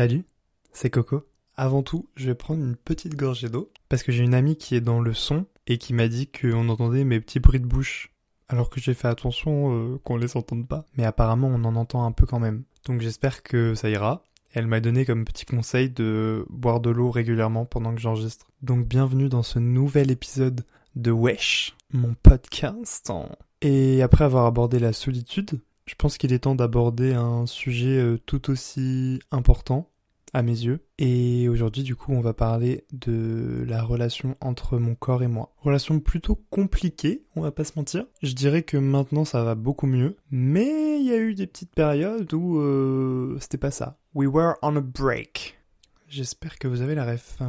Salut, 0.00 0.24
c'est 0.72 0.88
Coco. 0.88 1.26
Avant 1.56 1.82
tout, 1.82 2.08
je 2.16 2.28
vais 2.28 2.34
prendre 2.34 2.64
une 2.64 2.74
petite 2.74 3.16
gorgée 3.16 3.50
d'eau 3.50 3.70
parce 3.90 4.02
que 4.02 4.12
j'ai 4.12 4.24
une 4.24 4.32
amie 4.32 4.56
qui 4.56 4.74
est 4.74 4.80
dans 4.80 4.98
le 4.98 5.12
son 5.12 5.44
et 5.66 5.76
qui 5.76 5.92
m'a 5.92 6.08
dit 6.08 6.26
qu'on 6.26 6.70
entendait 6.70 7.04
mes 7.04 7.20
petits 7.20 7.38
bruits 7.38 7.60
de 7.60 7.66
bouche 7.66 8.10
alors 8.48 8.70
que 8.70 8.80
j'ai 8.80 8.94
fait 8.94 9.08
attention 9.08 9.74
euh, 9.74 9.98
qu'on 10.02 10.16
les 10.16 10.38
entende 10.38 10.66
pas. 10.66 10.86
Mais 10.96 11.04
apparemment, 11.04 11.48
on 11.48 11.64
en 11.64 11.76
entend 11.76 12.06
un 12.06 12.12
peu 12.12 12.24
quand 12.24 12.38
même. 12.38 12.62
Donc 12.86 13.02
j'espère 13.02 13.42
que 13.42 13.74
ça 13.74 13.90
ira. 13.90 14.24
Elle 14.54 14.68
m'a 14.68 14.80
donné 14.80 15.04
comme 15.04 15.26
petit 15.26 15.44
conseil 15.44 15.90
de 15.90 16.46
boire 16.48 16.80
de 16.80 16.88
l'eau 16.88 17.10
régulièrement 17.10 17.66
pendant 17.66 17.94
que 17.94 18.00
j'enregistre. 18.00 18.46
Donc 18.62 18.86
bienvenue 18.86 19.28
dans 19.28 19.42
ce 19.42 19.58
nouvel 19.58 20.10
épisode 20.10 20.64
de 20.96 21.10
Wesh, 21.10 21.76
mon 21.92 22.14
podcast. 22.22 23.12
Et 23.60 24.00
après 24.00 24.24
avoir 24.24 24.46
abordé 24.46 24.78
la 24.78 24.94
solitude, 24.94 25.60
je 25.90 25.96
pense 25.96 26.18
qu'il 26.18 26.32
est 26.32 26.38
temps 26.38 26.54
d'aborder 26.54 27.14
un 27.14 27.46
sujet 27.46 27.98
euh, 27.98 28.16
tout 28.24 28.48
aussi 28.50 29.18
important 29.32 29.90
à 30.32 30.42
mes 30.42 30.52
yeux. 30.52 30.86
Et 30.98 31.48
aujourd'hui, 31.48 31.82
du 31.82 31.96
coup, 31.96 32.12
on 32.12 32.20
va 32.20 32.32
parler 32.32 32.84
de 32.92 33.64
la 33.66 33.82
relation 33.82 34.36
entre 34.40 34.78
mon 34.78 34.94
corps 34.94 35.24
et 35.24 35.26
moi. 35.26 35.52
Relation 35.58 35.98
plutôt 35.98 36.36
compliquée, 36.50 37.24
on 37.34 37.40
va 37.40 37.50
pas 37.50 37.64
se 37.64 37.72
mentir. 37.74 38.06
Je 38.22 38.34
dirais 38.34 38.62
que 38.62 38.76
maintenant 38.76 39.24
ça 39.24 39.42
va 39.42 39.56
beaucoup 39.56 39.88
mieux, 39.88 40.16
mais 40.30 41.00
il 41.00 41.06
y 41.06 41.12
a 41.12 41.18
eu 41.18 41.34
des 41.34 41.48
petites 41.48 41.74
périodes 41.74 42.32
où 42.34 42.60
euh, 42.60 43.36
c'était 43.40 43.58
pas 43.58 43.72
ça. 43.72 43.98
We 44.14 44.28
were 44.32 44.54
on 44.62 44.76
a 44.76 44.80
break. 44.80 45.58
J'espère 46.06 46.56
que 46.60 46.68
vous 46.68 46.82
avez 46.82 46.94
la 46.94 47.04
ref. 47.04 47.40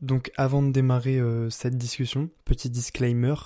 Donc 0.00 0.32
avant 0.36 0.64
de 0.64 0.72
démarrer 0.72 1.20
euh, 1.20 1.48
cette 1.48 1.78
discussion, 1.78 2.28
petit 2.44 2.70
disclaimer, 2.70 3.36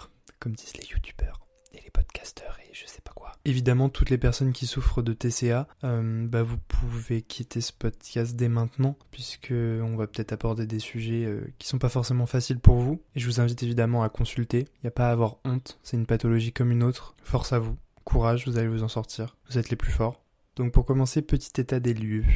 comme 0.41 0.55
disent 0.55 0.79
les 0.79 0.87
youtubeurs 0.87 1.47
et 1.75 1.83
les 1.83 1.91
podcasteurs 1.91 2.57
et 2.67 2.73
je 2.73 2.87
sais 2.87 3.03
pas 3.03 3.13
quoi. 3.13 3.18
Évidemment, 3.49 3.89
toutes 3.89 4.11
les 4.11 4.19
personnes 4.19 4.53
qui 4.53 4.67
souffrent 4.67 5.01
de 5.01 5.15
TCA, 5.15 5.67
euh, 5.83 6.27
bah, 6.27 6.43
vous 6.43 6.59
pouvez 6.59 7.23
quitter 7.23 7.63
ce 7.63 7.73
podcast 7.73 8.37
dès 8.37 8.51
maintenant, 8.51 8.95
puisque 9.11 9.55
on 9.55 9.97
va 9.97 10.07
peut-être 10.07 10.35
aborder 10.35 10.67
des 10.67 10.81
sujets 10.81 11.25
euh, 11.25 11.51
qui 11.59 11.67
sont 11.67 11.79
pas 11.79 11.89
forcément 11.89 12.27
faciles 12.27 12.59
pour 12.59 12.77
vous. 12.77 13.01
Et 13.15 13.21
je 13.21 13.27
vous 13.27 13.41
invite 13.41 13.63
évidemment 13.63 14.03
à 14.03 14.11
consulter. 14.11 14.67
Il 14.75 14.81
n'y 14.85 14.89
a 14.89 14.91
pas 14.91 15.09
à 15.09 15.13
avoir 15.13 15.39
honte, 15.47 15.79
c'est 15.83 15.97
une 15.97 16.05
pathologie 16.05 16.53
comme 16.53 16.71
une 16.73 16.83
autre. 16.83 17.15
Force 17.23 17.55
à 17.55 17.59
vous, 17.59 17.79
courage, 18.05 18.47
vous 18.47 18.59
allez 18.59 18.69
vous 18.69 18.83
en 18.83 18.89
sortir. 18.89 19.39
Vous 19.49 19.57
êtes 19.57 19.71
les 19.71 19.77
plus 19.77 19.93
forts. 19.93 20.21
Donc 20.57 20.73
pour 20.73 20.85
commencer, 20.85 21.23
petit 21.23 21.59
état 21.59 21.81
des 21.81 21.95
lieux. 21.95 22.27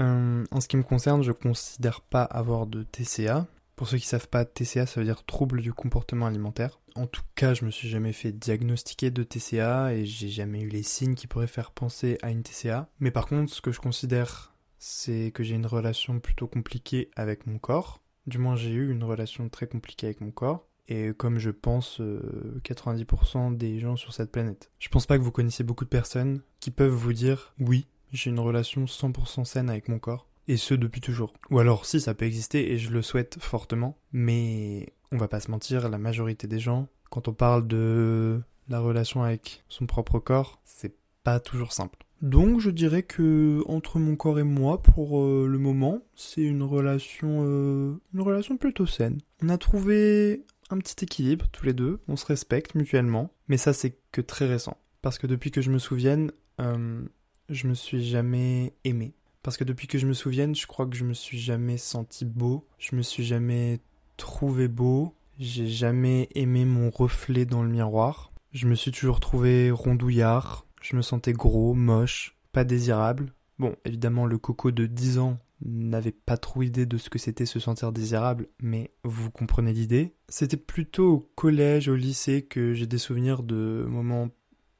Euh, 0.00 0.44
en 0.50 0.60
ce 0.62 0.68
qui 0.68 0.78
me 0.78 0.82
concerne, 0.82 1.22
je 1.22 1.32
considère 1.32 2.00
pas 2.00 2.22
avoir 2.22 2.66
de 2.66 2.84
TCA. 2.84 3.46
Pour 3.76 3.88
ceux 3.88 3.98
qui 3.98 4.06
savent 4.06 4.28
pas, 4.28 4.44
TCA 4.44 4.86
ça 4.86 5.00
veut 5.00 5.06
dire 5.06 5.24
trouble 5.24 5.60
du 5.60 5.72
comportement 5.72 6.26
alimentaire. 6.26 6.80
En 6.94 7.06
tout 7.06 7.22
cas, 7.34 7.54
je 7.54 7.64
me 7.64 7.70
suis 7.70 7.88
jamais 7.88 8.12
fait 8.12 8.30
diagnostiquer 8.30 9.10
de 9.10 9.24
TCA 9.24 9.94
et 9.94 10.06
j'ai 10.06 10.28
jamais 10.28 10.60
eu 10.60 10.68
les 10.68 10.84
signes 10.84 11.16
qui 11.16 11.26
pourraient 11.26 11.48
faire 11.48 11.72
penser 11.72 12.18
à 12.22 12.30
une 12.30 12.44
TCA. 12.44 12.88
Mais 13.00 13.10
par 13.10 13.26
contre, 13.26 13.52
ce 13.52 13.60
que 13.60 13.72
je 13.72 13.80
considère, 13.80 14.54
c'est 14.78 15.32
que 15.32 15.42
j'ai 15.42 15.56
une 15.56 15.66
relation 15.66 16.20
plutôt 16.20 16.46
compliquée 16.46 17.10
avec 17.16 17.46
mon 17.46 17.58
corps. 17.58 18.00
Du 18.26 18.38
moins, 18.38 18.54
j'ai 18.54 18.70
eu 18.70 18.92
une 18.92 19.02
relation 19.02 19.48
très 19.48 19.66
compliquée 19.66 20.06
avec 20.06 20.20
mon 20.20 20.30
corps. 20.30 20.68
Et 20.86 21.12
comme 21.16 21.38
je 21.38 21.50
pense 21.50 22.00
euh, 22.00 22.60
90% 22.64 23.56
des 23.56 23.80
gens 23.80 23.96
sur 23.96 24.12
cette 24.12 24.30
planète. 24.30 24.70
Je 24.78 24.88
pense 24.88 25.06
pas 25.06 25.16
que 25.16 25.22
vous 25.22 25.32
connaissez 25.32 25.64
beaucoup 25.64 25.84
de 25.84 25.90
personnes 25.90 26.42
qui 26.60 26.70
peuvent 26.70 26.92
vous 26.92 27.14
dire 27.14 27.54
oui, 27.58 27.86
j'ai 28.12 28.30
une 28.30 28.38
relation 28.38 28.84
100% 28.84 29.44
saine 29.44 29.70
avec 29.70 29.88
mon 29.88 29.98
corps. 29.98 30.28
Et 30.46 30.56
ce 30.56 30.74
depuis 30.74 31.00
toujours. 31.00 31.32
Ou 31.50 31.58
alors 31.58 31.86
si 31.86 32.00
ça 32.00 32.14
peut 32.14 32.26
exister 32.26 32.72
et 32.72 32.78
je 32.78 32.90
le 32.90 33.02
souhaite 33.02 33.38
fortement, 33.40 33.96
mais 34.12 34.92
on 35.12 35.16
va 35.16 35.28
pas 35.28 35.40
se 35.40 35.50
mentir, 35.50 35.88
la 35.88 35.98
majorité 35.98 36.46
des 36.46 36.58
gens, 36.58 36.88
quand 37.10 37.28
on 37.28 37.32
parle 37.32 37.66
de 37.66 38.42
la 38.68 38.80
relation 38.80 39.22
avec 39.22 39.64
son 39.68 39.86
propre 39.86 40.18
corps, 40.18 40.60
c'est 40.64 40.94
pas 41.22 41.40
toujours 41.40 41.72
simple. 41.72 42.04
Donc 42.22 42.60
je 42.60 42.70
dirais 42.70 43.02
que 43.02 43.62
entre 43.66 43.98
mon 43.98 44.16
corps 44.16 44.38
et 44.38 44.44
moi, 44.44 44.82
pour 44.82 45.20
euh, 45.20 45.46
le 45.46 45.58
moment, 45.58 46.02
c'est 46.14 46.42
une 46.42 46.62
relation, 46.62 47.44
euh, 47.46 48.00
une 48.14 48.20
relation 48.20 48.56
plutôt 48.56 48.86
saine. 48.86 49.20
On 49.42 49.48
a 49.48 49.58
trouvé 49.58 50.44
un 50.70 50.78
petit 50.78 51.04
équilibre 51.04 51.46
tous 51.52 51.66
les 51.66 51.74
deux, 51.74 52.00
on 52.08 52.16
se 52.16 52.26
respecte 52.26 52.74
mutuellement, 52.74 53.30
mais 53.48 53.58
ça 53.58 53.72
c'est 53.72 53.98
que 54.10 54.20
très 54.20 54.46
récent. 54.46 54.78
Parce 55.02 55.18
que 55.18 55.26
depuis 55.26 55.50
que 55.50 55.60
je 55.60 55.70
me 55.70 55.78
souvienne, 55.78 56.32
euh, 56.60 57.02
je 57.50 57.66
me 57.66 57.74
suis 57.74 58.02
jamais 58.02 58.72
aimé. 58.84 59.12
Parce 59.44 59.58
que 59.58 59.64
depuis 59.64 59.86
que 59.86 59.98
je 59.98 60.06
me 60.06 60.14
souvienne, 60.14 60.54
je 60.54 60.66
crois 60.66 60.86
que 60.86 60.96
je 60.96 61.04
me 61.04 61.12
suis 61.12 61.38
jamais 61.38 61.76
senti 61.76 62.24
beau, 62.24 62.66
je 62.78 62.96
me 62.96 63.02
suis 63.02 63.22
jamais 63.22 63.78
trouvé 64.16 64.68
beau, 64.68 65.14
j'ai 65.38 65.66
jamais 65.66 66.30
aimé 66.34 66.64
mon 66.64 66.88
reflet 66.88 67.44
dans 67.44 67.62
le 67.62 67.68
miroir. 67.68 68.32
Je 68.52 68.66
me 68.66 68.74
suis 68.74 68.90
toujours 68.90 69.20
trouvé 69.20 69.70
rondouillard, 69.70 70.66
je 70.80 70.96
me 70.96 71.02
sentais 71.02 71.34
gros, 71.34 71.74
moche, 71.74 72.38
pas 72.52 72.64
désirable. 72.64 73.34
Bon, 73.58 73.76
évidemment, 73.84 74.24
le 74.24 74.38
coco 74.38 74.70
de 74.70 74.86
10 74.86 75.18
ans 75.18 75.38
n'avait 75.62 76.10
pas 76.10 76.38
trop 76.38 76.62
idée 76.62 76.86
de 76.86 76.96
ce 76.96 77.10
que 77.10 77.18
c'était 77.18 77.44
se 77.44 77.60
sentir 77.60 77.92
désirable, 77.92 78.48
mais 78.62 78.94
vous 79.04 79.30
comprenez 79.30 79.74
l'idée. 79.74 80.14
C'était 80.30 80.56
plutôt 80.56 81.12
au 81.12 81.30
collège, 81.34 81.88
au 81.88 81.96
lycée 81.96 82.46
que 82.46 82.72
j'ai 82.72 82.86
des 82.86 82.98
souvenirs 82.98 83.42
de 83.42 83.84
moments 83.86 84.30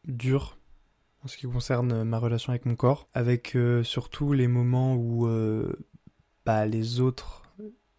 durs 0.07 0.59
en 1.25 1.29
ce 1.29 1.37
qui 1.37 1.47
concerne 1.47 2.05
ma 2.05 2.19
relation 2.19 2.51
avec 2.51 2.67
mon 2.67 2.77
corps, 2.77 3.09
avec 3.15 3.57
euh, 3.57 3.83
surtout 3.83 4.33
les 4.33 4.49
moments 4.49 4.95
où 4.95 5.27
euh, 5.27 5.73
bah, 6.45 6.67
les 6.67 7.01
autres 7.01 7.43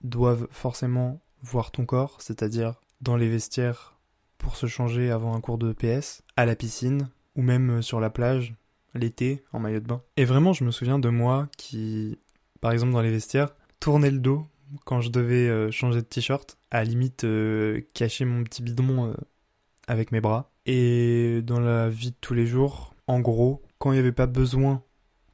doivent 0.02 0.48
forcément 0.52 1.22
voir 1.42 1.72
ton 1.72 1.86
corps, 1.86 2.22
c'est-à-dire 2.22 2.80
dans 3.02 3.18
les 3.18 3.30
vestiaires 3.30 3.98
pour 4.38 4.56
se 4.56 4.68
changer 4.68 5.10
avant 5.10 5.36
un 5.36 5.42
cours 5.42 5.58
de 5.58 5.74
PS, 5.74 6.22
à 6.38 6.46
la 6.46 6.56
piscine, 6.56 7.10
ou 7.36 7.42
même 7.42 7.78
euh, 7.78 7.82
sur 7.82 8.00
la 8.00 8.10
plage, 8.10 8.54
l'été, 8.94 9.44
en 9.52 9.60
maillot 9.60 9.80
de 9.80 9.88
bain. 9.88 10.02
Et 10.18 10.26
vraiment, 10.26 10.54
je 10.54 10.64
me 10.64 10.72
souviens 10.72 11.00
de 11.00 11.10
moi 11.10 11.50
qui, 11.58 12.20
par 12.62 12.72
exemple 12.72 12.94
dans 12.94 13.02
les 13.02 13.12
vestiaires, 13.12 13.56
tournait 13.80 14.12
le 14.12 14.20
dos 14.20 14.48
quand 14.84 15.02
je 15.02 15.10
devais 15.10 15.48
euh, 15.48 15.72
changer 15.72 16.02
de 16.02 16.06
t-shirt, 16.06 16.58
à 16.72 16.84
limite 16.84 17.24
euh, 17.24 17.82
cacher 17.94 18.26
mon 18.26 18.44
petit 18.44 18.62
bidon 18.62 19.10
euh, 19.10 19.14
avec 19.88 20.12
mes 20.12 20.22
bras. 20.22 20.52
Et 20.66 21.42
dans 21.44 21.60
la 21.60 21.90
vie 21.90 22.12
de 22.12 22.16
tous 22.20 22.34
les 22.34 22.48
jours, 22.48 22.95
en 23.08 23.20
gros, 23.20 23.62
quand 23.78 23.92
il 23.92 23.96
n'y 23.96 24.00
avait 24.00 24.12
pas 24.12 24.28
besoin, 24.28 24.84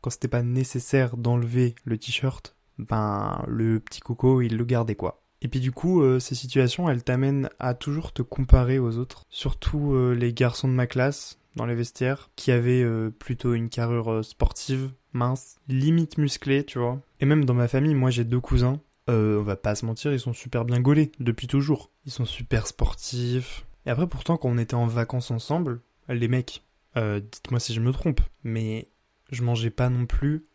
quand 0.01 0.09
c'était 0.09 0.27
pas 0.27 0.43
nécessaire 0.43 1.17
d'enlever 1.17 1.75
le 1.85 1.97
t-shirt, 1.97 2.55
ben 2.77 3.43
le 3.47 3.79
petit 3.79 3.99
coco 3.99 4.41
il 4.41 4.57
le 4.57 4.65
gardait 4.65 4.95
quoi. 4.95 5.21
Et 5.41 5.47
puis 5.47 5.59
du 5.59 5.71
coup, 5.71 6.01
euh, 6.01 6.19
ces 6.19 6.35
situations, 6.35 6.89
elles 6.89 7.03
t'amènent 7.03 7.49
à 7.59 7.73
toujours 7.73 8.13
te 8.13 8.21
comparer 8.21 8.77
aux 8.77 8.97
autres, 8.97 9.25
surtout 9.29 9.93
euh, 9.93 10.13
les 10.13 10.33
garçons 10.33 10.67
de 10.67 10.73
ma 10.73 10.87
classe 10.87 11.39
dans 11.55 11.65
les 11.65 11.75
vestiaires, 11.75 12.29
qui 12.35 12.51
avaient 12.51 12.83
euh, 12.83 13.09
plutôt 13.09 13.53
une 13.53 13.69
carrure 13.69 14.23
sportive, 14.23 14.91
mince, 15.13 15.57
limite 15.67 16.17
musclée, 16.17 16.63
tu 16.63 16.79
vois. 16.79 16.99
Et 17.19 17.25
même 17.25 17.45
dans 17.45 17.55
ma 17.55 17.67
famille, 17.67 17.95
moi 17.95 18.11
j'ai 18.11 18.23
deux 18.23 18.39
cousins. 18.39 18.79
On 19.07 19.41
va 19.41 19.57
pas 19.57 19.75
se 19.75 19.85
mentir, 19.85 20.13
ils 20.13 20.21
sont 20.21 20.31
super 20.31 20.63
bien 20.63 20.79
gaulés 20.79 21.11
depuis 21.19 21.47
toujours. 21.47 21.91
Ils 22.05 22.13
sont 22.13 22.23
super 22.23 22.65
sportifs. 22.65 23.65
Et 23.85 23.89
après, 23.89 24.07
pourtant, 24.07 24.37
quand 24.37 24.47
on 24.47 24.57
était 24.57 24.75
en 24.75 24.87
vacances 24.87 25.31
ensemble, 25.31 25.81
les 26.07 26.29
mecs, 26.29 26.63
euh, 26.97 27.19
dites-moi 27.19 27.59
si 27.59 27.73
je 27.73 27.79
me 27.79 27.91
trompe, 27.91 28.21
mais 28.43 28.89
je 29.31 29.43
mangeais 29.43 29.69
pas 29.69 29.89
non 29.89 30.05
plus 30.05 30.45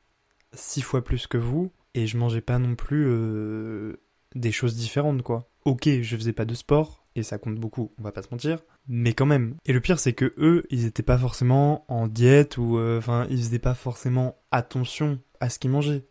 six 0.52 0.82
fois 0.82 1.04
plus 1.04 1.26
que 1.26 1.38
vous, 1.38 1.72
et 1.94 2.06
je 2.06 2.16
mangeais 2.16 2.40
pas 2.40 2.58
non 2.58 2.74
plus 2.74 3.04
euh, 3.06 4.00
des 4.34 4.52
choses 4.52 4.76
différentes, 4.76 5.22
quoi. 5.22 5.48
Ok, 5.64 5.88
je 5.88 6.16
faisais 6.16 6.32
pas 6.32 6.44
de 6.44 6.54
sport, 6.54 7.06
et 7.14 7.22
ça 7.22 7.38
compte 7.38 7.56
beaucoup, 7.56 7.92
on 7.98 8.02
va 8.02 8.12
pas 8.12 8.22
se 8.22 8.28
mentir, 8.30 8.60
mais 8.88 9.14
quand 9.14 9.26
même. 9.26 9.56
Et 9.64 9.72
le 9.72 9.80
pire, 9.80 9.98
c'est 9.98 10.12
que 10.12 10.34
eux, 10.38 10.64
ils 10.70 10.84
étaient 10.84 11.02
pas 11.02 11.18
forcément 11.18 11.84
en 11.88 12.06
diète, 12.06 12.58
ou 12.58 12.78
euh, 12.78 12.98
enfin, 12.98 13.26
ils 13.30 13.38
faisaient 13.38 13.58
pas 13.58 13.74
forcément 13.74 14.36
attention 14.50 15.18
à 15.40 15.48
ce 15.48 15.58
qu'ils 15.58 15.70
mangeaient. 15.70 16.04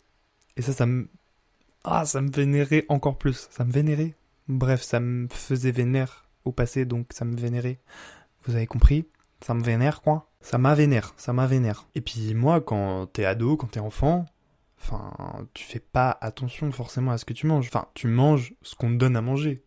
Et 0.58 0.62
ça, 0.62 0.74
ça 0.74 0.86
me. 0.86 1.10
Ah, 1.84 2.06
ça 2.06 2.22
me 2.22 2.32
vénérait 2.32 2.86
encore 2.90 3.18
plus. 3.18 3.48
Ça 3.52 3.64
me 3.64 3.72
vénérait. 3.72 4.16
Bref, 4.48 4.82
ça 4.82 5.00
me 5.00 5.28
faisait 5.30 5.72
vénère 5.72 6.28
au 6.44 6.52
passé, 6.52 6.86
donc 6.86 7.08
ça 7.12 7.26
me 7.26 7.36
vénérait. 7.36 7.80
Vous 8.46 8.56
avez 8.56 8.68
compris? 8.68 9.06
Ça 9.46 9.54
me 9.54 9.62
vénère, 9.62 10.02
quoi. 10.02 10.32
Ça 10.42 10.58
m'a 10.58 10.74
vénère, 10.74 11.14
ça 11.18 11.32
m'a 11.32 11.46
vénère. 11.46 11.88
Et 11.94 12.02
puis 12.02 12.34
moi, 12.34 12.62
quand 12.62 13.06
t'es 13.06 13.26
ado, 13.26 13.58
quand 13.58 13.68
t'es 13.68 13.80
enfant, 13.80 14.26
Enfin, 14.82 15.48
tu 15.54 15.64
fais 15.64 15.80
pas 15.80 16.18
attention 16.20 16.72
forcément 16.72 17.12
à 17.12 17.20
ce 17.20 17.26
que 17.26 17.34
tu 17.34 17.46
manges. 17.46 17.68
Enfin, 17.68 17.88
tu 17.94 18.08
manges 18.08 18.56
ce 18.64 18.74
qu'on 18.74 18.90
te 18.90 18.98
donne 18.98 19.16
à 19.16 19.22
manger. 19.22 19.64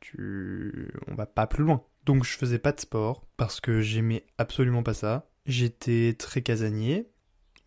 Tu... 0.00 0.90
On 1.06 1.14
va 1.16 1.26
pas 1.26 1.46
plus 1.46 1.64
loin. 1.64 1.82
Donc 2.06 2.24
je 2.24 2.38
faisais 2.38 2.58
pas 2.58 2.72
de 2.72 2.80
sport 2.80 3.26
parce 3.36 3.60
que 3.60 3.82
j'aimais 3.82 4.24
absolument 4.38 4.82
pas 4.82 4.94
ça. 4.94 5.28
J'étais 5.44 6.14
très 6.18 6.40
casanier, 6.40 7.06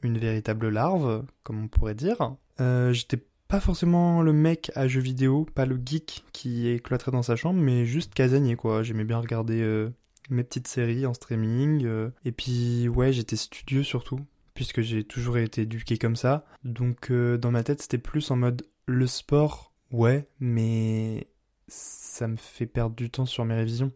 une 0.01 0.17
véritable 0.17 0.69
larve, 0.69 1.23
comme 1.43 1.63
on 1.63 1.67
pourrait 1.67 1.93
dire. 1.93 2.35
Euh, 2.61 2.93
j'étais 2.93 3.23
pas 3.47 3.59
forcément 3.59 4.23
le 4.23 4.33
mec 4.33 4.71
à 4.73 4.87
jeux 4.87 5.01
vidéo, 5.01 5.45
pas 5.53 5.67
le 5.67 5.79
geek 5.83 6.25
qui 6.31 6.67
est 6.67 6.79
cloîtré 6.79 7.11
dans 7.11 7.21
sa 7.21 7.35
chambre, 7.35 7.61
mais 7.61 7.85
juste 7.85 8.15
casanier 8.15 8.55
quoi. 8.55 8.81
J'aimais 8.81 9.03
bien 9.03 9.19
regarder 9.19 9.61
euh, 9.61 9.91
mes 10.29 10.43
petites 10.43 10.67
séries 10.67 11.05
en 11.05 11.13
streaming. 11.13 11.85
euh, 11.85 12.09
et 12.25 12.31
puis 12.31 12.87
ouais, 12.89 13.13
j'étais 13.13 13.35
studieux 13.35 13.83
surtout, 13.83 14.19
puisque 14.53 14.81
j'ai 14.81 15.03
toujours 15.03 15.37
été 15.37 15.61
éduqué 15.63 15.97
comme 15.97 16.15
ça. 16.15 16.45
Donc 16.63 17.11
euh, 17.11 17.37
dans 17.37 17.51
ma 17.51 17.63
tête, 17.63 17.81
c'était 17.81 17.97
plus 17.97 18.31
en 18.31 18.35
mode 18.35 18.65
le 18.85 19.07
sport, 19.07 19.73
ouais, 19.91 20.27
mais 20.39 21.27
ça 21.67 22.27
me 22.27 22.37
fait 22.37 22.65
perdre 22.65 22.95
du 22.95 23.09
temps 23.09 23.25
sur 23.25 23.45
mes 23.45 23.55
révisions. 23.55 23.91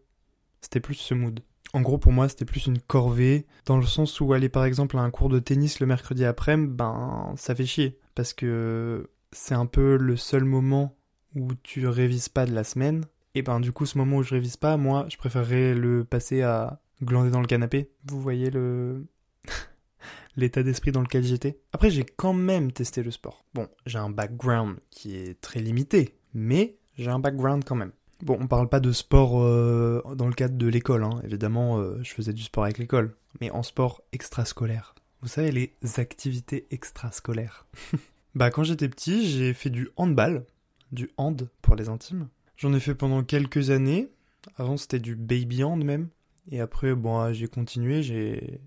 C'était 0.60 0.80
plus 0.80 0.94
ce 0.94 1.14
mood. 1.14 1.40
En 1.74 1.82
gros, 1.82 1.98
pour 1.98 2.12
moi, 2.12 2.28
c'était 2.28 2.46
plus 2.46 2.66
une 2.66 2.80
corvée, 2.80 3.46
dans 3.66 3.76
le 3.76 3.84
sens 3.84 4.20
où 4.20 4.32
aller 4.32 4.48
par 4.48 4.64
exemple 4.64 4.96
à 4.96 5.02
un 5.02 5.10
cours 5.10 5.28
de 5.28 5.38
tennis 5.38 5.80
le 5.80 5.86
mercredi 5.86 6.24
après, 6.24 6.56
ben 6.56 7.34
ça 7.36 7.54
fait 7.54 7.66
chier, 7.66 7.98
parce 8.14 8.32
que 8.32 9.10
c'est 9.32 9.54
un 9.54 9.66
peu 9.66 9.96
le 9.96 10.16
seul 10.16 10.44
moment 10.44 10.96
où 11.34 11.54
tu 11.62 11.86
révises 11.86 12.30
pas 12.30 12.46
de 12.46 12.54
la 12.54 12.64
semaine. 12.64 13.04
Et 13.34 13.42
ben 13.42 13.60
du 13.60 13.72
coup, 13.72 13.86
ce 13.86 13.98
moment 13.98 14.18
où 14.18 14.22
je 14.22 14.34
révise 14.34 14.56
pas, 14.56 14.76
moi, 14.76 15.06
je 15.10 15.16
préférerais 15.16 15.74
le 15.74 16.04
passer 16.04 16.42
à 16.42 16.80
glander 17.02 17.30
dans 17.30 17.40
le 17.40 17.46
canapé. 17.46 17.90
Vous 18.06 18.20
voyez 18.20 18.50
le 18.50 19.06
l'état 20.36 20.62
d'esprit 20.62 20.92
dans 20.92 21.02
lequel 21.02 21.24
j'étais. 21.24 21.60
Après, 21.72 21.90
j'ai 21.90 22.04
quand 22.04 22.32
même 22.32 22.72
testé 22.72 23.02
le 23.02 23.10
sport. 23.10 23.44
Bon, 23.54 23.68
j'ai 23.86 23.98
un 23.98 24.10
background 24.10 24.76
qui 24.90 25.16
est 25.16 25.40
très 25.40 25.60
limité, 25.60 26.18
mais 26.34 26.76
j'ai 26.96 27.10
un 27.10 27.18
background 27.18 27.64
quand 27.64 27.76
même. 27.76 27.92
Bon, 28.22 28.36
on 28.40 28.48
parle 28.48 28.68
pas 28.68 28.80
de 28.80 28.90
sport 28.90 29.40
euh, 29.40 30.02
dans 30.16 30.26
le 30.26 30.32
cadre 30.32 30.56
de 30.56 30.66
l'école, 30.66 31.04
hein. 31.04 31.20
évidemment, 31.22 31.78
euh, 31.78 32.00
je 32.02 32.12
faisais 32.12 32.32
du 32.32 32.42
sport 32.42 32.64
avec 32.64 32.78
l'école, 32.78 33.14
mais 33.40 33.50
en 33.52 33.62
sport 33.62 34.02
extrascolaire. 34.12 34.96
Vous 35.22 35.28
savez, 35.28 35.52
les 35.52 36.00
activités 36.00 36.66
extrascolaires. 36.70 37.66
bah, 38.34 38.50
quand 38.50 38.64
j'étais 38.64 38.88
petit, 38.88 39.28
j'ai 39.28 39.54
fait 39.54 39.70
du 39.70 39.88
handball, 39.96 40.44
du 40.90 41.10
hand 41.16 41.48
pour 41.62 41.76
les 41.76 41.88
intimes. 41.88 42.28
J'en 42.58 42.72
ai 42.74 42.80
fait 42.80 42.96
pendant 42.96 43.22
quelques 43.22 43.70
années. 43.70 44.10
Avant, 44.56 44.76
c'était 44.76 44.98
du 44.98 45.14
baby 45.14 45.62
hand 45.62 45.84
même. 45.84 46.08
Et 46.50 46.60
après, 46.60 46.94
bon, 46.94 47.18
ah, 47.18 47.32
j'ai 47.32 47.46
continué, 47.46 48.02
j'ai. 48.02 48.60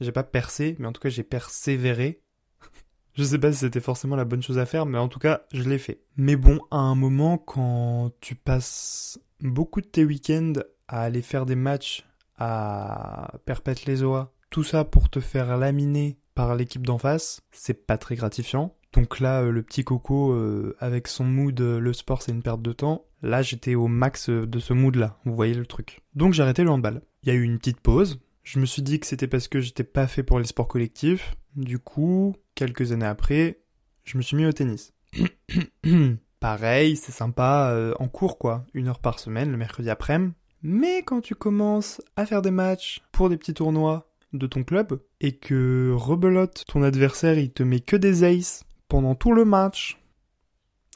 J'ai 0.00 0.12
pas 0.12 0.22
percé, 0.22 0.76
mais 0.78 0.86
en 0.86 0.92
tout 0.92 1.00
cas, 1.00 1.08
j'ai 1.08 1.22
persévéré. 1.22 2.20
Je 3.14 3.24
sais 3.24 3.38
pas 3.38 3.50
si 3.50 3.60
c'était 3.60 3.80
forcément 3.80 4.14
la 4.14 4.26
bonne 4.26 4.42
chose 4.42 4.58
à 4.58 4.66
faire, 4.66 4.84
mais 4.84 4.98
en 4.98 5.08
tout 5.08 5.18
cas, 5.18 5.46
je 5.50 5.62
l'ai 5.62 5.78
fait. 5.78 6.02
Mais 6.18 6.36
bon, 6.36 6.60
à 6.70 6.76
un 6.76 6.94
moment, 6.94 7.38
quand 7.38 8.12
tu 8.20 8.34
passes 8.34 9.18
beaucoup 9.40 9.80
de 9.80 9.86
tes 9.86 10.04
week-ends 10.04 10.52
à 10.86 11.00
aller 11.00 11.22
faire 11.22 11.46
des 11.46 11.56
matchs 11.56 12.04
à 12.36 13.38
Perpète-les-Oies, 13.46 14.34
tout 14.50 14.64
ça 14.64 14.84
pour 14.84 15.08
te 15.08 15.20
faire 15.20 15.56
laminer 15.56 16.18
par 16.34 16.56
l'équipe 16.56 16.84
d'en 16.86 16.98
face, 16.98 17.40
c'est 17.52 17.86
pas 17.86 17.96
très 17.96 18.16
gratifiant. 18.16 18.76
Donc 18.92 19.20
là, 19.20 19.42
euh, 19.42 19.50
le 19.50 19.62
petit 19.62 19.84
coco, 19.84 20.32
euh, 20.32 20.76
avec 20.80 21.08
son 21.08 21.24
mood, 21.24 21.60
euh, 21.60 21.78
le 21.78 21.92
sport 21.92 22.22
c'est 22.22 22.32
une 22.32 22.42
perte 22.42 22.62
de 22.62 22.72
temps. 22.72 23.04
Là, 23.22 23.42
j'étais 23.42 23.74
au 23.74 23.88
max 23.88 24.30
de 24.30 24.58
ce 24.58 24.72
mood-là, 24.72 25.18
vous 25.24 25.34
voyez 25.34 25.54
le 25.54 25.66
truc. 25.66 26.02
Donc 26.14 26.32
j'ai 26.32 26.42
arrêté 26.42 26.62
le 26.64 26.70
handball. 26.70 27.02
Il 27.22 27.28
y 27.28 27.32
a 27.32 27.34
eu 27.34 27.42
une 27.42 27.58
petite 27.58 27.80
pause. 27.80 28.20
Je 28.44 28.60
me 28.60 28.66
suis 28.66 28.82
dit 28.82 29.00
que 29.00 29.06
c'était 29.06 29.26
parce 29.26 29.48
que 29.48 29.60
j'étais 29.60 29.84
pas 29.84 30.06
fait 30.06 30.22
pour 30.22 30.38
les 30.38 30.46
sports 30.46 30.68
collectifs. 30.68 31.34
Du 31.56 31.78
coup, 31.78 32.36
quelques 32.54 32.92
années 32.92 33.06
après, 33.06 33.60
je 34.04 34.16
me 34.16 34.22
suis 34.22 34.36
mis 34.36 34.46
au 34.46 34.52
tennis. 34.52 34.92
Pareil, 36.40 36.96
c'est 36.96 37.12
sympa 37.12 37.94
en 37.98 38.08
cours 38.08 38.38
quoi, 38.38 38.64
une 38.74 38.88
heure 38.88 39.00
par 39.00 39.18
semaine, 39.18 39.50
le 39.50 39.56
mercredi 39.56 39.90
après-midi. 39.90 40.34
Mais 40.62 41.02
quand 41.02 41.20
tu 41.20 41.34
commences 41.34 42.00
à 42.16 42.26
faire 42.26 42.42
des 42.42 42.50
matchs 42.50 43.00
pour 43.12 43.28
des 43.28 43.36
petits 43.36 43.54
tournois 43.54 44.10
de 44.32 44.46
ton 44.46 44.64
club 44.64 45.00
et 45.20 45.32
que 45.36 45.92
rebelote 45.96 46.64
ton 46.66 46.82
adversaire, 46.82 47.38
il 47.38 47.52
te 47.52 47.62
met 47.62 47.80
que 47.80 47.96
des 47.96 48.24
aces 48.24 48.65
pendant 48.88 49.14
tout 49.14 49.32
le 49.32 49.44
match. 49.44 50.00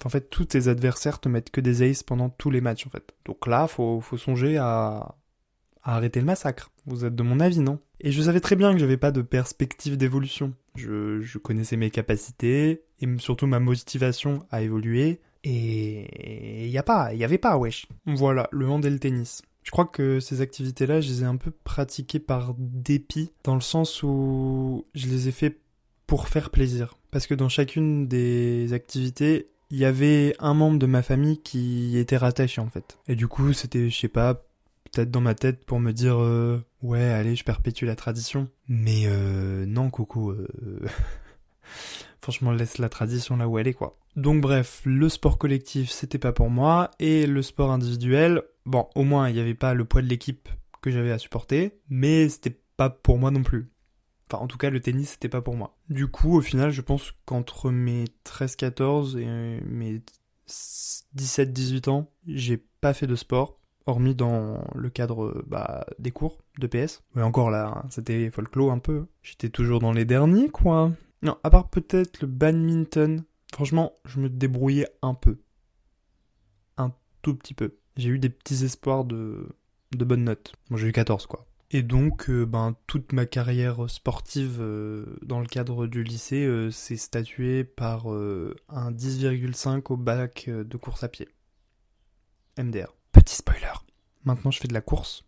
En 0.04 0.08
fait, 0.08 0.30
tous 0.30 0.46
tes 0.46 0.68
adversaires 0.68 1.20
te 1.20 1.28
mettent 1.28 1.50
que 1.50 1.60
des 1.60 1.82
aces 1.82 2.02
pendant 2.02 2.30
tous 2.30 2.50
les 2.50 2.60
matchs 2.60 2.86
en 2.86 2.90
fait. 2.90 3.12
Donc 3.26 3.46
là, 3.46 3.66
faut, 3.66 4.00
faut 4.00 4.16
songer 4.16 4.56
à, 4.56 5.16
à 5.82 5.96
arrêter 5.96 6.20
le 6.20 6.26
massacre. 6.26 6.70
Vous 6.86 7.04
êtes 7.04 7.14
de 7.14 7.22
mon 7.22 7.38
avis, 7.38 7.60
non? 7.60 7.78
Et 8.00 8.12
je 8.12 8.22
savais 8.22 8.40
très 8.40 8.56
bien 8.56 8.72
que 8.72 8.78
j'avais 8.78 8.96
pas 8.96 9.10
de 9.10 9.20
perspective 9.20 9.98
d'évolution. 9.98 10.54
Je, 10.74 11.20
je 11.20 11.38
connaissais 11.38 11.76
mes 11.76 11.90
capacités 11.90 12.82
et 13.00 13.18
surtout 13.18 13.46
ma 13.46 13.60
motivation 13.60 14.46
à 14.50 14.62
évoluer. 14.62 15.20
Et 15.44 16.64
il 16.66 16.70
y 16.70 16.78
a 16.78 16.82
pas, 16.82 17.12
il 17.12 17.18
y 17.18 17.24
avait 17.24 17.38
pas, 17.38 17.58
wesh. 17.58 17.86
Voilà, 18.06 18.48
le 18.52 18.68
hand 18.68 18.84
et 18.84 18.90
le 18.90 18.98
tennis. 18.98 19.42
Je 19.62 19.70
crois 19.70 19.84
que 19.84 20.20
ces 20.20 20.40
activités-là, 20.40 21.02
je 21.02 21.08
les 21.08 21.22
ai 21.22 21.26
un 21.26 21.36
peu 21.36 21.50
pratiquées 21.50 22.18
par 22.18 22.54
dépit, 22.56 23.32
dans 23.44 23.54
le 23.54 23.60
sens 23.60 24.02
où 24.02 24.86
je 24.94 25.06
les 25.06 25.28
ai 25.28 25.32
fait 25.32 25.60
pour 26.06 26.28
faire 26.28 26.50
plaisir. 26.50 26.96
Parce 27.10 27.26
que 27.26 27.34
dans 27.34 27.48
chacune 27.48 28.06
des 28.06 28.72
activités, 28.72 29.50
il 29.70 29.78
y 29.78 29.84
avait 29.84 30.34
un 30.38 30.54
membre 30.54 30.78
de 30.78 30.86
ma 30.86 31.02
famille 31.02 31.40
qui 31.42 31.96
était 31.98 32.16
rattaché 32.16 32.60
en 32.60 32.68
fait. 32.68 32.98
Et 33.08 33.14
du 33.16 33.28
coup, 33.28 33.52
c'était, 33.52 33.88
je 33.90 33.98
sais 33.98 34.08
pas, 34.08 34.34
peut-être 34.92 35.10
dans 35.10 35.20
ma 35.20 35.34
tête 35.34 35.64
pour 35.64 35.80
me 35.80 35.92
dire 35.92 36.20
euh, 36.20 36.62
ouais, 36.82 37.02
allez, 37.02 37.36
je 37.36 37.44
perpétue 37.44 37.84
la 37.84 37.96
tradition. 37.96 38.48
Mais 38.68 39.04
euh, 39.06 39.66
non, 39.66 39.90
Coco. 39.90 40.30
euh, 40.30 40.48
Franchement, 42.20 42.52
laisse 42.52 42.78
la 42.78 42.88
tradition 42.88 43.36
là 43.36 43.48
où 43.48 43.58
elle 43.58 43.68
est, 43.68 43.74
quoi. 43.74 43.96
Donc 44.16 44.42
bref, 44.42 44.82
le 44.84 45.08
sport 45.08 45.38
collectif, 45.38 45.90
c'était 45.90 46.18
pas 46.18 46.32
pour 46.32 46.50
moi, 46.50 46.90
et 46.98 47.26
le 47.26 47.42
sport 47.42 47.70
individuel, 47.70 48.42
bon, 48.66 48.88
au 48.94 49.04
moins, 49.04 49.28
il 49.28 49.34
n'y 49.34 49.40
avait 49.40 49.54
pas 49.54 49.72
le 49.72 49.84
poids 49.84 50.02
de 50.02 50.08
l'équipe 50.08 50.48
que 50.82 50.90
j'avais 50.90 51.12
à 51.12 51.18
supporter, 51.18 51.78
mais 51.88 52.28
c'était 52.28 52.58
pas 52.76 52.90
pour 52.90 53.18
moi 53.18 53.30
non 53.30 53.42
plus. 53.42 53.70
Enfin, 54.30 54.42
en 54.44 54.46
tout 54.46 54.58
cas, 54.58 54.70
le 54.70 54.80
tennis, 54.80 55.10
c'était 55.10 55.28
pas 55.28 55.42
pour 55.42 55.56
moi. 55.56 55.76
Du 55.88 56.06
coup, 56.06 56.36
au 56.36 56.40
final, 56.40 56.70
je 56.70 56.82
pense 56.82 57.12
qu'entre 57.24 57.70
mes 57.70 58.04
13-14 58.24 59.18
et 59.18 59.60
mes 59.64 60.02
17-18 60.46 61.90
ans, 61.90 62.10
j'ai 62.26 62.56
pas 62.80 62.94
fait 62.94 63.08
de 63.08 63.16
sport, 63.16 63.58
hormis 63.86 64.14
dans 64.14 64.62
le 64.74 64.88
cadre 64.88 65.42
bah, 65.48 65.84
des 65.98 66.12
cours 66.12 66.38
de 66.58 66.68
PS. 66.68 67.02
Mais 67.14 67.22
encore 67.22 67.50
là, 67.50 67.74
hein, 67.76 67.86
c'était 67.90 68.30
folklore 68.30 68.70
un 68.70 68.78
peu. 68.78 69.06
J'étais 69.22 69.48
toujours 69.48 69.80
dans 69.80 69.92
les 69.92 70.04
derniers, 70.04 70.48
quoi. 70.48 70.92
Non, 71.22 71.36
à 71.42 71.50
part 71.50 71.68
peut-être 71.68 72.20
le 72.20 72.28
badminton, 72.28 73.24
franchement, 73.52 73.94
je 74.04 74.20
me 74.20 74.28
débrouillais 74.28 74.88
un 75.02 75.14
peu. 75.14 75.38
Un 76.76 76.92
tout 77.22 77.34
petit 77.34 77.54
peu. 77.54 77.76
J'ai 77.96 78.10
eu 78.10 78.18
des 78.20 78.30
petits 78.30 78.64
espoirs 78.64 79.04
de, 79.04 79.48
de 79.92 80.04
bonnes 80.04 80.24
notes. 80.24 80.54
Moi, 80.70 80.78
j'ai 80.78 80.86
eu 80.86 80.92
14, 80.92 81.26
quoi. 81.26 81.46
Et 81.72 81.82
donc, 81.82 82.28
euh, 82.28 82.44
ben, 82.46 82.74
toute 82.86 83.12
ma 83.12 83.26
carrière 83.26 83.88
sportive 83.88 84.58
euh, 84.60 85.06
dans 85.22 85.38
le 85.38 85.46
cadre 85.46 85.86
du 85.86 86.02
lycée 86.02 86.44
euh, 86.44 86.70
s'est 86.72 86.96
statuée 86.96 87.62
par 87.62 88.08
un 88.08 88.90
10,5 88.90 89.92
au 89.92 89.96
bac 89.96 90.48
de 90.48 90.76
course 90.76 91.04
à 91.04 91.08
pied. 91.08 91.28
MDR. 92.58 92.94
Petit 93.12 93.36
spoiler. 93.36 93.72
Maintenant, 94.24 94.50
je 94.50 94.58
fais 94.58 94.68
de 94.68 94.74
la 94.74 94.80
course. 94.80 95.24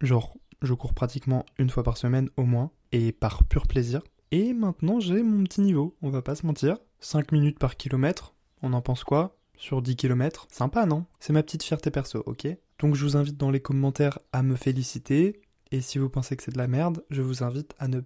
Genre, 0.00 0.36
je 0.60 0.74
cours 0.74 0.92
pratiquement 0.92 1.46
une 1.58 1.70
fois 1.70 1.84
par 1.84 1.96
semaine 1.96 2.30
au 2.36 2.44
moins, 2.44 2.70
et 2.92 3.12
par 3.12 3.44
pur 3.44 3.66
plaisir. 3.66 4.02
Et 4.32 4.52
maintenant, 4.52 4.98
j'ai 5.00 5.22
mon 5.22 5.44
petit 5.44 5.60
niveau, 5.60 5.96
on 6.02 6.10
va 6.10 6.22
pas 6.22 6.34
se 6.34 6.46
mentir. 6.46 6.78
5 6.98 7.30
minutes 7.30 7.58
par 7.58 7.76
kilomètre, 7.76 8.34
on 8.62 8.72
en 8.72 8.82
pense 8.82 9.04
quoi? 9.04 9.38
Sur 9.56 9.82
10 9.82 9.96
km 9.96 10.48
Sympa, 10.50 10.84
non? 10.84 11.06
C'est 11.20 11.32
ma 11.32 11.42
petite 11.42 11.62
fierté 11.62 11.90
perso, 11.90 12.22
ok? 12.26 12.48
Donc 12.78 12.94
je 12.94 13.04
vous 13.04 13.16
invite 13.16 13.36
dans 13.36 13.50
les 13.50 13.60
commentaires 13.60 14.18
à 14.32 14.42
me 14.42 14.56
féliciter, 14.56 15.40
et 15.72 15.80
si 15.80 15.98
vous 15.98 16.08
pensez 16.08 16.36
que 16.36 16.42
c'est 16.42 16.52
de 16.52 16.58
la 16.58 16.68
merde, 16.68 17.04
je 17.10 17.22
vous 17.22 17.42
invite 17.42 17.74
à 17.78 17.88
ne 17.88 18.00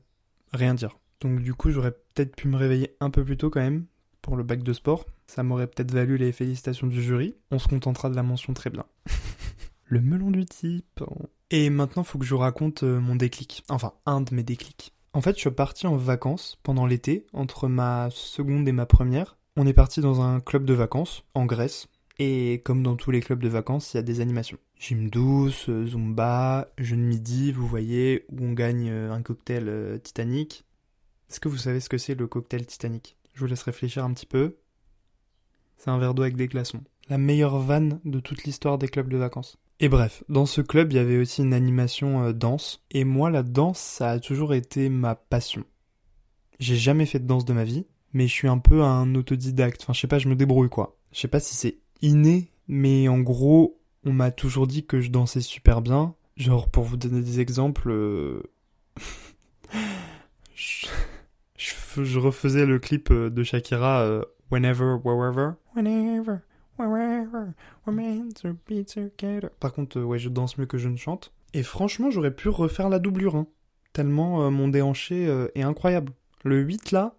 rien 0.53 0.75
dire. 0.75 0.99
Donc 1.21 1.41
du 1.41 1.55
coup, 1.55 1.71
j'aurais 1.71 1.93
peut-être 1.93 2.35
pu 2.35 2.49
me 2.49 2.57
réveiller 2.57 2.97
un 3.01 3.11
peu 3.11 3.25
plus 3.25 3.37
tôt 3.37 3.51
quand 3.51 3.61
même, 3.61 3.87
pour 4.23 4.37
le 4.37 4.43
bac 4.43 4.63
de 4.63 4.73
sport. 4.73 5.07
Ça 5.27 5.43
m'aurait 5.43 5.67
peut-être 5.67 5.93
valu 5.93 6.17
les 6.17 6.33
félicitations 6.33 6.87
du 6.87 7.03
jury. 7.03 7.35
On 7.51 7.59
se 7.59 7.69
contentera 7.69 8.11
de 8.11 8.17
la 8.17 8.23
mention 8.23 8.55
très 8.55 8.71
bien. 8.71 8.85
le 9.85 10.01
melon 10.01 10.31
du 10.31 10.45
type. 10.45 11.05
Et 11.51 11.71
maintenant, 11.71 12.05
faut 12.05 12.19
que 12.19 12.25
je 12.25 12.35
vous 12.35 12.41
raconte 12.41 12.83
euh, 12.83 13.01
mon 13.01 13.17
déclic. 13.17 13.65
Enfin, 13.69 13.93
un 14.07 14.21
de 14.21 14.35
mes 14.35 14.43
déclics. 14.43 14.93
En 15.13 15.21
fait, 15.21 15.35
je 15.35 15.41
suis 15.41 15.51
parti 15.51 15.87
en 15.87 15.97
vacances 15.97 16.59
pendant 16.63 16.87
l'été, 16.87 17.27
entre 17.33 17.69
ma 17.69 18.09
seconde 18.13 18.69
et 18.69 18.73
ma 18.73 18.87
première. 18.87 19.37
On 19.57 19.67
est 19.67 19.73
parti 19.73 20.01
dans 20.01 20.21
un 20.21 20.41
club 20.41 20.65
de 20.65 20.75
vacances, 20.75 21.25
en 21.35 21.47
Grèce. 21.47 21.89
Et 22.23 22.61
comme 22.67 22.83
dans 22.83 22.97
tous 22.97 23.11
les 23.11 23.21
clubs 23.21 23.43
de 23.43 23.49
vacances, 23.49 23.95
il 23.95 23.97
y 23.97 23.99
a 23.99 24.03
des 24.03 24.21
animations. 24.21 24.59
Gym 24.79 25.09
douce, 25.09 25.71
euh, 25.71 25.87
Zumba, 25.87 26.69
jeûne 26.77 27.01
midi, 27.01 27.51
vous 27.51 27.67
voyez, 27.67 28.27
où 28.29 28.45
on 28.45 28.53
gagne 28.53 28.91
euh, 28.91 29.11
un 29.11 29.23
cocktail 29.23 29.71
euh, 29.71 29.97
Titanic. 29.97 30.67
Est-ce 31.31 31.41
que 31.41 31.49
vous 31.49 31.57
savez 31.57 31.81
ce 31.81 31.89
que 31.89 31.97
c'est 31.97 32.15
le 32.15 32.27
cocktail 32.27 32.67
Titanic? 32.67 33.17
Je 33.33 33.41
vous 33.41 33.47
laisse 33.47 33.63
réfléchir 33.63 34.05
un 34.05 34.13
petit 34.13 34.27
peu. 34.27 34.59
C'est 35.79 35.89
un 35.89 35.97
verre 35.97 36.13
d'eau 36.13 36.21
avec 36.21 36.37
des 36.37 36.47
glaçons. 36.47 36.83
La 37.09 37.17
meilleure 37.17 37.59
vanne 37.59 38.01
de 38.05 38.21
toute 38.21 38.45
l'histoire 38.45 38.77
des 38.77 38.89
clubs 38.89 39.09
de 39.09 39.17
vacances. 39.17 39.57
Et 39.79 39.89
bref, 39.89 40.23
dans 40.29 40.45
ce 40.45 40.61
club, 40.61 40.93
il 40.93 40.97
y 40.97 40.99
avait 40.99 41.17
aussi 41.17 41.41
une 41.41 41.55
animation 41.55 42.33
danse. 42.33 42.85
Et 42.91 43.05
moi, 43.05 43.31
la 43.31 43.43
danse, 43.43 43.79
ça 43.79 44.11
a 44.11 44.21
toujours 44.21 44.53
été 44.53 44.91
ma 44.91 45.15
passion. 45.15 45.65
J'ai 46.59 46.77
jamais 46.77 47.07
fait 47.07 47.21
de 47.21 47.27
danse 47.27 47.47
de 47.47 47.55
ma 47.55 47.65
vie, 47.65 47.87
mais 48.13 48.29
je 48.29 48.33
suis 48.35 48.49
un 48.49 48.59
peu 48.59 48.83
un 48.83 49.15
autodidacte. 49.15 49.81
Enfin, 49.85 49.95
je 49.95 50.01
sais 50.01 50.07
pas, 50.07 50.19
je 50.19 50.29
me 50.29 50.37
débrouille 50.37 50.69
quoi. 50.69 50.99
Je 51.13 51.21
sais 51.21 51.29
pas 51.29 51.41
si 51.41 51.55
c'est 51.55 51.79
inné, 52.03 52.51
mais 52.69 53.09
en 53.09 53.19
gros, 53.19 53.81
on 54.05 54.13
m'a 54.13 54.31
toujours 54.31 54.67
dit 54.67 54.87
que 54.87 55.01
je 55.01 55.11
dansais 55.11 55.41
super 55.41 55.83
bien. 55.83 56.15
Genre, 56.37 56.71
pour 56.71 56.85
vous 56.85 56.97
donner 56.97 57.21
des 57.21 57.41
exemples, 57.41 57.91
euh, 57.91 58.43
je... 60.55 60.87
je... 61.57 62.19
refaisais 62.19 62.65
le 62.65 62.79
clip 62.79 63.11
euh, 63.11 63.29
de 63.29 63.43
Shakira 63.43 64.03
euh, 64.03 64.23
Whenever, 64.51 64.97
Wherever. 65.05 65.53
Whenever, 65.77 66.39
Wherever, 66.79 67.53
we're 67.87 67.95
meant 67.95 68.33
to 68.41 68.55
be 68.69 68.85
together. 68.87 69.51
Par 69.61 69.73
contre, 69.73 70.01
ouais, 70.01 70.19
je 70.19 70.31
danse 70.31 70.57
mieux 70.57 70.67
que 70.67 70.79
je 70.79 70.89
ne 70.89 70.97
chante. 70.97 71.33
Et 71.53 71.63
franchement, 71.63 72.11
j'aurais 72.11 72.35
pu 72.35 72.49
refaire 72.49 72.89
la 72.89 72.99
doublure, 72.99 73.37
hein. 73.37 73.47
Tellement 73.93 74.53
mon 74.53 74.69
déhanché 74.69 75.25
est 75.57 75.63
incroyable. 75.63 76.13
Le 76.45 76.61
8 76.61 76.93
là, 76.93 77.17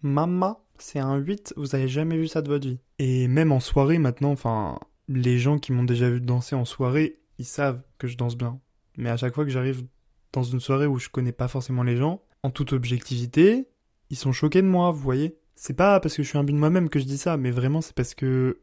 Mama, 0.00 0.58
c'est 0.78 0.98
un 0.98 1.16
8, 1.16 1.52
vous 1.58 1.74
avez 1.74 1.86
jamais 1.86 2.16
vu 2.16 2.28
ça 2.28 2.40
de 2.40 2.48
votre 2.48 2.66
vie. 2.66 2.78
Et 2.98 3.28
même 3.28 3.52
en 3.52 3.60
soirée 3.60 3.98
maintenant, 3.98 4.32
enfin, 4.32 4.78
les 5.08 5.38
gens 5.38 5.58
qui 5.58 5.72
m'ont 5.72 5.84
déjà 5.84 6.10
vu 6.10 6.20
danser 6.20 6.54
en 6.54 6.64
soirée, 6.64 7.20
ils 7.38 7.44
savent 7.44 7.82
que 7.98 8.06
je 8.06 8.16
danse 8.16 8.36
bien. 8.36 8.60
Mais 8.96 9.10
à 9.10 9.16
chaque 9.16 9.34
fois 9.34 9.44
que 9.44 9.50
j'arrive 9.50 9.84
dans 10.32 10.42
une 10.42 10.60
soirée 10.60 10.86
où 10.86 10.98
je 10.98 11.08
connais 11.08 11.32
pas 11.32 11.48
forcément 11.48 11.82
les 11.82 11.96
gens, 11.96 12.22
en 12.42 12.50
toute 12.50 12.72
objectivité, 12.72 13.68
ils 14.10 14.16
sont 14.16 14.32
choqués 14.32 14.62
de 14.62 14.66
moi, 14.66 14.90
vous 14.90 15.00
voyez. 15.00 15.38
C'est 15.54 15.74
pas 15.74 16.00
parce 16.00 16.16
que 16.16 16.22
je 16.22 16.28
suis 16.28 16.38
un 16.38 16.44
but 16.44 16.52
de 16.52 16.58
moi-même 16.58 16.88
que 16.88 16.98
je 16.98 17.04
dis 17.04 17.18
ça, 17.18 17.36
mais 17.36 17.50
vraiment 17.50 17.80
c'est 17.80 17.94
parce 17.94 18.14
que 18.14 18.60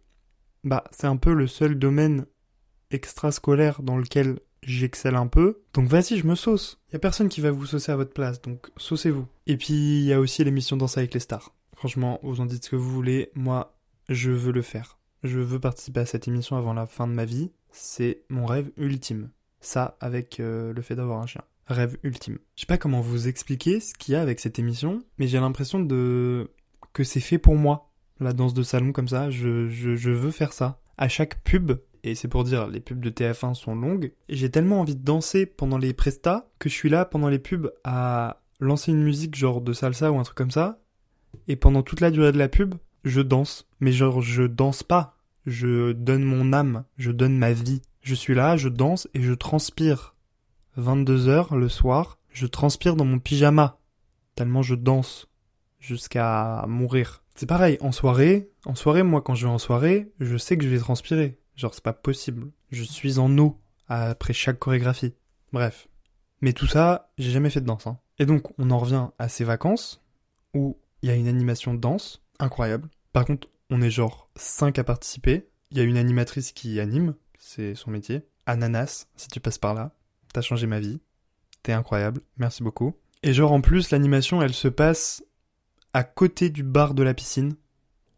bah 0.63 0.85
c'est 0.91 1.07
un 1.07 1.17
peu 1.17 1.33
le 1.33 1.45
seul 1.45 1.77
domaine 1.77 2.25
extrascolaire 2.89 3.81
dans 3.81 3.97
lequel 3.97 4.39
j'excelle 4.63 5.15
un 5.15 5.27
peu. 5.27 5.61
Donc 5.73 5.87
vas-y, 5.87 6.17
je 6.17 6.25
me 6.25 6.35
sauce. 6.35 6.79
Y 6.93 6.95
a 6.95 6.99
personne 6.99 7.29
qui 7.29 7.41
va 7.41 7.51
vous 7.51 7.65
saucer 7.65 7.91
à 7.91 7.97
votre 7.97 8.13
place, 8.13 8.41
donc 8.41 8.69
saucez-vous. 8.77 9.27
Et 9.45 9.57
puis 9.57 9.73
il 9.73 10.05
y 10.05 10.13
a 10.13 10.19
aussi 10.19 10.43
l'émission 10.43 10.77
Danse 10.77 10.97
avec 10.97 11.13
les 11.13 11.19
stars. 11.19 11.53
Franchement, 11.75 12.19
vous 12.23 12.39
en 12.39 12.45
dites 12.45 12.63
ce 12.63 12.69
que 12.69 12.75
vous 12.77 12.89
voulez, 12.89 13.29
moi, 13.35 13.74
je 14.09 14.31
veux 14.31 14.51
le 14.51 14.61
faire. 14.61 14.99
Je 15.23 15.39
veux 15.39 15.59
participer 15.59 16.01
à 16.01 16.05
cette 16.05 16.27
émission 16.27 16.55
avant 16.55 16.73
la 16.73 16.85
fin 16.85 17.07
de 17.07 17.13
ma 17.13 17.25
vie. 17.25 17.51
C'est 17.71 18.21
mon 18.29 18.45
rêve 18.45 18.71
ultime. 18.77 19.29
Ça, 19.59 19.97
avec 19.99 20.39
euh, 20.39 20.73
le 20.73 20.81
fait 20.81 20.95
d'avoir 20.95 21.19
un 21.19 21.25
chien. 21.25 21.41
Rêve 21.67 21.97
ultime. 22.03 22.37
Je 22.55 22.61
sais 22.61 22.67
pas 22.67 22.77
comment 22.77 23.01
vous 23.01 23.27
expliquer 23.27 23.79
ce 23.79 23.95
qu'il 23.95 24.13
y 24.13 24.15
a 24.15 24.21
avec 24.21 24.39
cette 24.39 24.59
émission, 24.59 25.01
mais 25.17 25.27
j'ai 25.27 25.39
l'impression 25.39 25.79
de 25.79 26.51
que 26.93 27.03
c'est 27.03 27.19
fait 27.19 27.39
pour 27.39 27.55
moi. 27.55 27.91
La 28.19 28.33
danse 28.33 28.53
de 28.53 28.63
salon 28.63 28.91
comme 28.91 29.07
ça, 29.07 29.29
je, 29.29 29.67
je, 29.67 30.09
veux 30.11 30.31
faire 30.31 30.53
ça. 30.53 30.79
À 30.97 31.09
chaque 31.09 31.43
pub, 31.43 31.73
et 32.03 32.15
c'est 32.15 32.27
pour 32.27 32.43
dire 32.43 32.67
les 32.67 32.79
pubs 32.79 33.01
de 33.01 33.09
TF1 33.09 33.55
sont 33.55 33.75
longues. 33.75 34.13
J'ai 34.29 34.51
tellement 34.51 34.79
envie 34.79 34.95
de 34.95 35.03
danser 35.03 35.47
pendant 35.47 35.79
les 35.79 35.93
prestats 35.93 36.47
que 36.59 36.69
je 36.69 36.75
suis 36.75 36.89
là 36.89 37.03
pendant 37.03 37.27
les 37.27 37.39
pubs 37.39 37.71
à 37.83 38.41
lancer 38.59 38.91
une 38.91 39.03
musique 39.03 39.35
genre 39.35 39.59
de 39.59 39.73
salsa 39.73 40.11
ou 40.11 40.19
un 40.19 40.23
truc 40.23 40.37
comme 40.37 40.51
ça. 40.51 40.79
Et 41.47 41.55
pendant 41.55 41.81
toute 41.81 41.99
la 41.99 42.11
durée 42.11 42.31
de 42.31 42.37
la 42.37 42.47
pub, 42.47 42.75
je 43.05 43.21
danse. 43.21 43.67
Mais 43.79 43.91
genre 43.91 44.21
je 44.21 44.43
danse 44.43 44.83
pas. 44.83 45.15
Je 45.45 45.91
donne 45.91 46.23
mon 46.23 46.53
âme, 46.53 46.85
je 46.97 47.11
donne 47.11 47.37
ma 47.37 47.53
vie. 47.53 47.81
Je 48.01 48.15
suis 48.15 48.35
là, 48.35 48.57
je 48.57 48.67
danse 48.67 49.07
et 49.13 49.21
je 49.21 49.33
transpire. 49.33 50.15
22 50.77 51.29
heures 51.29 51.55
le 51.55 51.69
soir, 51.69 52.17
je 52.29 52.47
transpire 52.47 52.95
dans 52.95 53.05
mon 53.05 53.19
pyjama. 53.19 53.79
Tellement 54.35 54.61
je 54.61 54.75
danse. 54.75 55.27
Jusqu'à 55.79 56.65
mourir. 56.67 57.23
C'est 57.35 57.45
pareil, 57.45 57.77
en 57.79 57.91
soirée, 57.91 58.49
en 58.65 58.73
soirée, 58.73 59.03
moi 59.03 59.21
quand 59.21 59.35
je 59.35 59.45
vais 59.45 59.53
en 59.53 59.59
soirée, 59.59 60.11
je 60.19 60.35
sais 60.35 60.57
que 60.57 60.63
je 60.63 60.69
vais 60.69 60.79
transpirer. 60.79 61.39
Genre, 61.55 61.73
c'est 61.73 61.83
pas 61.83 61.93
possible. 61.93 62.49
Je 62.71 62.83
suis 62.83 63.19
en 63.19 63.37
eau 63.37 63.59
après 63.87 64.33
chaque 64.33 64.57
chorégraphie. 64.57 65.13
Bref. 65.53 65.87
Mais 66.41 66.53
tout 66.53 66.67
ça, 66.67 67.11
j'ai 67.17 67.31
jamais 67.31 67.49
fait 67.49 67.61
de 67.61 67.67
danse. 67.67 67.87
Hein. 67.87 67.99
Et 68.19 68.25
donc, 68.25 68.51
on 68.57 68.71
en 68.71 68.79
revient 68.79 69.07
à 69.19 69.29
ces 69.29 69.43
vacances 69.43 70.03
où 70.53 70.77
il 71.01 71.09
y 71.09 71.11
a 71.11 71.15
une 71.15 71.27
animation 71.27 71.73
de 71.73 71.79
danse 71.79 72.21
incroyable. 72.39 72.89
Par 73.15 73.23
contre, 73.23 73.47
on 73.69 73.81
est 73.81 73.89
genre 73.89 74.29
5 74.35 74.77
à 74.77 74.83
participer. 74.83 75.47
Il 75.71 75.77
y 75.77 75.79
a 75.79 75.85
une 75.85 75.95
animatrice 75.95 76.51
qui 76.51 76.81
anime, 76.81 77.15
c'est 77.39 77.73
son 77.73 77.89
métier. 77.89 78.27
Ananas, 78.45 79.07
si 79.15 79.29
tu 79.29 79.39
passes 79.39 79.57
par 79.57 79.73
là. 79.73 79.95
T'as 80.33 80.41
changé 80.41 80.67
ma 80.67 80.81
vie. 80.81 80.99
T'es 81.63 81.71
incroyable. 81.71 82.19
Merci 82.35 82.61
beaucoup. 82.61 82.93
Et 83.23 83.31
genre, 83.31 83.53
en 83.53 83.61
plus, 83.61 83.91
l'animation, 83.91 84.41
elle 84.41 84.53
se 84.53 84.67
passe 84.67 85.23
à 85.93 86.03
côté 86.03 86.49
du 86.49 86.61
bar 86.63 86.93
de 86.93 87.03
la 87.03 87.13
piscine. 87.13 87.55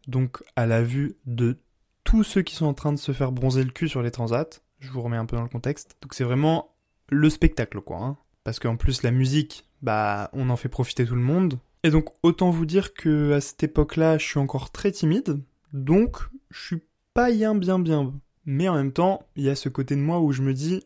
Donc, 0.08 0.42
à 0.56 0.66
la 0.66 0.82
vue 0.82 1.14
de 1.26 1.60
tous 2.02 2.24
ceux 2.24 2.42
qui 2.42 2.56
sont 2.56 2.66
en 2.66 2.74
train 2.74 2.92
de 2.92 2.98
se 2.98 3.12
faire 3.12 3.30
bronzer 3.30 3.62
le 3.62 3.70
cul 3.70 3.88
sur 3.88 4.02
les 4.02 4.10
transats. 4.10 4.60
Je 4.80 4.90
vous 4.90 5.00
remets 5.00 5.16
un 5.16 5.26
peu 5.26 5.36
dans 5.36 5.44
le 5.44 5.48
contexte. 5.48 5.96
Donc 6.02 6.12
c'est 6.12 6.24
vraiment 6.24 6.74
le 7.08 7.30
spectacle, 7.30 7.80
quoi. 7.82 7.98
Hein. 7.98 8.16
Parce 8.42 8.58
qu'en 8.58 8.74
plus, 8.74 9.04
la 9.04 9.12
musique, 9.12 9.64
bah, 9.80 10.28
on 10.32 10.50
en 10.50 10.56
fait 10.56 10.68
profiter 10.68 11.06
tout 11.06 11.14
le 11.14 11.20
monde. 11.20 11.60
Et 11.88 11.90
donc, 11.90 12.10
autant 12.22 12.50
vous 12.50 12.66
dire 12.66 12.92
que 12.92 13.32
à 13.32 13.40
cette 13.40 13.62
époque-là, 13.62 14.18
je 14.18 14.26
suis 14.26 14.38
encore 14.38 14.70
très 14.70 14.92
timide. 14.92 15.40
Donc, 15.72 16.18
je 16.50 16.60
suis 16.66 16.82
pas 17.14 17.32
bien, 17.32 17.54
bien, 17.54 17.78
bien. 17.78 18.12
Mais 18.44 18.68
en 18.68 18.74
même 18.74 18.92
temps, 18.92 19.26
il 19.36 19.44
y 19.44 19.48
a 19.48 19.54
ce 19.54 19.70
côté 19.70 19.96
de 19.96 20.02
moi 20.02 20.20
où 20.20 20.30
je 20.30 20.42
me 20.42 20.52
dis, 20.52 20.82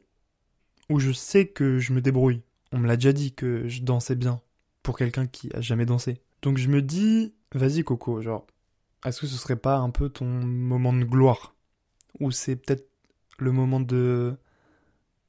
où 0.88 1.00
je 1.00 1.10
sais 1.10 1.48
que 1.48 1.80
je 1.80 1.92
me 1.92 2.00
débrouille. 2.00 2.42
On 2.70 2.78
me 2.78 2.86
l'a 2.86 2.94
déjà 2.94 3.12
dit 3.12 3.32
que 3.32 3.66
je 3.66 3.82
dansais 3.82 4.14
bien. 4.14 4.40
Pour 4.84 4.96
quelqu'un 4.96 5.26
qui 5.26 5.50
a 5.56 5.60
jamais 5.60 5.86
dansé. 5.86 6.20
Donc 6.40 6.56
je 6.56 6.68
me 6.68 6.80
dis, 6.80 7.34
vas-y 7.52 7.82
Coco, 7.82 8.20
genre, 8.20 8.46
est-ce 9.04 9.22
que 9.22 9.26
ce 9.26 9.36
serait 9.36 9.56
pas 9.56 9.78
un 9.78 9.90
peu 9.90 10.08
ton 10.08 10.26
moment 10.26 10.92
de 10.92 11.02
gloire? 11.02 11.56
Ou 12.20 12.30
c'est 12.30 12.54
peut-être 12.54 12.88
le 13.40 13.50
moment 13.50 13.80
de. 13.80 14.36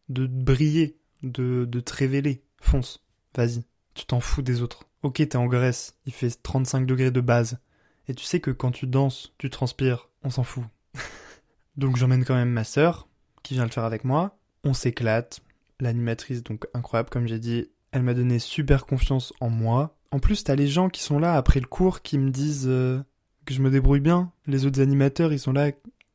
de 0.09 0.27
briller, 0.27 0.99
de, 1.23 1.65
de 1.65 1.79
te 1.79 1.95
révéler? 1.95 2.43
Fonce, 2.61 3.03
vas-y, 3.35 3.65
tu 3.95 4.05
t'en 4.05 4.19
fous 4.19 4.43
des 4.43 4.61
autres. 4.61 4.87
Ok, 5.03 5.15
t'es 5.15 5.35
en 5.35 5.47
Grèce, 5.47 5.97
il 6.05 6.13
fait 6.13 6.41
35 6.41 6.85
degrés 6.85 7.11
de 7.11 7.19
base. 7.19 7.59
Et 8.07 8.15
tu 8.15 8.23
sais 8.23 8.39
que 8.39 8.51
quand 8.51 8.71
tu 8.71 8.87
danses, 8.87 9.33
tu 9.37 9.49
transpires, 9.49 10.09
on 10.23 10.29
s'en 10.29 10.43
fout. 10.43 10.63
donc 11.77 11.97
j'emmène 11.97 12.23
quand 12.23 12.35
même 12.35 12.49
ma 12.49 12.63
sœur, 12.63 13.09
qui 13.43 13.53
vient 13.53 13.65
le 13.65 13.69
faire 13.69 13.83
avec 13.83 14.05
moi. 14.05 14.39
On 14.63 14.73
s'éclate. 14.73 15.41
L'animatrice, 15.81 16.41
donc 16.41 16.67
incroyable, 16.73 17.09
comme 17.09 17.27
j'ai 17.27 17.39
dit, 17.39 17.67
elle 17.91 18.03
m'a 18.03 18.13
donné 18.13 18.39
super 18.39 18.85
confiance 18.85 19.33
en 19.41 19.49
moi. 19.49 19.97
En 20.11 20.19
plus, 20.19 20.45
t'as 20.45 20.55
les 20.55 20.67
gens 20.67 20.87
qui 20.87 21.03
sont 21.03 21.19
là 21.19 21.35
après 21.35 21.59
le 21.59 21.67
cours 21.67 22.01
qui 22.01 22.17
me 22.17 22.29
disent 22.29 22.67
euh, 22.67 23.03
que 23.45 23.53
je 23.53 23.61
me 23.61 23.69
débrouille 23.69 23.99
bien. 23.99 24.31
Les 24.47 24.65
autres 24.65 24.79
animateurs, 24.79 25.33
ils 25.33 25.39
sont 25.39 25.51
là, 25.51 25.71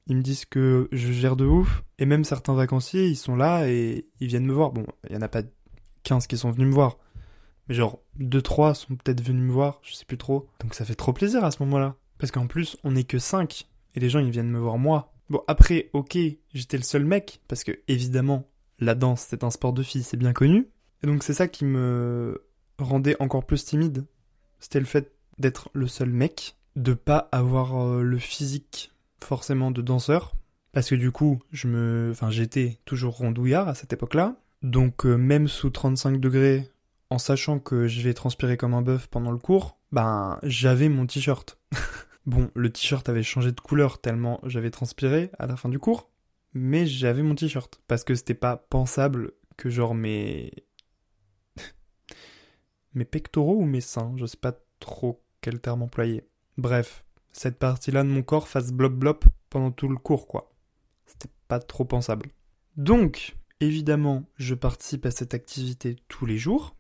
ils 0.07 0.17
me 0.17 0.23
disent 0.23 0.47
que 0.47 0.89
je 0.93 1.13
gère 1.13 1.37
de 1.37 1.45
ouf. 1.45 1.85
Et 1.99 2.07
même 2.07 2.25
certains 2.25 2.55
vacanciers, 2.55 3.09
ils 3.09 3.17
sont 3.17 3.37
là 3.37 3.69
et 3.69 4.07
ils 4.21 4.29
viennent 4.29 4.47
me 4.47 4.55
voir. 4.55 4.73
Bon, 4.73 4.87
il 5.11 5.15
y 5.15 5.19
en 5.19 5.23
a 5.23 5.29
pas 5.29 5.43
15 6.05 6.27
qui 6.27 6.39
sont 6.39 6.51
venus 6.51 6.69
me 6.69 6.75
voir. 6.75 6.97
Mais 7.69 7.75
genre, 7.75 8.01
2-3 8.19 8.75
sont 8.75 8.97
peut-être 8.97 9.23
venus 9.23 9.43
me 9.43 9.53
voir, 9.53 9.81
je 9.83 9.95
sais 9.95 10.05
plus 10.05 10.19
trop. 10.19 10.49
Donc 10.61 10.75
ça 10.75 10.85
fait 10.85 10.95
trop 10.95 11.13
plaisir 11.13 11.45
à 11.45 11.51
ce 11.51 11.63
moment-là. 11.63 11.97
Parce 12.19 12.33
qu'en 12.33 12.47
plus, 12.47 12.77
on 12.85 12.93
n'est 12.93 13.05
que 13.05 13.19
5. 13.19 13.67
Et 13.95 14.01
les 14.01 14.11
gens, 14.11 14.21
ils 14.21 14.31
viennent 14.31 14.51
me 14.51 14.59
voir 14.59 14.79
moi. 14.79 15.13
Bon, 15.31 15.43
après, 15.47 15.91
ok, 15.93 16.17
j'étais 16.55 16.77
le 16.77 16.83
seul 16.83 17.05
mec. 17.05 17.41
Parce 17.49 17.65
que, 17.65 17.73
évidemment, 17.89 18.49
la 18.79 18.95
danse, 18.95 19.27
c'est 19.29 19.45
un 19.45 19.51
sport 19.51 19.73
de 19.73 19.83
filles, 19.83 20.03
c'est 20.03 20.17
bien 20.17 20.33
connu. 20.33 20.69
Et 21.03 21.07
donc 21.07 21.23
c'est 21.23 21.35
ça 21.35 21.49
qui 21.49 21.65
me 21.65 22.43
rendait 22.79 23.17
encore 23.21 23.45
plus 23.45 23.65
timide. 23.65 24.07
C'était 24.59 24.81
le 24.81 24.87
fait 24.87 25.13
d'être 25.39 25.71
le 25.73 25.87
seul 25.87 26.11
mec 26.11 26.57
de 26.77 26.95
pas 26.95 27.29
avoir 27.33 27.77
euh, 27.77 28.03
le 28.03 28.19
physique 28.19 28.93
forcément 29.21 29.71
de 29.71 29.83
danseur 29.83 30.35
parce 30.73 30.91
que 30.91 30.95
du 30.95 31.11
coup 31.11 31.41
je 31.51 31.67
me 31.67 32.09
enfin 32.13 32.31
j'étais 32.31 32.79
toujours 32.85 33.17
rondouillard 33.17 33.69
à 33.69 33.75
cette 33.75 33.93
époque-là 33.93 34.37
donc 34.63 35.07
euh, 35.07 35.17
même 35.17 35.49
sous 35.49 35.71
35 35.71 36.21
degrés 36.21 36.69
en 37.11 37.19
sachant 37.19 37.59
que 37.59 37.87
je 37.87 38.03
vais 38.03 38.15
transpirer 38.15 38.57
comme 38.57 38.75
un 38.75 38.83
bœuf 38.83 39.07
pendant 39.09 39.31
le 39.31 39.39
cours 39.39 39.79
ben 39.93 40.39
j'avais 40.43 40.89
mon 40.89 41.07
t-shirt 41.07 41.59
bon 42.27 42.51
le 42.55 42.71
t-shirt 42.71 43.09
avait 43.09 43.23
changé 43.23 43.53
de 43.53 43.61
couleur 43.61 44.01
tellement 44.01 44.41
j'avais 44.45 44.71
transpiré 44.71 45.31
à 45.39 45.47
la 45.47 45.57
fin 45.57 45.69
du 45.69 45.79
cours 45.79 46.11
mais 46.55 46.87
j'avais 46.87 47.23
mon 47.23 47.35
t-shirt 47.35 47.81
parce 47.89 48.05
que 48.05 48.15
c'était 48.15 48.35
pas 48.35 48.57
pensable 48.57 49.33
que 49.57 49.71
genre 49.71 49.95
mes 49.95 50.53
mes 52.95 53.05
pectoraux 53.05 53.57
ou 53.57 53.65
mes 53.65 53.81
seins 53.81 54.15
je 54.17 54.27
sais 54.27 54.37
pas 54.37 54.55
trop 54.81 55.23
quel 55.41 55.61
terme 55.61 55.83
employer 55.83 56.29
Bref, 56.59 57.05
cette 57.33 57.61
partie-là 57.61 58.03
de 58.03 58.09
mon 58.09 58.23
corps 58.23 58.49
fasse 58.49 58.73
blop-blop 58.73 59.25
pendant 59.49 59.71
tout 59.71 59.87
le 59.89 59.97
cours, 59.97 60.27
quoi. 60.27 60.53
C'était 61.07 61.31
pas 61.47 61.61
trop 61.61 61.85
pensable. 61.85 62.31
Donc, 62.77 63.37
évidemment, 63.61 64.25
je 64.35 64.57
participe 64.57 65.07
à 65.07 65.13
cette 65.13 65.35
activité 65.35 65.95
tous 66.09 66.27
les 66.27 66.37
jours. 66.37 66.75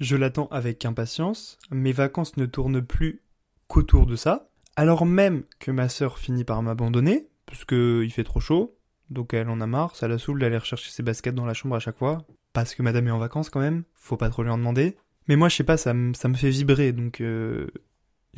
Je 0.00 0.16
l'attends 0.16 0.48
avec 0.48 0.84
impatience. 0.84 1.58
Mes 1.70 1.92
vacances 1.92 2.36
ne 2.36 2.46
tournent 2.46 2.82
plus 2.82 3.22
qu'autour 3.66 4.06
de 4.06 4.16
ça. 4.16 4.48
Alors 4.76 5.06
même 5.06 5.42
que 5.58 5.70
ma 5.70 5.88
sœur 5.88 6.18
finit 6.18 6.44
par 6.44 6.62
m'abandonner, 6.62 7.28
puisque 7.46 7.72
il 7.72 8.10
fait 8.10 8.24
trop 8.24 8.40
chaud, 8.40 8.76
donc 9.10 9.34
elle 9.34 9.48
en 9.48 9.60
a 9.60 9.66
marre, 9.66 9.96
ça 9.96 10.06
la 10.06 10.18
saoule 10.18 10.40
d'aller 10.40 10.58
rechercher 10.58 10.90
ses 10.90 11.02
baskets 11.02 11.34
dans 11.34 11.46
la 11.46 11.54
chambre 11.54 11.74
à 11.74 11.80
chaque 11.80 11.98
fois, 11.98 12.18
parce 12.52 12.74
que 12.74 12.82
madame 12.82 13.08
est 13.08 13.12
en 13.12 13.18
vacances 13.18 13.50
quand 13.50 13.60
même, 13.60 13.82
faut 13.94 14.16
pas 14.16 14.30
trop 14.30 14.44
lui 14.44 14.50
en 14.50 14.58
demander. 14.58 14.96
Mais 15.26 15.36
moi, 15.36 15.48
je 15.48 15.56
sais 15.56 15.64
pas, 15.64 15.76
ça, 15.76 15.92
me 15.92 16.14
fait 16.14 16.50
vibrer, 16.50 16.92
donc 16.92 17.20
euh, 17.20 17.66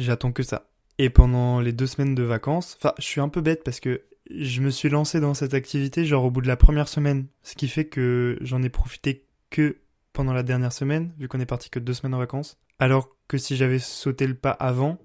J'attends 0.01 0.33
que 0.33 0.43
ça. 0.43 0.71
Et 0.99 1.11
pendant 1.11 1.61
les 1.61 1.73
deux 1.73 1.87
semaines 1.87 2.15
de 2.15 2.23
vacances, 2.23 2.77
enfin, 2.79 2.95
je 2.99 3.05
suis 3.05 3.21
un 3.21 3.29
peu 3.29 3.41
bête 3.41 3.65
parce 3.65 3.81
que 3.81 4.03
je 4.31 4.61
me 4.61 4.71
suis 4.71 4.89
lancé 4.89 5.21
dans 5.21 5.35
cette 5.35 5.55
activité 5.55 6.05
genre 6.05 6.25
au 6.25 6.31
bout 6.31 6.41
de 6.41 6.49
la 6.49 6.57
première 6.57 6.89
semaine, 6.89 7.27
ce 7.43 7.55
qui 7.55 7.69
fait 7.69 7.87
que 7.87 8.39
j'en 8.41 8.63
ai 8.63 8.69
profité 8.69 9.27
que 9.51 9.77
pendant 10.13 10.33
la 10.33 10.43
dernière 10.43 10.73
semaine, 10.73 11.13
vu 11.19 11.29
qu'on 11.29 11.41
est 11.41 11.47
parti 11.47 11.71
que 11.71 11.79
deux 11.79 11.95
semaines 11.95 12.15
en 12.15 12.19
vacances. 12.19 12.59
Alors 12.79 13.09
que 13.29 13.39
si 13.39 13.57
j'avais 13.57 13.79
sauté 13.79 14.27
le 14.27 14.35
pas 14.35 14.51
avant, 14.51 14.99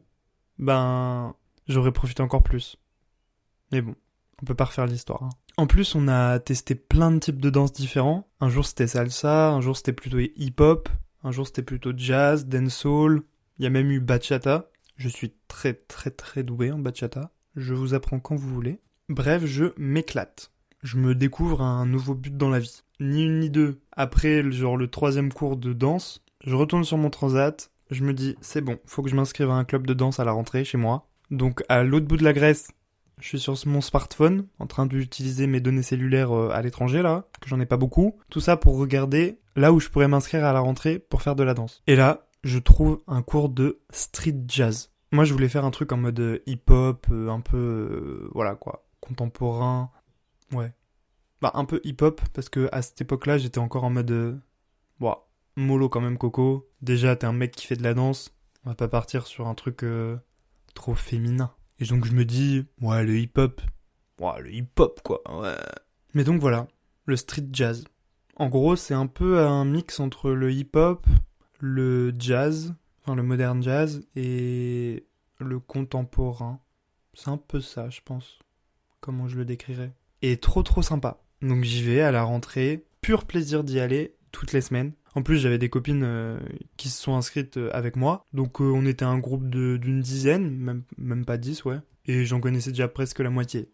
ben 0.57 1.35
j'aurais 1.67 1.91
profité 1.91 2.21
encore 2.21 2.43
plus. 2.43 2.77
Mais 3.71 3.81
bon, 3.81 3.95
on 4.41 4.45
peut 4.45 4.55
pas 4.55 4.65
refaire 4.65 4.85
l'histoire. 4.85 5.23
Hein. 5.23 5.29
En 5.57 5.67
plus, 5.67 5.95
on 5.95 6.07
a 6.07 6.39
testé 6.39 6.75
plein 6.75 7.11
de 7.11 7.19
types 7.19 7.39
de 7.39 7.49
danses 7.49 7.71
différents. 7.71 8.27
Un 8.41 8.49
jour 8.49 8.65
c'était 8.65 8.87
salsa, 8.87 9.51
un 9.51 9.61
jour 9.61 9.77
c'était 9.77 9.93
plutôt 9.93 10.19
hip-hop, 10.19 10.89
un 11.23 11.31
jour 11.31 11.47
c'était 11.47 11.63
plutôt 11.63 11.91
jazz, 11.95 12.45
dancehall. 12.45 13.21
Il 13.57 13.63
y 13.63 13.67
a 13.67 13.69
même 13.69 13.91
eu 13.91 13.99
bachata. 13.99 14.69
Je 14.97 15.09
suis 15.09 15.33
très 15.47 15.73
très 15.73 16.11
très 16.11 16.43
doué 16.43 16.71
en 16.71 16.79
bachata. 16.79 17.31
Je 17.55 17.73
vous 17.73 17.93
apprends 17.93 18.19
quand 18.19 18.35
vous 18.35 18.53
voulez. 18.53 18.81
Bref, 19.07 19.45
je 19.45 19.65
m'éclate. 19.77 20.51
Je 20.85 20.97
me 20.97 21.15
découvre 21.15 21.63
un 21.63 21.87
nouveau 21.87 22.13
but 22.13 22.37
dans 22.37 22.51
la 22.51 22.59
vie. 22.59 22.83
Ni 22.99 23.23
une 23.23 23.39
ni 23.39 23.49
deux. 23.49 23.79
Après, 23.91 24.51
genre 24.51 24.77
le 24.77 24.87
troisième 24.87 25.33
cours 25.33 25.57
de 25.57 25.73
danse, 25.73 26.23
je 26.45 26.53
retourne 26.53 26.83
sur 26.83 26.99
mon 26.99 27.09
transat. 27.09 27.71
Je 27.89 28.03
me 28.03 28.13
dis, 28.13 28.35
c'est 28.39 28.61
bon, 28.61 28.77
faut 28.85 29.01
que 29.01 29.09
je 29.09 29.15
m'inscrive 29.15 29.49
à 29.49 29.55
un 29.55 29.63
club 29.63 29.87
de 29.87 29.95
danse 29.95 30.19
à 30.19 30.23
la 30.23 30.31
rentrée 30.31 30.63
chez 30.63 30.77
moi. 30.77 31.07
Donc 31.31 31.63
à 31.69 31.83
l'autre 31.83 32.05
bout 32.05 32.17
de 32.17 32.23
la 32.23 32.33
Grèce, 32.33 32.67
je 33.19 33.27
suis 33.27 33.39
sur 33.39 33.55
mon 33.65 33.81
smartphone, 33.81 34.45
en 34.59 34.67
train 34.67 34.85
d'utiliser 34.85 35.47
mes 35.47 35.59
données 35.59 35.81
cellulaires 35.81 36.37
euh, 36.37 36.51
à 36.53 36.61
l'étranger, 36.61 37.01
là, 37.01 37.25
que 37.41 37.49
j'en 37.49 37.59
ai 37.59 37.65
pas 37.65 37.77
beaucoup. 37.77 38.19
Tout 38.29 38.39
ça 38.39 38.55
pour 38.55 38.77
regarder 38.77 39.39
là 39.55 39.73
où 39.73 39.79
je 39.79 39.89
pourrais 39.89 40.07
m'inscrire 40.07 40.45
à 40.45 40.53
la 40.53 40.59
rentrée 40.59 40.99
pour 40.99 41.23
faire 41.23 41.35
de 41.35 41.41
la 41.41 41.55
danse. 41.55 41.81
Et 41.87 41.95
là, 41.95 42.27
je 42.43 42.59
trouve 42.59 43.01
un 43.07 43.23
cours 43.23 43.49
de 43.49 43.79
street 43.89 44.43
jazz. 44.47 44.91
Moi, 45.11 45.23
je 45.23 45.33
voulais 45.33 45.49
faire 45.49 45.65
un 45.65 45.71
truc 45.71 45.91
en 45.91 45.97
mode 45.97 46.19
euh, 46.19 46.43
hip-hop, 46.45 47.07
euh, 47.09 47.29
un 47.29 47.39
peu, 47.39 48.29
voilà 48.35 48.53
quoi, 48.53 48.85
contemporain. 48.99 49.89
Ouais. 50.51 50.73
Bah, 51.41 51.51
un 51.53 51.65
peu 51.65 51.81
hip-hop, 51.83 52.21
parce 52.33 52.49
que 52.49 52.69
à 52.71 52.81
cette 52.81 53.01
époque-là, 53.01 53.37
j'étais 53.37 53.59
encore 53.59 53.83
en 53.83 53.89
mode, 53.89 54.41
bon, 54.99 55.15
mollo 55.55 55.89
quand 55.89 56.01
même, 56.01 56.17
Coco. 56.17 56.69
Déjà, 56.81 57.15
t'es 57.15 57.27
un 57.27 57.33
mec 57.33 57.51
qui 57.51 57.67
fait 57.67 57.75
de 57.75 57.83
la 57.83 57.93
danse. 57.93 58.35
On 58.63 58.69
va 58.69 58.75
pas 58.75 58.87
partir 58.87 59.27
sur 59.27 59.47
un 59.47 59.55
truc 59.55 59.85
trop 60.73 60.95
féminin. 60.95 61.53
Et 61.79 61.85
donc 61.85 62.05
je 62.05 62.13
me 62.13 62.25
dis, 62.25 62.65
ouais, 62.81 63.03
le 63.03 63.17
hip-hop. 63.17 63.61
Ouais, 64.19 64.41
le 64.41 64.53
hip-hop, 64.53 65.01
quoi, 65.03 65.21
ouais. 65.41 65.57
Mais 66.13 66.23
donc 66.23 66.39
voilà, 66.39 66.67
le 67.05 67.17
street 67.17 67.49
jazz. 67.51 67.83
En 68.37 68.47
gros, 68.47 68.75
c'est 68.75 68.93
un 68.93 69.07
peu 69.07 69.39
un 69.39 69.65
mix 69.65 69.99
entre 69.99 70.31
le 70.31 70.51
hip-hop, 70.51 71.05
le 71.59 72.13
jazz, 72.17 72.73
enfin 73.01 73.15
le 73.15 73.23
modern 73.23 73.61
jazz, 73.61 74.07
et 74.15 75.05
le 75.39 75.59
contemporain. 75.59 76.61
C'est 77.13 77.29
un 77.29 77.37
peu 77.37 77.59
ça, 77.59 77.89
je 77.89 78.01
pense. 78.03 78.39
Comment 79.01 79.27
je 79.27 79.37
le 79.37 79.45
décrirais. 79.45 79.93
Trop 80.41 80.63
trop 80.63 80.81
sympa. 80.81 81.23
Donc 81.41 81.63
j'y 81.63 81.83
vais 81.83 82.01
à 82.01 82.11
la 82.11 82.23
rentrée. 82.23 82.85
Pur 83.01 83.25
plaisir 83.25 83.63
d'y 83.63 83.79
aller 83.79 84.15
toutes 84.31 84.51
les 84.53 84.61
semaines. 84.61 84.93
En 85.15 85.21
plus, 85.21 85.37
j'avais 85.37 85.57
des 85.57 85.69
copines 85.69 86.03
euh, 86.03 86.37
qui 86.75 86.89
se 86.89 87.01
sont 87.01 87.15
inscrites 87.15 87.55
euh, 87.55 87.69
avec 87.71 87.95
moi. 87.95 88.25
Donc, 88.33 88.59
euh, 88.59 88.65
on 88.65 88.85
était 88.85 89.05
un 89.05 89.17
groupe 89.17 89.47
d'une 89.49 90.01
dizaine, 90.01 90.49
même, 90.49 90.83
même 90.97 91.23
pas 91.23 91.37
dix, 91.37 91.63
ouais. 91.63 91.79
Et 92.05 92.25
j'en 92.25 92.41
connaissais 92.41 92.71
déjà 92.71 92.89
presque 92.89 93.19
la 93.19 93.29
moitié. 93.29 93.71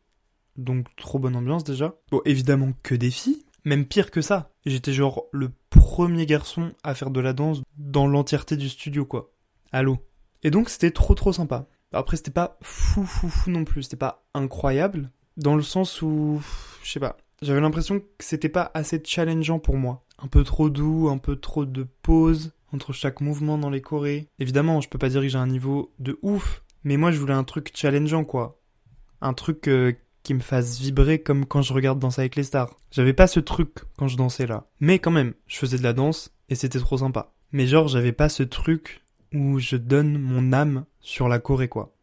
Donc, 0.55 0.85
trop 0.95 1.17
bonne 1.17 1.35
ambiance 1.35 1.63
déjà. 1.63 1.95
Bon, 2.11 2.21
évidemment 2.25 2.73
que 2.83 2.93
des 2.93 3.09
filles. 3.09 3.43
Même 3.65 3.85
pire 3.85 4.11
que 4.11 4.21
ça. 4.21 4.51
J'étais 4.67 4.93
genre 4.93 5.25
le 5.31 5.51
premier 5.71 6.27
garçon 6.27 6.73
à 6.83 6.93
faire 6.93 7.09
de 7.09 7.19
la 7.19 7.33
danse 7.33 7.63
dans 7.75 8.05
l'entièreté 8.05 8.55
du 8.55 8.69
studio, 8.69 9.05
quoi. 9.05 9.33
Allô. 9.71 9.97
Et 10.43 10.51
donc, 10.51 10.69
c'était 10.69 10.91
trop 10.91 11.15
trop 11.15 11.33
sympa. 11.33 11.67
Après, 11.91 12.17
c'était 12.17 12.31
pas 12.31 12.59
fou 12.61 13.03
fou 13.03 13.29
fou 13.29 13.49
non 13.49 13.65
plus. 13.65 13.83
C'était 13.83 13.97
pas 13.97 14.27
incroyable. 14.35 15.09
Dans 15.37 15.55
le 15.55 15.61
sens 15.61 16.01
où. 16.01 16.41
Je 16.83 16.91
sais 16.91 16.99
pas. 16.99 17.17
J'avais 17.41 17.61
l'impression 17.61 17.99
que 17.99 18.05
c'était 18.19 18.49
pas 18.49 18.69
assez 18.73 19.01
challengeant 19.03 19.59
pour 19.59 19.77
moi 19.77 20.03
un 20.21 20.27
peu 20.27 20.43
trop 20.43 20.69
doux, 20.69 21.09
un 21.09 21.17
peu 21.17 21.35
trop 21.35 21.65
de 21.65 21.85
pause 22.01 22.53
entre 22.73 22.93
chaque 22.93 23.21
mouvement 23.21 23.57
dans 23.57 23.69
les 23.69 23.81
chorés. 23.81 24.27
Évidemment, 24.39 24.81
je 24.81 24.89
peux 24.89 24.99
pas 24.99 25.09
dire 25.09 25.21
que 25.21 25.27
j'ai 25.27 25.37
un 25.37 25.47
niveau 25.47 25.91
de 25.99 26.17
ouf, 26.21 26.63
mais 26.83 26.97
moi 26.97 27.11
je 27.11 27.19
voulais 27.19 27.33
un 27.33 27.43
truc 27.43 27.71
challengeant 27.75 28.23
quoi. 28.23 28.59
Un 29.21 29.33
truc 29.33 29.67
euh, 29.67 29.93
qui 30.23 30.33
me 30.33 30.39
fasse 30.39 30.79
vibrer 30.79 31.19
comme 31.19 31.45
quand 31.45 31.61
je 31.61 31.73
regarde 31.73 31.99
Danser 31.99 32.21
avec 32.21 32.35
les 32.35 32.43
stars. 32.43 32.75
J'avais 32.91 33.13
pas 33.13 33.27
ce 33.27 33.39
truc 33.39 33.79
quand 33.97 34.07
je 34.07 34.17
dansais 34.17 34.47
là. 34.47 34.67
Mais 34.79 34.99
quand 34.99 35.11
même, 35.11 35.33
je 35.47 35.57
faisais 35.57 35.77
de 35.77 35.83
la 35.83 35.93
danse 35.93 36.33
et 36.49 36.55
c'était 36.55 36.79
trop 36.79 36.97
sympa. 36.97 37.33
Mais 37.51 37.67
genre, 37.67 37.87
j'avais 37.87 38.13
pas 38.13 38.29
ce 38.29 38.43
truc 38.43 39.03
où 39.33 39.59
je 39.59 39.75
donne 39.75 40.17
mon 40.17 40.53
âme 40.53 40.85
sur 40.99 41.27
la 41.27 41.39
choré 41.39 41.67
quoi. 41.67 41.93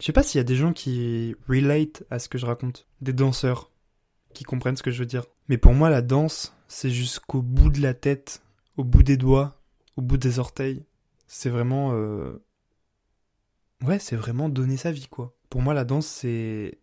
Je 0.00 0.06
sais 0.06 0.12
pas 0.12 0.22
s'il 0.22 0.38
y 0.38 0.40
a 0.40 0.44
des 0.44 0.56
gens 0.56 0.72
qui 0.72 1.34
relate 1.48 2.02
à 2.10 2.18
ce 2.18 2.28
que 2.28 2.38
je 2.38 2.46
raconte. 2.46 2.86
Des 3.00 3.12
danseurs 3.12 3.70
qui 4.32 4.44
comprennent 4.44 4.76
ce 4.76 4.82
que 4.82 4.90
je 4.90 4.98
veux 4.98 5.06
dire. 5.06 5.24
Mais 5.48 5.58
pour 5.58 5.72
moi, 5.72 5.90
la 5.90 6.02
danse, 6.02 6.54
c'est 6.68 6.90
jusqu'au 6.90 7.42
bout 7.42 7.70
de 7.70 7.80
la 7.80 7.94
tête, 7.94 8.42
au 8.76 8.84
bout 8.84 9.02
des 9.02 9.16
doigts, 9.16 9.62
au 9.96 10.02
bout 10.02 10.16
des 10.16 10.38
orteils. 10.38 10.84
C'est 11.26 11.50
vraiment. 11.50 11.92
Euh, 11.94 12.44
ouais, 13.82 13.98
c'est 13.98 14.16
vraiment 14.16 14.48
donner 14.48 14.76
sa 14.76 14.92
vie, 14.92 15.08
quoi. 15.08 15.34
Pour 15.48 15.62
moi, 15.62 15.74
la 15.74 15.84
danse, 15.84 16.06
c'est. 16.06 16.78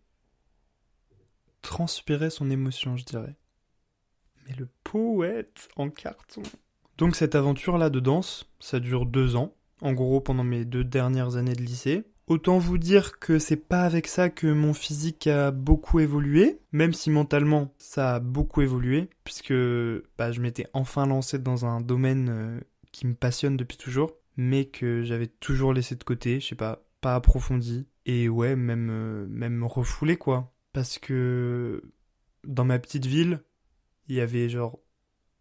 transpirer 1.60 2.30
son 2.30 2.50
émotion, 2.50 2.96
je 2.96 3.04
dirais. 3.04 3.36
Mais 4.46 4.54
le 4.54 4.68
poète 4.82 5.68
en 5.76 5.90
carton. 5.90 6.42
Donc, 6.98 7.14
cette 7.14 7.34
aventure-là 7.34 7.90
de 7.90 8.00
danse, 8.00 8.50
ça 8.58 8.80
dure 8.80 9.06
deux 9.06 9.36
ans. 9.36 9.54
En 9.80 9.92
gros, 9.92 10.20
pendant 10.20 10.44
mes 10.44 10.64
deux 10.64 10.84
dernières 10.84 11.36
années 11.36 11.54
de 11.54 11.62
lycée. 11.62 12.04
Autant 12.32 12.56
vous 12.56 12.78
dire 12.78 13.18
que 13.18 13.38
c'est 13.38 13.56
pas 13.56 13.82
avec 13.82 14.06
ça 14.06 14.30
que 14.30 14.46
mon 14.46 14.72
physique 14.72 15.26
a 15.26 15.50
beaucoup 15.50 16.00
évolué, 16.00 16.60
même 16.72 16.94
si 16.94 17.10
mentalement 17.10 17.74
ça 17.76 18.14
a 18.14 18.20
beaucoup 18.20 18.62
évolué, 18.62 19.10
puisque 19.22 19.52
bah, 20.16 20.32
je 20.32 20.40
m'étais 20.40 20.66
enfin 20.72 21.04
lancé 21.04 21.38
dans 21.38 21.66
un 21.66 21.82
domaine 21.82 22.28
euh, 22.30 22.60
qui 22.90 23.06
me 23.06 23.12
passionne 23.12 23.58
depuis 23.58 23.76
toujours, 23.76 24.14
mais 24.38 24.64
que 24.64 25.02
j'avais 25.02 25.26
toujours 25.26 25.74
laissé 25.74 25.94
de 25.94 26.02
côté, 26.04 26.40
je 26.40 26.46
sais 26.46 26.54
pas, 26.54 26.82
pas 27.02 27.16
approfondi, 27.16 27.86
et 28.06 28.30
ouais, 28.30 28.56
même, 28.56 28.88
euh, 28.90 29.26
même 29.28 29.62
refoulé 29.62 30.16
quoi. 30.16 30.54
Parce 30.72 30.98
que 30.98 31.82
dans 32.44 32.64
ma 32.64 32.78
petite 32.78 33.04
ville, 33.04 33.42
il 34.08 34.16
y 34.16 34.20
avait 34.22 34.48
genre 34.48 34.78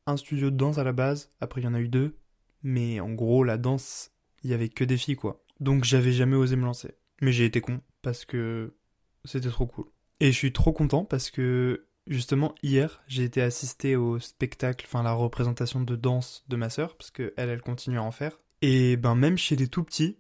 un 0.08 0.18
studio 0.18 0.50
de 0.52 0.58
danse 0.58 0.78
à 0.78 0.84
la 0.84 0.92
base, 0.92 1.30
après 1.40 1.62
il 1.62 1.64
y 1.64 1.68
en 1.68 1.74
a 1.74 1.80
eu 1.80 1.88
deux, 1.88 2.18
mais 2.64 3.00
en 3.00 3.14
gros 3.14 3.46
la 3.46 3.58
danse, 3.58 4.12
il 4.44 4.50
y 4.50 4.54
avait 4.54 4.68
que 4.68 4.84
des 4.84 4.98
filles 4.98 5.16
quoi. 5.16 5.42
Donc 5.62 5.84
j'avais 5.84 6.12
jamais 6.12 6.36
osé 6.36 6.58
me 6.58 6.66
lancer. 6.66 6.96
Mais 7.22 7.32
j'ai 7.32 7.46
été 7.46 7.62
con 7.62 7.80
parce 8.02 8.26
que 8.26 8.76
c'était 9.24 9.50
trop 9.50 9.68
cool. 9.68 9.86
Et 10.20 10.32
je 10.32 10.38
suis 10.38 10.52
trop 10.52 10.74
content 10.74 11.06
parce 11.06 11.30
que 11.30 11.88
justement 12.08 12.56
hier 12.64 13.04
j'ai 13.08 13.24
été 13.24 13.42
assisté 13.42 13.96
au 13.96 14.20
spectacle, 14.20 14.86
enfin 14.88 15.04
la 15.04 15.14
représentation 15.14 15.80
de 15.82 15.96
danse 15.96 16.44
de 16.50 16.56
ma 16.56 16.70
sœur 16.70 16.98
parce 16.98 17.12
que 17.12 17.34
elle 17.38 17.50
elle 17.50 17.62
continue 17.62 18.00
à 18.00 18.04
en 18.04 18.12
faire. 18.12 18.40
Et 18.64 18.98
ben 18.98 19.16
même 19.16 19.38
chez 19.38 19.56
les 19.56 19.68
tout 19.68 19.84
petits, 19.84 20.18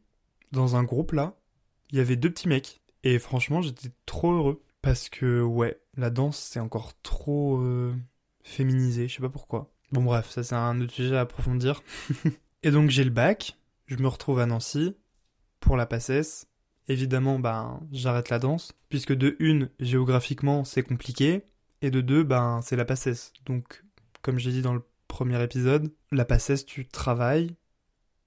dans 0.51 0.75
un 0.75 0.83
groupe 0.83 1.11
là, 1.11 1.35
il 1.91 1.97
y 1.97 2.01
avait 2.01 2.15
deux 2.15 2.29
petits 2.29 2.47
mecs 2.47 2.81
et 3.03 3.17
franchement 3.17 3.63
j'étais 3.63 3.89
trop 4.05 4.33
heureux 4.33 4.63
parce 4.83 5.09
que 5.09 5.41
ouais 5.41 5.81
la 5.97 6.11
danse 6.11 6.37
c'est 6.37 6.59
encore 6.59 6.93
trop 7.01 7.57
euh, 7.61 7.95
féminisé, 8.43 9.07
je 9.07 9.15
sais 9.15 9.21
pas 9.21 9.29
pourquoi. 9.29 9.73
Bon 9.91 10.03
bref 10.03 10.29
ça 10.29 10.43
c'est 10.43 10.55
un 10.55 10.79
autre 10.81 10.93
sujet 10.93 11.17
à 11.17 11.21
approfondir. 11.21 11.81
et 12.63 12.69
donc 12.69 12.91
j'ai 12.91 13.03
le 13.03 13.09
bac, 13.09 13.57
je 13.87 13.97
me 13.97 14.07
retrouve 14.07 14.39
à 14.39 14.45
Nancy 14.45 14.95
pour 15.61 15.77
la 15.77 15.85
passesse. 15.85 16.47
Évidemment, 16.89 17.39
ben, 17.39 17.79
j'arrête 17.93 18.29
la 18.29 18.39
danse, 18.39 18.73
puisque 18.89 19.13
de 19.13 19.37
une, 19.39 19.69
géographiquement, 19.79 20.65
c'est 20.65 20.83
compliqué, 20.83 21.43
et 21.81 21.89
de 21.89 22.01
deux, 22.01 22.23
ben, 22.23 22.59
c'est 22.61 22.75
la 22.75 22.83
passesse. 22.85 23.31
Donc, 23.45 23.83
comme 24.21 24.37
j'ai 24.37 24.51
dit 24.51 24.61
dans 24.61 24.73
le 24.73 24.83
premier 25.07 25.41
épisode, 25.41 25.93
la 26.11 26.25
passesse, 26.25 26.65
tu 26.65 26.87
travailles, 26.87 27.55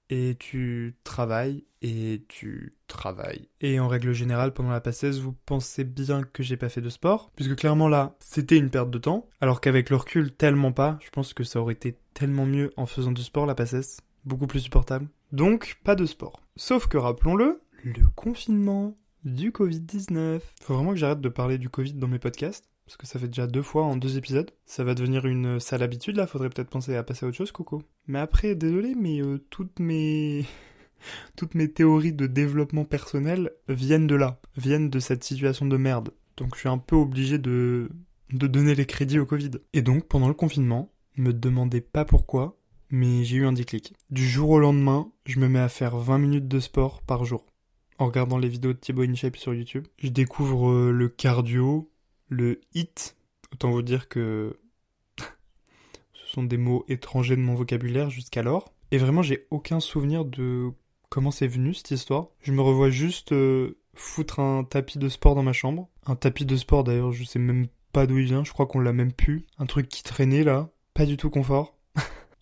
et 0.09 0.35
tu 0.39 0.95
travailles, 1.03 1.65
et 1.81 2.25
tu 2.27 2.75
travailles. 2.87 3.49
Et 3.61 3.79
en 3.79 3.87
règle 3.87 4.13
générale, 4.13 4.53
pendant 4.53 4.69
la 4.69 4.81
passesse, 4.81 5.17
vous 5.17 5.35
pensez 5.45 5.83
bien 5.83 6.23
que 6.23 6.43
j'ai 6.43 6.57
pas 6.57 6.69
fait 6.69 6.81
de 6.81 6.89
sport, 6.89 7.31
puisque 7.35 7.55
clairement 7.55 7.87
là, 7.87 8.15
c'était 8.19 8.57
une 8.57 8.69
perte 8.69 8.89
de 8.89 8.97
temps, 8.97 9.27
alors 9.41 9.61
qu'avec 9.61 9.89
le 9.89 9.95
recul, 9.95 10.31
tellement 10.31 10.71
pas, 10.71 10.97
je 11.03 11.09
pense 11.09 11.33
que 11.33 11.43
ça 11.43 11.59
aurait 11.59 11.73
été 11.73 11.97
tellement 12.13 12.45
mieux 12.45 12.71
en 12.77 12.85
faisant 12.85 13.11
du 13.11 13.23
sport, 13.23 13.45
la 13.45 13.55
passesse, 13.55 13.99
beaucoup 14.25 14.47
plus 14.47 14.59
supportable. 14.59 15.07
Donc, 15.31 15.79
pas 15.83 15.95
de 15.95 16.05
sport. 16.05 16.41
Sauf 16.55 16.87
que, 16.87 16.97
rappelons-le, 16.97 17.61
le 17.83 18.03
confinement 18.15 18.97
du 19.23 19.51
Covid-19. 19.51 20.41
Faut 20.61 20.73
vraiment 20.75 20.91
que 20.91 20.97
j'arrête 20.97 21.21
de 21.21 21.29
parler 21.29 21.57
du 21.57 21.69
Covid 21.69 21.93
dans 21.93 22.07
mes 22.07 22.19
podcasts, 22.19 22.69
parce 22.85 22.97
que 22.97 23.07
ça 23.07 23.19
fait 23.19 23.27
déjà 23.27 23.47
deux 23.47 23.61
fois 23.61 23.83
en 23.83 23.95
deux 23.95 24.17
épisodes. 24.17 24.51
Ça 24.65 24.83
va 24.83 24.93
devenir 24.93 25.25
une 25.25 25.59
sale 25.59 25.83
habitude 25.83 26.15
là, 26.15 26.27
faudrait 26.27 26.49
peut-être 26.49 26.69
penser 26.69 26.95
à 26.95 27.03
passer 27.03 27.25
à 27.25 27.29
autre 27.29 27.37
chose, 27.37 27.51
Coco. 27.51 27.81
Mais 28.07 28.19
après, 28.19 28.55
désolé, 28.55 28.95
mais 28.95 29.21
euh, 29.21 29.39
toutes 29.49 29.79
mes... 29.79 30.45
toutes 31.35 31.55
mes 31.55 31.71
théories 31.71 32.13
de 32.13 32.27
développement 32.27 32.85
personnel 32.85 33.51
viennent 33.67 34.07
de 34.07 34.15
là, 34.15 34.39
viennent 34.57 34.89
de 34.89 34.99
cette 34.99 35.23
situation 35.23 35.65
de 35.65 35.77
merde. 35.77 36.11
Donc 36.37 36.55
je 36.55 36.61
suis 36.61 36.69
un 36.69 36.77
peu 36.77 36.95
obligé 36.95 37.37
de 37.37 37.89
de 38.31 38.47
donner 38.47 38.75
les 38.75 38.85
crédits 38.85 39.19
au 39.19 39.25
Covid. 39.25 39.51
Et 39.73 39.81
donc, 39.81 40.05
pendant 40.05 40.27
le 40.27 40.33
confinement, 40.33 40.91
me 41.17 41.31
demandez 41.31 41.81
pas 41.81 42.05
pourquoi, 42.05 42.57
mais 42.95 43.25
j'ai 43.25 43.37
eu 43.37 43.45
un 43.45 43.51
déclic. 43.51 43.93
Du 44.09 44.25
jour 44.25 44.51
au 44.51 44.59
lendemain, 44.59 45.11
je 45.25 45.39
me 45.39 45.49
mets 45.49 45.59
à 45.59 45.67
faire 45.67 45.97
20 45.97 46.17
minutes 46.17 46.47
de 46.47 46.61
sport 46.61 47.01
par 47.01 47.25
jour. 47.25 47.45
En 47.99 48.05
regardant 48.05 48.37
les 48.37 48.47
vidéos 48.47 48.71
de 48.71 48.77
Thibaut 48.77 49.03
InShape 49.03 49.35
sur 49.35 49.53
YouTube, 49.53 49.85
je 49.97 50.07
découvre 50.07 50.69
euh, 50.69 50.91
le 50.91 51.09
cardio, 51.09 51.91
le 52.29 52.61
HIT. 52.73 53.15
Autant 53.51 53.71
vous 53.71 53.81
dire 53.81 54.07
que 54.07 54.57
ce 56.13 56.27
sont 56.27 56.43
des 56.43 56.57
mots 56.57 56.85
étrangers 56.87 57.35
de 57.35 57.41
mon 57.41 57.53
vocabulaire 57.53 58.09
jusqu'alors. 58.09 58.73
Et 58.91 58.97
vraiment, 58.97 59.21
j'ai 59.21 59.45
aucun 59.51 59.81
souvenir 59.81 60.23
de 60.23 60.71
comment 61.09 61.31
c'est 61.31 61.47
venu 61.47 61.73
cette 61.73 61.91
histoire. 61.91 62.29
Je 62.39 62.53
me 62.53 62.61
revois 62.61 62.89
juste 62.89 63.33
euh, 63.33 63.77
foutre 63.93 64.39
un 64.39 64.63
tapis 64.63 64.99
de 64.99 65.09
sport 65.09 65.35
dans 65.35 65.43
ma 65.43 65.53
chambre. 65.53 65.89
Un 66.05 66.15
tapis 66.15 66.45
de 66.45 66.55
sport 66.55 66.85
d'ailleurs, 66.85 67.11
je 67.11 67.25
sais 67.25 67.39
même 67.39 67.67
pas 67.91 68.07
d'où 68.07 68.17
il 68.19 68.25
vient, 68.25 68.45
je 68.45 68.53
crois 68.53 68.67
qu'on 68.67 68.79
l'a 68.79 68.93
même 68.93 69.13
pu. 69.13 69.47
Un 69.57 69.65
truc 69.65 69.89
qui 69.89 70.03
traînait 70.03 70.43
là, 70.43 70.69
pas 70.93 71.05
du 71.05 71.17
tout 71.17 71.29
confort. 71.29 71.74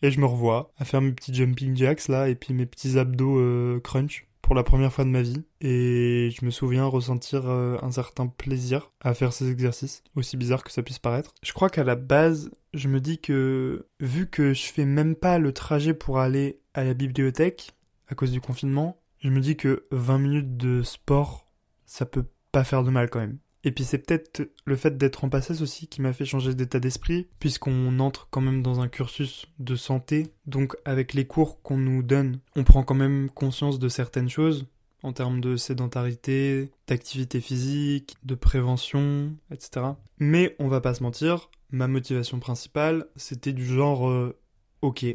Et 0.03 0.11
je 0.11 0.19
me 0.19 0.25
revois 0.25 0.71
à 0.77 0.85
faire 0.85 1.01
mes 1.01 1.13
petits 1.13 1.33
jumping 1.33 1.75
jacks 1.75 2.07
là 2.09 2.29
et 2.29 2.35
puis 2.35 2.53
mes 2.53 2.67
petits 2.67 2.99
abdos 2.99 3.39
euh, 3.39 3.79
crunch 3.79 4.27
pour 4.41 4.53
la 4.53 4.63
première 4.63 4.91
fois 4.91 5.05
de 5.05 5.09
ma 5.09 5.21
vie 5.21 5.43
et 5.61 6.29
je 6.37 6.45
me 6.45 6.51
souviens 6.51 6.85
ressentir 6.85 7.49
euh, 7.49 7.77
un 7.81 7.91
certain 7.91 8.27
plaisir 8.27 8.91
à 8.99 9.13
faire 9.13 9.31
ces 9.31 9.49
exercices, 9.49 10.03
aussi 10.17 10.35
bizarre 10.35 10.65
que 10.65 10.71
ça 10.71 10.83
puisse 10.83 10.99
paraître. 10.99 11.33
Je 11.41 11.53
crois 11.53 11.69
qu'à 11.69 11.85
la 11.85 11.95
base, 11.95 12.51
je 12.73 12.89
me 12.89 12.99
dis 12.99 13.19
que 13.19 13.87
vu 14.01 14.29
que 14.29 14.53
je 14.53 14.65
fais 14.65 14.83
même 14.83 15.15
pas 15.15 15.39
le 15.39 15.53
trajet 15.53 15.93
pour 15.93 16.19
aller 16.19 16.59
à 16.73 16.83
la 16.83 16.93
bibliothèque 16.93 17.71
à 18.09 18.15
cause 18.15 18.31
du 18.31 18.41
confinement, 18.41 18.99
je 19.21 19.29
me 19.29 19.39
dis 19.39 19.55
que 19.55 19.85
20 19.91 20.17
minutes 20.17 20.57
de 20.57 20.83
sport, 20.83 21.47
ça 21.85 22.05
peut 22.05 22.25
pas 22.51 22.65
faire 22.65 22.83
de 22.83 22.91
mal 22.91 23.09
quand 23.09 23.21
même. 23.21 23.37
Et 23.63 23.71
puis 23.71 23.83
c'est 23.83 23.99
peut-être 23.99 24.49
le 24.65 24.75
fait 24.75 24.97
d'être 24.97 25.23
en 25.23 25.29
passesse 25.29 25.61
aussi 25.61 25.87
qui 25.87 26.01
m'a 26.01 26.13
fait 26.13 26.25
changer 26.25 26.53
d'état 26.53 26.79
d'esprit, 26.79 27.27
puisqu'on 27.39 27.99
entre 27.99 28.27
quand 28.29 28.41
même 28.41 28.61
dans 28.61 28.81
un 28.81 28.89
cursus 28.89 29.45
de 29.59 29.75
santé, 29.75 30.33
donc 30.45 30.75
avec 30.85 31.13
les 31.13 31.25
cours 31.25 31.61
qu'on 31.61 31.77
nous 31.77 32.03
donne, 32.03 32.39
on 32.55 32.63
prend 32.63 32.83
quand 32.83 32.95
même 32.95 33.29
conscience 33.29 33.79
de 33.79 33.87
certaines 33.87 34.29
choses, 34.29 34.67
en 35.01 35.13
termes 35.13 35.41
de 35.41 35.55
sédentarité, 35.55 36.71
d'activité 36.87 37.41
physique, 37.41 38.15
de 38.23 38.35
prévention, 38.35 39.33
etc. 39.51 39.85
Mais 40.19 40.55
on 40.59 40.67
va 40.67 40.81
pas 40.81 40.93
se 40.93 41.03
mentir, 41.03 41.49
ma 41.71 41.87
motivation 41.87 42.39
principale, 42.39 43.07
c'était 43.15 43.53
du 43.53 43.65
genre 43.65 44.09
euh, 44.09 44.37
ok, 44.81 45.05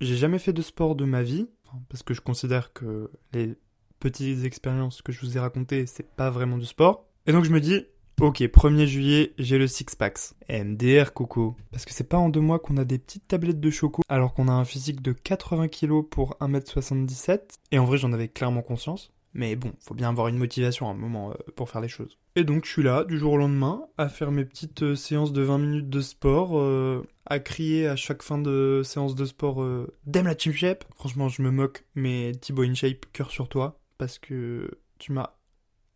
j'ai 0.00 0.16
jamais 0.16 0.38
fait 0.38 0.52
de 0.52 0.62
sport 0.62 0.96
de 0.96 1.04
ma 1.04 1.22
vie, 1.22 1.46
parce 1.88 2.02
que 2.02 2.14
je 2.14 2.20
considère 2.20 2.72
que 2.72 3.10
les 3.32 3.56
petites 3.98 4.44
expériences 4.44 5.02
que 5.02 5.12
je 5.12 5.20
vous 5.20 5.36
ai 5.36 5.40
racontées, 5.40 5.86
c'est 5.86 6.08
pas 6.08 6.30
vraiment 6.30 6.58
du 6.58 6.66
sport. 6.66 7.06
Et 7.26 7.32
donc 7.32 7.44
je 7.44 7.50
me 7.50 7.60
dis, 7.60 7.84
ok, 8.20 8.40
1er 8.40 8.86
juillet, 8.86 9.34
j'ai 9.38 9.58
le 9.58 9.66
six 9.66 9.84
packs. 9.96 10.32
MDR 10.48 11.12
coco. 11.12 11.56
Parce 11.70 11.84
que 11.84 11.92
c'est 11.92 12.08
pas 12.08 12.18
en 12.18 12.28
deux 12.28 12.40
mois 12.40 12.58
qu'on 12.58 12.76
a 12.76 12.84
des 12.84 12.98
petites 12.98 13.28
tablettes 13.28 13.60
de 13.60 13.70
choco, 13.70 14.02
alors 14.08 14.34
qu'on 14.34 14.48
a 14.48 14.52
un 14.52 14.64
physique 14.64 15.02
de 15.02 15.12
80 15.12 15.68
kg 15.68 16.02
pour 16.02 16.36
1m77. 16.40 17.40
Et 17.72 17.78
en 17.78 17.84
vrai, 17.84 17.98
j'en 17.98 18.12
avais 18.12 18.28
clairement 18.28 18.62
conscience. 18.62 19.12
Mais 19.32 19.54
bon, 19.54 19.72
faut 19.80 19.94
bien 19.94 20.08
avoir 20.08 20.28
une 20.28 20.38
motivation 20.38 20.88
à 20.88 20.90
un 20.90 20.94
moment 20.94 21.30
euh, 21.30 21.34
pour 21.54 21.70
faire 21.70 21.80
les 21.80 21.88
choses. 21.88 22.18
Et 22.34 22.44
donc 22.44 22.64
je 22.64 22.72
suis 22.72 22.82
là, 22.82 23.04
du 23.04 23.18
jour 23.18 23.34
au 23.34 23.36
lendemain, 23.36 23.82
à 23.96 24.08
faire 24.08 24.32
mes 24.32 24.44
petites 24.44 24.82
euh, 24.82 24.96
séances 24.96 25.32
de 25.32 25.42
20 25.42 25.58
minutes 25.58 25.88
de 25.88 26.00
sport, 26.00 26.58
euh, 26.58 27.06
à 27.26 27.38
crier 27.38 27.86
à 27.86 27.94
chaque 27.94 28.22
fin 28.22 28.38
de 28.38 28.82
séance 28.84 29.14
de 29.14 29.24
sport 29.24 29.64
Dame 30.04 30.26
la 30.26 30.34
team 30.34 30.52
shape 30.52 30.84
Franchement, 30.96 31.28
je 31.28 31.42
me 31.42 31.50
moque, 31.50 31.84
mais 31.94 32.32
Thibaut 32.32 32.64
in 32.64 32.74
shape, 32.74 33.06
cœur 33.12 33.30
sur 33.30 33.48
toi, 33.48 33.78
parce 33.98 34.18
que 34.18 34.68
tu 34.98 35.12
m'as 35.12 35.34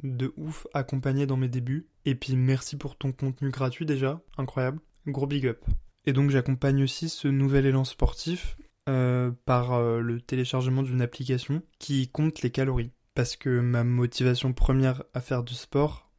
de 0.03 0.33
ouf 0.37 0.67
accompagné 0.75 1.27
dans 1.27 1.37
mes 1.37 1.49
débuts. 1.49 1.87
Et 2.05 2.15
puis 2.15 2.37
merci 2.37 2.77
pour 2.77 2.97
ton 2.97 3.13
contenu 3.13 3.51
gratuit 3.51 3.87
déjà, 3.87 4.21
incroyable. 4.37 4.81
Gros 5.07 5.27
big 5.27 5.47
up. 5.47 5.65
Et 6.07 6.13
donc 6.13 6.31
j'accompagne 6.31 6.83
aussi 6.83 7.09
ce 7.09 7.29
nouvel 7.29 7.67
élan 7.67 7.85
sportif 7.85 8.57
euh, 8.89 9.31
par 9.47 9.73
euh, 9.73 10.01
le 10.01 10.21
téléchargement 10.21 10.83
d'une 10.83 11.01
application 11.01 11.63
qui 11.79 12.09
compte 12.09 12.43
les 12.43 12.51
calories. 12.51 12.93
Parce 13.15 13.37
que 13.37 13.61
ma 13.61 13.85
motivation 13.85 14.53
première 14.53 15.05
à 15.15 15.21
faire 15.21 15.45
du 15.45 15.55
sport, 15.55 16.11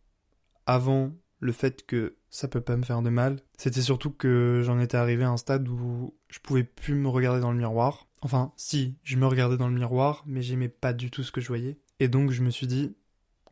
avant 0.65 1.11
le 1.39 1.51
fait 1.51 1.85
que 1.85 2.15
ça 2.29 2.47
peut 2.47 2.61
pas 2.61 2.77
me 2.77 2.83
faire 2.83 3.01
de 3.01 3.09
mal, 3.09 3.39
c'était 3.57 3.81
surtout 3.81 4.11
que 4.11 4.61
j'en 4.63 4.79
étais 4.79 4.97
arrivé 4.97 5.23
à 5.23 5.29
un 5.29 5.37
stade 5.37 5.67
où 5.67 6.15
je 6.29 6.39
pouvais 6.39 6.63
plus 6.63 6.95
me 6.95 7.07
regarder 7.07 7.41
dans 7.41 7.51
le 7.51 7.57
miroir. 7.57 8.07
Enfin, 8.21 8.53
si, 8.55 8.97
je 9.03 9.17
me 9.17 9.27
regardais 9.27 9.57
dans 9.57 9.67
le 9.67 9.75
miroir, 9.75 10.23
mais 10.25 10.41
j'aimais 10.41 10.69
pas 10.69 10.93
du 10.93 11.11
tout 11.11 11.21
ce 11.21 11.31
que 11.31 11.41
je 11.41 11.47
voyais. 11.47 11.77
Et 11.99 12.07
donc 12.07 12.31
je 12.31 12.41
me 12.41 12.49
suis 12.49 12.67
dit, 12.67 12.95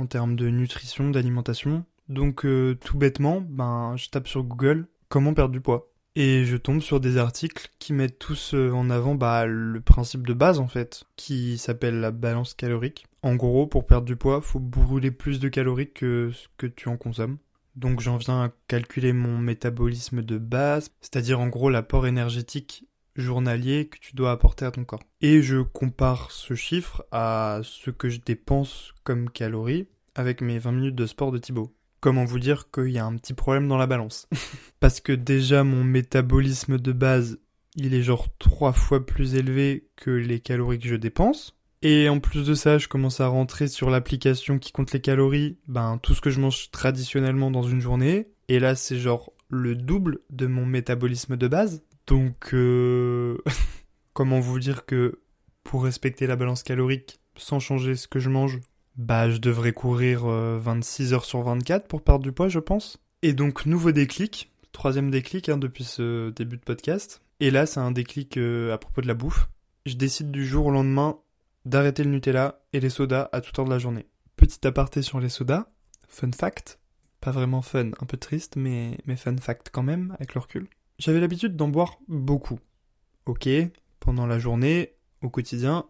en 0.00 0.06
termes 0.06 0.36
de 0.36 0.48
nutrition, 0.48 1.10
d'alimentation. 1.10 1.84
Donc 2.08 2.44
euh, 2.44 2.74
tout 2.84 2.98
bêtement, 2.98 3.40
ben 3.40 3.94
je 3.96 4.08
tape 4.08 4.26
sur 4.26 4.42
Google 4.42 4.86
comment 5.08 5.34
perdre 5.34 5.52
du 5.52 5.60
poids. 5.60 5.90
Et 6.16 6.44
je 6.44 6.56
tombe 6.56 6.80
sur 6.80 6.98
des 6.98 7.18
articles 7.18 7.70
qui 7.78 7.92
mettent 7.92 8.18
tous 8.18 8.54
euh, 8.54 8.72
en 8.72 8.90
avant 8.90 9.14
bah, 9.14 9.46
le 9.46 9.80
principe 9.80 10.26
de 10.26 10.34
base 10.34 10.58
en 10.58 10.66
fait, 10.66 11.04
qui 11.14 11.56
s'appelle 11.56 12.00
la 12.00 12.10
balance 12.10 12.54
calorique. 12.54 13.06
En 13.22 13.36
gros, 13.36 13.66
pour 13.66 13.86
perdre 13.86 14.06
du 14.06 14.16
poids, 14.16 14.40
faut 14.40 14.58
brûler 14.58 15.12
plus 15.12 15.38
de 15.38 15.48
calories 15.48 15.92
que 15.92 16.30
ce 16.32 16.48
que 16.56 16.66
tu 16.66 16.88
en 16.88 16.96
consommes. 16.96 17.38
Donc 17.76 18.00
j'en 18.00 18.16
viens 18.16 18.42
à 18.42 18.50
calculer 18.66 19.12
mon 19.12 19.38
métabolisme 19.38 20.22
de 20.22 20.38
base, 20.38 20.90
c'est-à-dire 21.00 21.38
en 21.38 21.46
gros 21.46 21.70
l'apport 21.70 22.06
énergétique 22.06 22.84
journalier 23.20 23.86
que 23.86 23.98
tu 23.98 24.14
dois 24.14 24.32
apporter 24.32 24.64
à 24.64 24.70
ton 24.70 24.84
corps. 24.84 25.02
Et 25.20 25.42
je 25.42 25.58
compare 25.58 26.30
ce 26.30 26.54
chiffre 26.54 27.04
à 27.12 27.60
ce 27.62 27.90
que 27.90 28.08
je 28.08 28.20
dépense 28.24 28.92
comme 29.04 29.30
calories 29.30 29.88
avec 30.14 30.40
mes 30.40 30.58
20 30.58 30.72
minutes 30.72 30.96
de 30.96 31.06
sport 31.06 31.32
de 31.32 31.38
Thibaut. 31.38 31.74
Comment 32.00 32.24
vous 32.24 32.38
dire 32.38 32.70
qu'il 32.70 32.90
y 32.90 32.98
a 32.98 33.04
un 33.04 33.16
petit 33.16 33.34
problème 33.34 33.68
dans 33.68 33.76
la 33.76 33.86
balance 33.86 34.28
Parce 34.80 35.00
que 35.00 35.12
déjà 35.12 35.64
mon 35.64 35.84
métabolisme 35.84 36.78
de 36.78 36.92
base, 36.92 37.38
il 37.76 37.94
est 37.94 38.02
genre 38.02 38.26
trois 38.38 38.72
fois 38.72 39.04
plus 39.04 39.34
élevé 39.34 39.88
que 39.96 40.10
les 40.10 40.40
calories 40.40 40.78
que 40.78 40.88
je 40.88 40.96
dépense. 40.96 41.56
Et 41.82 42.08
en 42.08 42.20
plus 42.20 42.46
de 42.46 42.54
ça, 42.54 42.78
je 42.78 42.88
commence 42.88 43.20
à 43.20 43.28
rentrer 43.28 43.68
sur 43.68 43.88
l'application 43.88 44.58
qui 44.58 44.72
compte 44.72 44.92
les 44.92 45.00
calories, 45.00 45.56
ben 45.66 45.98
tout 46.02 46.14
ce 46.14 46.20
que 46.20 46.30
je 46.30 46.40
mange 46.40 46.70
traditionnellement 46.70 47.50
dans 47.50 47.62
une 47.62 47.80
journée. 47.80 48.28
Et 48.48 48.58
là, 48.58 48.74
c'est 48.74 48.98
genre 48.98 49.32
le 49.48 49.74
double 49.74 50.18
de 50.30 50.46
mon 50.46 50.66
métabolisme 50.66 51.36
de 51.36 51.48
base. 51.48 51.82
Donc, 52.06 52.54
euh... 52.54 53.38
comment 54.12 54.40
vous 54.40 54.58
dire 54.58 54.86
que 54.86 55.20
pour 55.62 55.84
respecter 55.84 56.26
la 56.26 56.36
balance 56.36 56.62
calorique, 56.62 57.20
sans 57.36 57.60
changer 57.60 57.96
ce 57.96 58.08
que 58.08 58.18
je 58.18 58.28
mange, 58.28 58.60
bah 58.96 59.30
je 59.30 59.38
devrais 59.38 59.72
courir 59.72 60.24
26 60.26 61.12
euh, 61.12 61.16
heures 61.16 61.24
sur 61.24 61.42
24 61.42 61.86
pour 61.86 62.02
perdre 62.02 62.22
du 62.22 62.32
poids, 62.32 62.48
je 62.48 62.58
pense. 62.58 62.98
Et 63.22 63.32
donc, 63.32 63.66
nouveau 63.66 63.92
déclic, 63.92 64.52
troisième 64.72 65.10
déclic 65.10 65.48
hein, 65.48 65.58
depuis 65.58 65.84
ce 65.84 66.30
début 66.30 66.56
de 66.56 66.62
podcast. 66.62 67.22
Et 67.40 67.50
là, 67.50 67.66
c'est 67.66 67.80
un 67.80 67.90
déclic 67.90 68.36
euh, 68.36 68.72
à 68.74 68.78
propos 68.78 69.00
de 69.00 69.06
la 69.06 69.14
bouffe. 69.14 69.48
Je 69.86 69.94
décide 69.94 70.30
du 70.30 70.46
jour 70.46 70.66
au 70.66 70.70
lendemain 70.70 71.18
d'arrêter 71.64 72.04
le 72.04 72.10
Nutella 72.10 72.60
et 72.72 72.80
les 72.80 72.90
sodas 72.90 73.28
à 73.32 73.40
tout 73.40 73.58
heure 73.58 73.66
de 73.66 73.70
la 73.70 73.78
journée. 73.78 74.06
Petit 74.36 74.66
aparté 74.66 75.02
sur 75.02 75.20
les 75.20 75.28
sodas, 75.28 75.66
fun 76.08 76.32
fact, 76.32 76.78
pas 77.20 77.30
vraiment 77.30 77.62
fun, 77.62 77.90
un 78.00 78.06
peu 78.06 78.16
triste, 78.16 78.56
mais, 78.56 78.98
mais 79.06 79.16
fun 79.16 79.36
fact 79.36 79.70
quand 79.72 79.82
même, 79.82 80.14
avec 80.18 80.34
le 80.34 80.40
recul. 80.40 80.68
J'avais 81.00 81.18
l'habitude 81.18 81.56
d'en 81.56 81.68
boire 81.68 81.98
beaucoup. 82.08 82.60
Ok, 83.24 83.48
pendant 84.00 84.26
la 84.26 84.38
journée, 84.38 84.96
au 85.22 85.30
quotidien, 85.30 85.86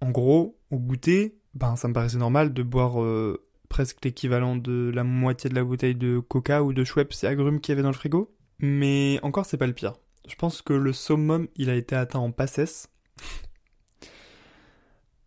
en 0.00 0.10
gros, 0.10 0.58
au 0.70 0.78
goûter, 0.78 1.36
ben 1.52 1.76
ça 1.76 1.86
me 1.86 1.92
paraissait 1.92 2.16
normal 2.16 2.54
de 2.54 2.62
boire 2.62 3.02
euh, 3.02 3.46
presque 3.68 4.02
l'équivalent 4.02 4.56
de 4.56 4.90
la 4.94 5.04
moitié 5.04 5.50
de 5.50 5.54
la 5.54 5.64
bouteille 5.64 5.94
de 5.94 6.18
coca 6.18 6.62
ou 6.62 6.72
de 6.72 6.82
Schweppes 6.82 7.12
et 7.22 7.26
agrumes 7.26 7.60
qu'il 7.60 7.72
y 7.72 7.74
avait 7.74 7.82
dans 7.82 7.90
le 7.90 7.94
frigo. 7.94 8.34
Mais 8.58 9.20
encore, 9.22 9.44
c'est 9.44 9.58
pas 9.58 9.66
le 9.66 9.74
pire. 9.74 9.92
Je 10.26 10.34
pense 10.34 10.62
que 10.62 10.72
le 10.72 10.94
summum, 10.94 11.46
il 11.56 11.68
a 11.68 11.74
été 11.74 11.94
atteint 11.94 12.20
en 12.20 12.32
passesse. 12.32 12.88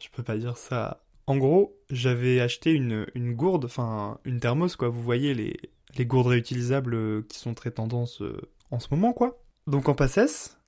Je 0.00 0.08
peux 0.12 0.22
pas 0.22 0.36
dire 0.36 0.56
ça 0.56 1.04
En 1.26 1.36
gros, 1.36 1.76
j'avais 1.90 2.38
acheté 2.38 2.72
une, 2.72 3.08
une 3.16 3.32
gourde, 3.32 3.64
enfin 3.64 4.20
une 4.24 4.38
thermos 4.38 4.76
quoi, 4.76 4.90
vous 4.90 5.02
voyez 5.02 5.34
les, 5.34 5.56
les 5.96 6.06
gourdes 6.06 6.28
réutilisables 6.28 6.94
euh, 6.94 7.26
qui 7.28 7.38
sont 7.38 7.54
très 7.54 7.70
tendance 7.70 8.22
euh, 8.22 8.40
en 8.70 8.78
ce 8.78 8.88
moment 8.90 9.12
quoi. 9.12 9.42
Donc 9.66 9.88
en 9.88 9.94
passesse, 9.94 10.58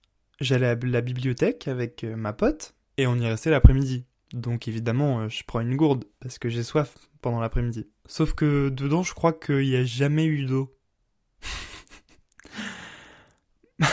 j'allais 0.40 0.66
à 0.66 0.74
la 0.74 1.00
bibliothèque 1.00 1.68
avec 1.68 2.04
euh, 2.04 2.16
ma 2.16 2.33
pote 2.33 2.74
et 2.96 3.06
on 3.06 3.16
y 3.16 3.26
restait 3.26 3.50
l'après-midi. 3.50 4.06
Donc 4.33 4.68
évidemment, 4.68 5.28
je 5.28 5.42
prends 5.44 5.61
une 5.61 5.76
gourde 5.76 6.04
parce 6.20 6.38
que 6.38 6.48
j'ai 6.48 6.62
soif 6.62 6.96
pendant 7.20 7.40
l'après-midi. 7.40 7.88
Sauf 8.06 8.35
que 8.35 8.68
dedans, 8.68 9.02
je 9.02 9.12
crois 9.12 9.33
qu'il 9.33 9.68
n'y 9.68 9.76
a 9.76 9.85
jamais 9.85 10.26
eu 10.26 10.44
d'eau. 10.44 10.76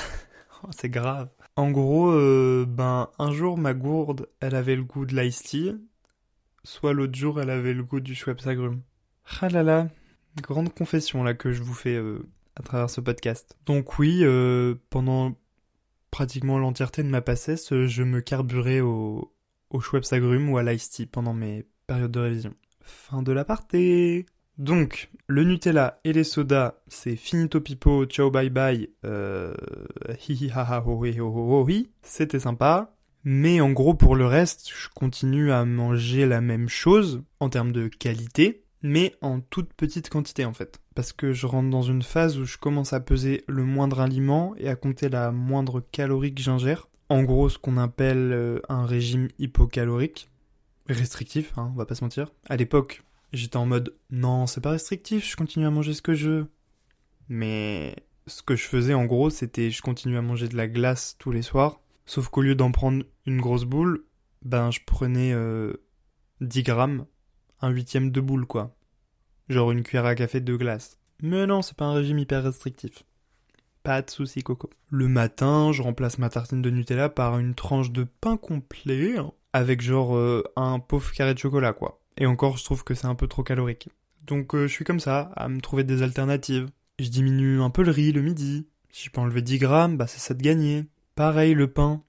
Oh, 0.64 0.70
c'est 0.72 0.90
grave. 0.90 1.30
En 1.56 1.70
gros, 1.70 2.12
ben 2.66 3.10
un 3.20 3.32
jour 3.32 3.60
ma 3.60 3.76
gourde, 3.76 4.28
elle 4.40 4.56
avait 4.56 4.76
le 4.76 4.84
goût 4.84 5.06
de 5.06 5.16
l'ice 5.16 5.44
tea, 5.44 5.76
soit 6.64 6.94
l'autre 6.94 7.16
jour 7.16 7.40
elle 7.40 7.52
avait 7.52 7.76
le 7.76 7.84
goût 7.84 8.00
du 8.00 8.16
Schweppes 8.16 8.46
agrumes. 8.48 8.82
Ah 9.40 9.50
là 9.50 9.62
là, 9.62 9.88
grande 10.42 10.74
confession 10.74 11.24
là 11.24 11.34
que 11.34 11.52
je 11.52 11.64
vous 11.64 11.74
fais 11.74 12.02
à 12.56 12.64
travers 12.64 12.90
ce 12.90 13.02
podcast. 13.02 13.58
Donc 13.66 14.00
oui, 14.00 14.24
pendant 14.90 15.36
pratiquement 16.12 16.58
l'entièreté 16.58 17.04
de 17.04 17.10
ma 17.10 17.22
passesse, 17.22 17.74
je 17.86 18.04
me 18.04 18.22
carburais 18.22 18.80
au, 18.80 19.34
au 19.70 19.80
Schweppes 19.80 20.12
agrumes 20.12 20.50
ou 20.50 20.58
à 20.58 20.64
l'ice 20.64 20.90
tea 20.90 21.06
pendant 21.06 21.34
mes 21.34 21.66
périodes 21.86 22.12
de 22.12 22.20
révision. 22.20 22.54
Fin 22.82 23.22
de 23.22 23.32
l'aparté 23.32 24.26
donc, 24.58 25.12
le 25.28 25.44
Nutella 25.44 26.00
et 26.04 26.14
les 26.14 26.24
sodas, 26.24 26.82
c'est 26.88 27.16
finito 27.16 27.62
pipo, 27.62 28.06
ciao 28.06 28.32
bye 28.32 28.50
bye, 28.50 28.90
euh, 29.06 29.54
hi 30.28 30.50
ha 30.52 30.64
ha 30.64 30.84
ho 30.84 31.06
ho 31.06 31.06
ho 31.06 31.62
ho 31.62 31.70
hi, 31.70 31.92
c'était 32.02 32.40
sympa. 32.40 32.96
Mais 33.24 33.62
en 33.62 33.72
gros, 33.72 33.94
pour 33.94 34.16
le 34.16 34.26
reste, 34.26 34.72
je 34.76 34.90
continue 34.96 35.52
à 35.52 35.64
manger 35.64 36.26
la 36.26 36.42
même 36.42 36.70
chose 36.70 37.24
en 37.40 37.50
termes 37.50 37.72
de 37.72 37.88
qualité, 37.88 38.64
mais 38.82 39.16
en 39.22 39.40
toute 39.40 39.74
petite 39.74 40.10
quantité 40.10 40.46
en 40.46 40.54
fait. 40.54 40.80
Parce 40.96 41.14
que 41.14 41.34
je 41.34 41.46
rentre 41.46 41.70
dans 41.70 41.82
une 41.82 42.04
phase 42.04 42.38
où 42.38 42.46
je 42.46 42.58
commence 42.58 42.94
à 42.94 43.00
peser 43.00 43.44
le 43.48 43.64
moindre 43.64 44.00
aliment 44.00 44.56
et 44.58 44.70
à 44.70 44.76
compter 44.76 45.10
la 45.10 45.32
moindre 45.32 45.80
calorie 45.92 46.34
que 46.34 46.42
j'ingère. 46.42 46.88
En 47.10 47.24
gros, 47.24 47.50
ce 47.50 47.58
qu'on 47.58 47.78
appelle 47.78 48.32
euh, 48.34 48.60
un 48.70 48.86
régime 48.86 49.30
hypocalorique. 49.40 50.30
Restrictif, 50.90 51.54
hein, 51.58 51.72
on 51.74 51.78
va 51.78 51.86
pas 51.86 51.96
se 51.96 52.04
mentir. 52.04 52.32
À 52.50 52.56
l'époque, 52.56 53.04
J'étais 53.34 53.58
en 53.58 53.66
mode 53.66 53.94
non, 54.10 54.48
c'est 54.48 54.62
pas 54.62 54.72
restrictif, 54.72 55.30
je 55.30 55.36
continue 55.36 55.66
à 55.66 55.70
manger 55.70 55.94
ce 55.94 56.02
que 56.02 56.14
je 56.14 56.30
veux. 56.30 56.48
Mais 57.30 57.96
ce 58.26 58.42
que 58.42 58.56
je 58.56 58.64
faisais 58.64 58.94
en 58.94 59.06
gros, 59.06 59.30
c'était 59.30 59.70
je 59.70 59.82
continuais 59.82 60.18
à 60.18 60.22
manger 60.22 60.48
de 60.48 60.56
la 60.56 60.68
glace 60.68 61.18
tous 61.20 61.32
les 61.32 61.42
soirs, 61.42 61.82
sauf 62.06 62.30
qu'au 62.30 62.42
lieu 62.42 62.56
d'en 62.56 62.72
prendre 62.72 63.04
une 63.26 63.42
grosse 63.42 63.66
boule, 63.66 64.06
ben 64.44 64.72
je 64.72 64.80
prenais 64.86 65.32
10 65.32 65.36
euh, 65.36 65.74
grammes, 66.64 67.06
un 67.62 67.70
huitième 67.70 68.12
de 68.12 68.22
boule 68.22 68.46
quoi. 68.46 68.76
Genre 69.50 69.72
une 69.72 69.84
cuillère 69.84 70.06
à 70.06 70.16
café 70.16 70.42
de 70.42 70.56
glace. 70.56 70.98
Mais 71.22 71.48
non, 71.48 71.62
c'est 71.62 71.76
pas 71.76 71.86
un 71.86 71.94
régime 71.94 72.20
hyper 72.20 72.44
restrictif. 72.44 73.04
Pas 73.84 74.02
de 74.02 74.10
soucis 74.10 74.44
Coco. 74.44 74.70
Le 74.90 75.08
matin, 75.08 75.72
je 75.72 75.82
remplace 75.82 76.18
ma 76.18 76.30
tartine 76.30 76.62
de 76.62 76.70
Nutella 76.70 77.10
par 77.10 77.40
une 77.40 77.56
tranche 77.56 77.92
de 77.92 78.04
pain 78.04 78.38
complet, 78.38 79.18
hein, 79.18 79.32
avec 79.54 79.82
genre 79.82 80.16
euh, 80.16 80.44
un 80.56 80.80
pauvre 80.80 81.12
carré 81.14 81.34
de 81.34 81.40
chocolat 81.40 81.74
quoi. 81.74 82.02
Et 82.18 82.26
encore, 82.26 82.58
je 82.58 82.66
trouve 82.66 82.84
que 82.84 82.94
c'est 82.94 83.08
un 83.08 83.16
peu 83.16 83.28
trop 83.28 83.44
calorique. 83.44 83.90
Donc 84.26 84.54
euh, 84.54 84.68
je 84.68 84.74
suis 84.74 84.86
comme 84.86 85.00
ça, 85.00 85.32
à 85.36 85.48
me 85.48 85.62
trouver 85.62 85.84
des 85.84 86.04
alternatives. 86.04 86.70
Je 87.00 87.10
diminue 87.10 87.62
un 87.62 87.70
peu 87.70 87.84
le 87.84 87.92
riz 87.92 88.12
le 88.12 88.22
midi. 88.22 88.68
Si 88.90 89.06
je 89.06 89.12
peux 89.12 89.22
enlever 89.22 89.42
10 89.42 89.60
grammes, 89.60 89.98
bah 89.98 90.08
c'est 90.08 90.20
ça 90.20 90.34
de 90.34 90.42
gagner. 90.42 90.86
Pareil, 91.16 91.54
le 91.54 91.72
pain. 91.72 92.04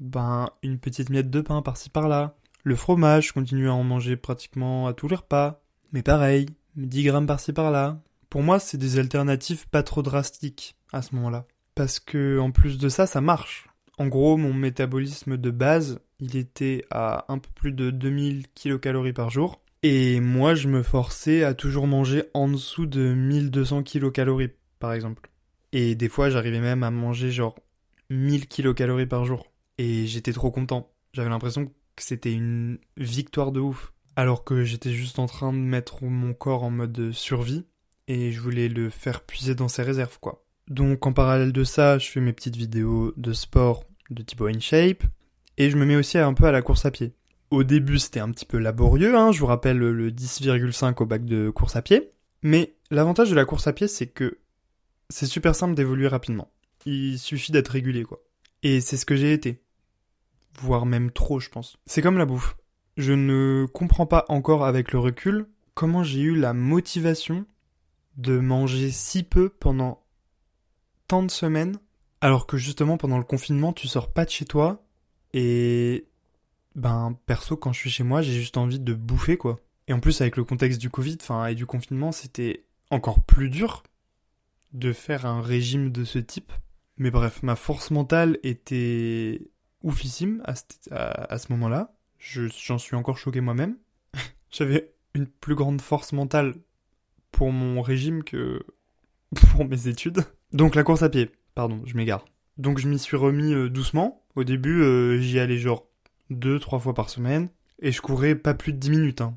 Ben, 0.00 0.50
une 0.62 0.78
petite 0.78 1.10
miette 1.10 1.30
de 1.30 1.40
pain 1.40 1.62
par-ci 1.62 1.88
par-là. 1.90 2.36
Le 2.64 2.76
fromage, 2.76 3.28
je 3.28 3.32
continue 3.32 3.68
à 3.68 3.74
en 3.74 3.82
manger 3.82 4.16
pratiquement 4.16 4.86
à 4.86 4.94
tous 4.94 5.08
les 5.08 5.16
repas. 5.16 5.62
Mais 5.92 6.02
pareil, 6.02 6.46
10 6.76 7.04
grammes 7.04 7.26
par-ci 7.26 7.52
par-là. 7.52 8.00
Pour 8.30 8.42
moi, 8.42 8.60
c'est 8.60 8.78
des 8.78 8.98
alternatives 8.98 9.68
pas 9.68 9.82
trop 9.82 10.02
drastiques 10.02 10.76
à 10.92 11.02
ce 11.02 11.14
moment-là. 11.16 11.46
Parce 11.74 11.98
que, 11.98 12.38
en 12.38 12.52
plus 12.52 12.78
de 12.78 12.88
ça, 12.88 13.06
ça 13.06 13.20
marche. 13.20 13.68
En 13.98 14.06
gros, 14.06 14.36
mon 14.36 14.54
métabolisme 14.54 15.36
de 15.36 15.50
base, 15.50 16.00
il 16.20 16.36
était 16.36 16.84
à 16.90 17.24
un 17.28 17.38
peu 17.38 17.50
plus 17.54 17.72
de 17.72 17.90
2000 17.90 18.46
kcal 18.54 19.12
par 19.12 19.30
jour. 19.30 19.60
Et 19.82 20.20
moi, 20.20 20.54
je 20.54 20.68
me 20.68 20.84
forçais 20.84 21.42
à 21.42 21.54
toujours 21.54 21.88
manger 21.88 22.24
en 22.32 22.48
dessous 22.48 22.86
de 22.86 23.12
1200 23.12 23.82
kcal 23.82 24.30
par 24.78 24.92
exemple. 24.92 25.30
Et 25.72 25.96
des 25.96 26.08
fois, 26.08 26.30
j'arrivais 26.30 26.60
même 26.60 26.84
à 26.84 26.92
manger 26.92 27.32
genre 27.32 27.58
1000 28.08 28.46
kcal 28.46 29.08
par 29.08 29.24
jour. 29.24 29.50
Et 29.78 30.06
j'étais 30.06 30.32
trop 30.32 30.52
content. 30.52 30.92
J'avais 31.12 31.28
l'impression 31.28 31.72
c'était 31.98 32.32
une 32.32 32.78
victoire 32.96 33.52
de 33.52 33.60
ouf. 33.60 33.92
Alors 34.16 34.44
que 34.44 34.64
j'étais 34.64 34.92
juste 34.92 35.18
en 35.18 35.26
train 35.26 35.52
de 35.52 35.58
mettre 35.58 36.04
mon 36.04 36.34
corps 36.34 36.64
en 36.64 36.70
mode 36.70 37.12
survie. 37.12 37.66
Et 38.08 38.32
je 38.32 38.40
voulais 38.40 38.68
le 38.68 38.90
faire 38.90 39.22
puiser 39.22 39.54
dans 39.54 39.68
ses 39.68 39.82
réserves, 39.82 40.18
quoi. 40.20 40.44
Donc 40.68 41.06
en 41.06 41.12
parallèle 41.12 41.52
de 41.52 41.64
ça, 41.64 41.98
je 41.98 42.08
fais 42.08 42.20
mes 42.20 42.32
petites 42.32 42.56
vidéos 42.56 43.12
de 43.16 43.32
sport 43.32 43.84
de 44.10 44.22
type 44.22 44.42
InShape, 44.42 45.04
et 45.58 45.70
je 45.70 45.76
me 45.76 45.84
mets 45.84 45.96
aussi 45.96 46.18
un 46.18 46.34
peu 46.34 46.44
à 46.44 46.52
la 46.52 46.62
course 46.62 46.84
à 46.84 46.90
pied. 46.90 47.12
Au 47.50 47.64
début, 47.64 47.98
c'était 47.98 48.20
un 48.20 48.30
petit 48.30 48.46
peu 48.46 48.58
laborieux, 48.58 49.16
hein, 49.16 49.32
je 49.32 49.40
vous 49.40 49.46
rappelle 49.46 49.78
le 49.78 50.10
10,5 50.10 51.02
au 51.02 51.06
bac 51.06 51.24
de 51.24 51.50
course 51.50 51.76
à 51.76 51.82
pied, 51.82 52.12
mais 52.42 52.74
l'avantage 52.90 53.30
de 53.30 53.34
la 53.34 53.44
course 53.44 53.66
à 53.66 53.72
pied, 53.72 53.88
c'est 53.88 54.06
que 54.06 54.38
c'est 55.10 55.26
super 55.26 55.54
simple 55.54 55.74
d'évoluer 55.74 56.08
rapidement. 56.08 56.50
Il 56.86 57.18
suffit 57.18 57.52
d'être 57.52 57.68
régulier, 57.68 58.04
quoi. 58.04 58.22
Et 58.62 58.80
c'est 58.80 58.96
ce 58.96 59.06
que 59.06 59.16
j'ai 59.16 59.32
été. 59.32 59.61
Voire 60.60 60.86
même 60.86 61.10
trop, 61.10 61.40
je 61.40 61.48
pense. 61.48 61.78
C'est 61.86 62.02
comme 62.02 62.18
la 62.18 62.26
bouffe. 62.26 62.56
Je 62.96 63.12
ne 63.12 63.66
comprends 63.72 64.06
pas 64.06 64.24
encore 64.28 64.64
avec 64.64 64.92
le 64.92 64.98
recul 64.98 65.46
comment 65.74 66.02
j'ai 66.02 66.20
eu 66.20 66.34
la 66.34 66.52
motivation 66.52 67.46
de 68.16 68.38
manger 68.38 68.90
si 68.90 69.22
peu 69.22 69.48
pendant 69.48 70.02
tant 71.08 71.22
de 71.22 71.30
semaines 71.30 71.78
alors 72.22 72.46
que 72.46 72.56
justement 72.56 72.96
pendant 72.96 73.18
le 73.18 73.24
confinement, 73.24 73.72
tu 73.72 73.88
sors 73.88 74.12
pas 74.12 74.24
de 74.24 74.30
chez 74.30 74.44
toi 74.44 74.84
et 75.34 76.06
ben 76.76 77.18
perso 77.26 77.56
quand 77.56 77.72
je 77.72 77.80
suis 77.80 77.90
chez 77.90 78.04
moi, 78.04 78.22
j'ai 78.22 78.32
juste 78.32 78.56
envie 78.56 78.78
de 78.78 78.94
bouffer 78.94 79.36
quoi. 79.36 79.58
Et 79.88 79.92
en 79.92 79.98
plus 79.98 80.20
avec 80.20 80.36
le 80.36 80.44
contexte 80.44 80.80
du 80.80 80.88
Covid, 80.88 81.18
enfin 81.20 81.46
et 81.46 81.56
du 81.56 81.66
confinement, 81.66 82.12
c'était 82.12 82.64
encore 82.90 83.24
plus 83.24 83.50
dur 83.50 83.82
de 84.72 84.92
faire 84.92 85.26
un 85.26 85.42
régime 85.42 85.90
de 85.90 86.04
ce 86.04 86.20
type. 86.20 86.52
Mais 86.96 87.10
bref, 87.10 87.42
ma 87.42 87.56
force 87.56 87.90
mentale 87.90 88.38
était 88.44 89.50
oufissime 89.82 90.42
à, 90.44 91.38
ce 91.38 91.52
moment-là. 91.52 91.94
J'en 92.18 92.78
suis 92.78 92.96
encore 92.96 93.18
choqué 93.18 93.40
moi-même. 93.40 93.76
J'avais 94.50 94.92
une 95.14 95.26
plus 95.26 95.54
grande 95.54 95.80
force 95.80 96.12
mentale 96.12 96.54
pour 97.30 97.52
mon 97.52 97.82
régime 97.82 98.22
que 98.22 98.64
pour 99.50 99.64
mes 99.64 99.88
études. 99.88 100.24
Donc 100.52 100.74
la 100.74 100.84
course 100.84 101.02
à 101.02 101.08
pied. 101.08 101.30
Pardon, 101.54 101.82
je 101.84 101.96
m'égare. 101.96 102.24
Donc 102.58 102.78
je 102.78 102.88
m'y 102.88 102.98
suis 102.98 103.16
remis 103.16 103.52
euh, 103.54 103.68
doucement. 103.68 104.22
Au 104.36 104.44
début, 104.44 104.82
euh, 104.82 105.18
j'y 105.20 105.38
allais 105.38 105.58
genre 105.58 105.86
deux, 106.30 106.58
trois 106.58 106.78
fois 106.78 106.94
par 106.94 107.10
semaine. 107.10 107.48
Et 107.80 107.92
je 107.92 108.00
courais 108.00 108.34
pas 108.34 108.54
plus 108.54 108.72
de 108.72 108.78
10 108.78 108.90
minutes. 108.90 109.20
Hein. 109.20 109.36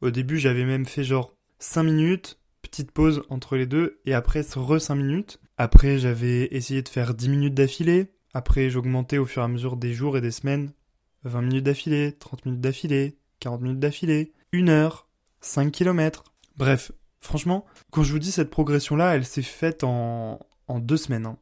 Au 0.00 0.10
début, 0.10 0.38
j'avais 0.38 0.64
même 0.64 0.84
fait 0.84 1.04
genre 1.04 1.34
5 1.58 1.84
minutes, 1.84 2.38
petite 2.60 2.90
pause 2.90 3.22
entre 3.30 3.56
les 3.56 3.66
deux, 3.66 4.00
et 4.04 4.14
après 4.14 4.42
re 4.42 4.80
5 4.80 4.94
minutes. 4.96 5.40
Après, 5.56 5.98
j'avais 5.98 6.48
essayé 6.54 6.82
de 6.82 6.88
faire 6.88 7.14
10 7.14 7.28
minutes 7.28 7.54
d'affilée. 7.54 8.10
Après, 8.34 8.70
j'augmentais 8.70 9.18
au 9.18 9.26
fur 9.26 9.42
et 9.42 9.44
à 9.44 9.48
mesure 9.48 9.76
des 9.76 9.92
jours 9.92 10.16
et 10.16 10.20
des 10.20 10.30
semaines. 10.30 10.72
20 11.24 11.42
minutes 11.42 11.64
d'affilée, 11.64 12.12
30 12.18 12.46
minutes 12.46 12.60
d'affilée, 12.60 13.18
40 13.40 13.60
minutes 13.60 13.80
d'affilée, 13.80 14.32
1 14.52 14.68
heure, 14.68 15.08
5 15.40 15.70
km. 15.70 16.24
Bref, 16.56 16.92
franchement, 17.20 17.64
quand 17.90 18.02
je 18.02 18.12
vous 18.12 18.18
dis 18.18 18.32
cette 18.32 18.50
progression-là, 18.50 19.14
elle 19.14 19.24
s'est 19.24 19.42
faite 19.42 19.84
en, 19.84 20.40
en 20.68 20.78
deux 20.78 20.96
semaines. 20.96 21.26
Hein. 21.26 21.38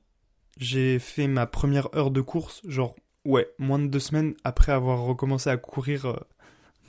J'ai 0.59 0.99
fait 0.99 1.27
ma 1.27 1.47
première 1.47 1.95
heure 1.97 2.11
de 2.11 2.21
course, 2.21 2.61
genre, 2.67 2.95
ouais, 3.25 3.49
moins 3.59 3.79
de 3.79 3.87
deux 3.87 4.01
semaines 4.01 4.35
après 4.45 4.73
avoir 4.73 5.03
recommencé 5.03 5.49
à 5.49 5.57
courir 5.57 6.07
euh, 6.07 6.17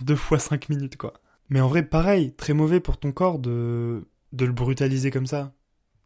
deux 0.01 0.15
fois 0.15 0.39
cinq 0.39 0.69
minutes, 0.69 0.97
quoi. 0.97 1.13
Mais 1.49 1.61
en 1.61 1.67
vrai, 1.67 1.83
pareil, 1.83 2.33
très 2.33 2.53
mauvais 2.53 2.79
pour 2.79 2.97
ton 2.97 3.11
corps 3.11 3.39
de, 3.39 4.07
de 4.31 4.45
le 4.45 4.53
brutaliser 4.53 5.11
comme 5.11 5.27
ça, 5.27 5.53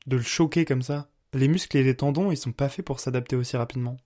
de 0.07 0.17
le 0.17 0.23
choquer 0.23 0.65
comme 0.65 0.81
ça. 0.81 1.09
Les 1.35 1.49
muscles 1.49 1.75
et 1.75 1.83
les 1.83 1.97
tendons, 1.97 2.31
ils 2.31 2.37
sont 2.37 2.53
pas 2.53 2.69
faits 2.69 2.85
pour 2.85 3.01
s'adapter 3.01 3.35
aussi 3.35 3.57
rapidement. 3.57 3.97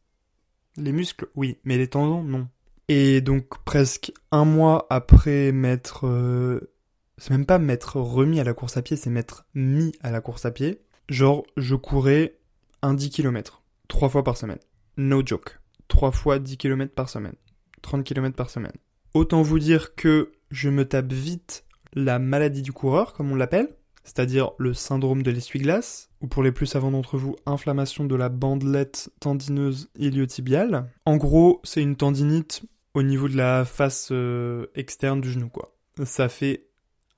Les 0.78 0.92
muscles, 0.92 1.28
oui, 1.36 1.60
mais 1.64 1.78
les 1.78 1.88
tendons, 1.88 2.24
non. 2.24 2.48
Et 2.88 3.22
donc, 3.22 3.64
presque 3.66 4.12
un 4.32 4.46
mois 4.46 4.88
après 4.90 5.52
m'être. 5.52 6.08
Euh, 6.08 6.72
c'est 7.20 7.30
même 7.30 7.46
pas 7.46 7.60
m'être 7.60 7.98
remis 7.98 8.40
à 8.40 8.44
la 8.44 8.56
course 8.56 8.78
à 8.78 8.82
pied, 8.82 8.98
c'est 8.98 9.12
m'être 9.12 9.46
mis 9.54 9.94
à 10.02 10.10
la 10.10 10.22
course 10.22 10.46
à 10.46 10.52
pied. 10.52 10.82
Genre, 11.08 11.46
je 11.56 11.76
courais 11.76 12.40
un 12.82 12.96
10 12.96 13.12
km, 13.12 13.62
trois 13.88 14.10
fois 14.10 14.24
par 14.24 14.36
semaine. 14.36 14.60
No 14.98 15.22
joke. 15.24 15.60
Trois 15.88 16.12
fois 16.12 16.40
10 16.40 16.58
km 16.58 16.96
par 16.96 17.10
semaine. 17.10 17.36
30 17.84 18.04
km 18.04 18.36
par 18.36 18.50
semaine. 18.50 18.74
Autant 19.14 19.44
vous 19.44 19.60
dire 19.60 19.94
que 19.94 20.32
je 20.50 20.70
me 20.70 20.88
tape 20.88 21.14
vite 21.14 21.64
la 21.94 22.18
maladie 22.18 22.64
du 22.64 22.74
coureur, 22.74 23.14
comme 23.14 23.32
on 23.32 23.36
l'appelle, 23.36 23.70
c'est-à-dire 24.04 24.52
le 24.58 24.74
syndrome 24.74 25.24
de 25.24 25.32
l'essuie-glace, 25.32 26.10
ou 26.22 26.28
pour 26.28 26.44
les 26.44 26.52
plus 26.52 26.66
savants 26.66 26.92
d'entre 26.92 27.18
vous, 27.18 27.36
inflammation 27.46 28.06
de 28.06 28.16
la 28.16 28.30
bandelette 28.30 29.10
tendineuse 29.20 29.90
iliotibiale. 29.98 30.90
En 31.06 31.18
gros, 31.18 31.62
c'est 31.64 31.82
une 31.82 31.96
tendinite 31.96 32.64
au 32.94 33.04
niveau 33.04 33.28
de 33.28 33.38
la 33.38 33.66
face 33.66 34.10
euh, 34.12 34.68
externe 34.76 35.22
du 35.22 35.32
genou, 35.32 35.50
quoi. 35.50 35.76
Ça 36.04 36.30
fait 36.30 36.68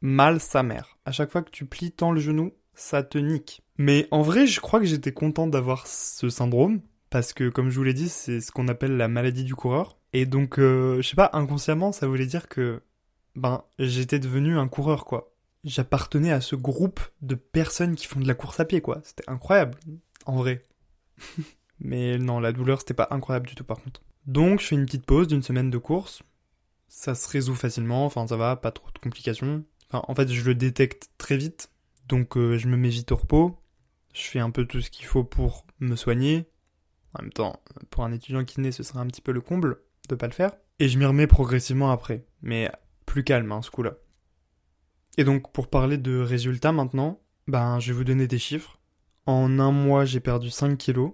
mal 0.01 0.39
sa 0.39 0.63
mère. 0.63 0.97
À 1.05 1.11
chaque 1.11 1.31
fois 1.31 1.41
que 1.41 1.51
tu 1.51 1.65
plies 1.65 1.91
tant 1.91 2.11
le 2.11 2.19
genou, 2.19 2.51
ça 2.73 3.03
te 3.03 3.17
nique. 3.17 3.61
Mais 3.77 4.07
en 4.11 4.21
vrai, 4.21 4.47
je 4.47 4.59
crois 4.59 4.79
que 4.79 4.85
j'étais 4.85 5.13
content 5.13 5.47
d'avoir 5.47 5.87
ce 5.87 6.29
syndrome, 6.29 6.81
parce 7.09 7.33
que 7.33 7.49
comme 7.49 7.69
je 7.69 7.77
vous 7.77 7.83
l'ai 7.83 7.93
dit, 7.93 8.09
c'est 8.09 8.41
ce 8.41 8.51
qu'on 8.51 8.67
appelle 8.67 8.97
la 8.97 9.07
maladie 9.07 9.43
du 9.43 9.55
coureur. 9.55 9.97
Et 10.13 10.25
donc, 10.25 10.59
euh, 10.59 11.01
je 11.01 11.07
sais 11.07 11.15
pas, 11.15 11.29
inconsciemment, 11.33 11.91
ça 11.91 12.07
voulait 12.07 12.25
dire 12.25 12.47
que, 12.47 12.81
ben, 13.35 13.63
j'étais 13.79 14.19
devenu 14.19 14.57
un 14.57 14.67
coureur, 14.67 15.05
quoi. 15.05 15.30
J'appartenais 15.63 16.31
à 16.31 16.41
ce 16.41 16.55
groupe 16.55 16.99
de 17.21 17.35
personnes 17.35 17.95
qui 17.95 18.07
font 18.07 18.19
de 18.19 18.27
la 18.27 18.33
course 18.33 18.59
à 18.59 18.65
pied, 18.65 18.81
quoi. 18.81 19.01
C'était 19.03 19.29
incroyable, 19.29 19.77
en 20.25 20.37
vrai. 20.37 20.65
Mais 21.79 22.17
non, 22.17 22.39
la 22.39 22.51
douleur, 22.51 22.79
c'était 22.79 22.93
pas 22.93 23.07
incroyable 23.11 23.47
du 23.47 23.55
tout, 23.55 23.63
par 23.63 23.81
contre. 23.81 24.01
Donc, 24.25 24.59
je 24.59 24.67
fais 24.67 24.75
une 24.75 24.85
petite 24.85 25.05
pause 25.05 25.27
d'une 25.27 25.43
semaine 25.43 25.69
de 25.69 25.77
course. 25.77 26.23
Ça 26.87 27.15
se 27.15 27.27
résout 27.29 27.55
facilement, 27.55 28.05
enfin, 28.05 28.27
ça 28.27 28.37
va, 28.37 28.55
pas 28.55 28.71
trop 28.71 28.89
de 28.93 28.99
complications. 28.99 29.63
En 29.91 30.15
fait, 30.15 30.29
je 30.29 30.43
le 30.43 30.55
détecte 30.55 31.09
très 31.17 31.37
vite. 31.37 31.71
Donc, 32.07 32.37
euh, 32.37 32.57
je 32.57 32.67
me 32.67 32.77
mets 32.77 32.89
vite 32.89 33.11
au 33.11 33.15
repos. 33.15 33.57
Je 34.13 34.21
fais 34.21 34.39
un 34.39 34.51
peu 34.51 34.65
tout 34.65 34.81
ce 34.81 34.89
qu'il 34.89 35.05
faut 35.05 35.23
pour 35.23 35.65
me 35.79 35.95
soigner. 35.95 36.45
En 37.13 37.23
même 37.23 37.33
temps, 37.33 37.61
pour 37.89 38.03
un 38.03 38.11
étudiant 38.11 38.43
naît, 38.57 38.71
ce 38.71 38.83
serait 38.83 38.99
un 38.99 39.07
petit 39.07 39.21
peu 39.21 39.31
le 39.31 39.41
comble 39.41 39.81
de 40.09 40.15
pas 40.15 40.27
le 40.27 40.33
faire. 40.33 40.51
Et 40.79 40.87
je 40.87 40.97
m'y 40.97 41.05
remets 41.05 41.27
progressivement 41.27 41.91
après. 41.91 42.25
Mais 42.41 42.71
plus 43.05 43.23
calme, 43.23 43.51
hein, 43.51 43.61
ce 43.61 43.71
coup-là. 43.71 43.95
Et 45.17 45.23
donc, 45.23 45.51
pour 45.51 45.67
parler 45.67 45.97
de 45.97 46.17
résultats 46.17 46.71
maintenant, 46.71 47.19
ben, 47.47 47.79
je 47.79 47.91
vais 47.91 47.97
vous 47.97 48.03
donner 48.03 48.27
des 48.27 48.39
chiffres. 48.39 48.79
En 49.25 49.59
un 49.59 49.71
mois, 49.71 50.05
j'ai 50.05 50.19
perdu 50.19 50.49
5 50.49 50.77
kilos. 50.77 51.13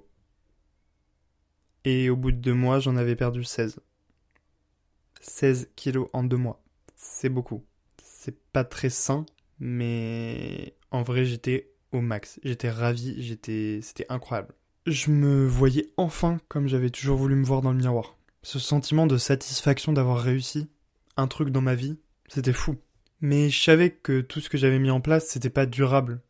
Et 1.84 2.10
au 2.10 2.16
bout 2.16 2.32
de 2.32 2.38
deux 2.38 2.54
mois, 2.54 2.80
j'en 2.80 2.96
avais 2.96 3.16
perdu 3.16 3.44
16. 3.44 3.80
16 5.22 5.72
kilos 5.76 6.10
en 6.14 6.24
deux 6.24 6.38
mois. 6.38 6.64
C'est 6.96 7.30
beaucoup. 7.30 7.64
C'est 8.04 8.38
pas 8.52 8.64
très 8.64 8.90
sain, 8.90 9.26
mais 9.60 10.76
en 10.92 11.02
vrai, 11.02 11.26
j'étais 11.26 11.72
au 11.92 12.02
max. 12.02 12.40
J'étais 12.44 12.70
ravi, 12.70 13.22
j'étais, 13.22 13.80
c'était 13.82 14.06
incroyable. 14.10 14.54
Je 14.86 15.12
me 15.12 15.46
voyais 15.46 15.92
enfin 15.98 16.40
comme 16.48 16.68
j'avais 16.68 16.90
toujours 16.90 17.18
voulu 17.18 17.36
me 17.36 17.46
voir 17.46 17.62
dans 17.62 17.72
le 17.72 17.78
miroir. 17.78 18.18
Ce 18.44 18.60
sentiment 18.60 19.08
de 19.08 19.18
satisfaction 19.18 19.92
d'avoir 19.92 20.20
réussi 20.20 20.70
un 21.18 21.28
truc 21.28 21.50
dans 21.50 21.62
ma 21.62 21.76
vie, 21.76 21.98
c'était 22.28 22.54
fou. 22.54 22.78
Mais 23.22 23.50
je 23.50 23.62
savais 23.62 23.92
que 23.92 24.22
tout 24.22 24.42
ce 24.42 24.50
que 24.50 24.58
j'avais 24.58 24.80
mis 24.80 24.92
en 24.92 25.02
place, 25.02 25.28
c'était 25.28 25.50
pas 25.50 25.66
durable 25.66 26.22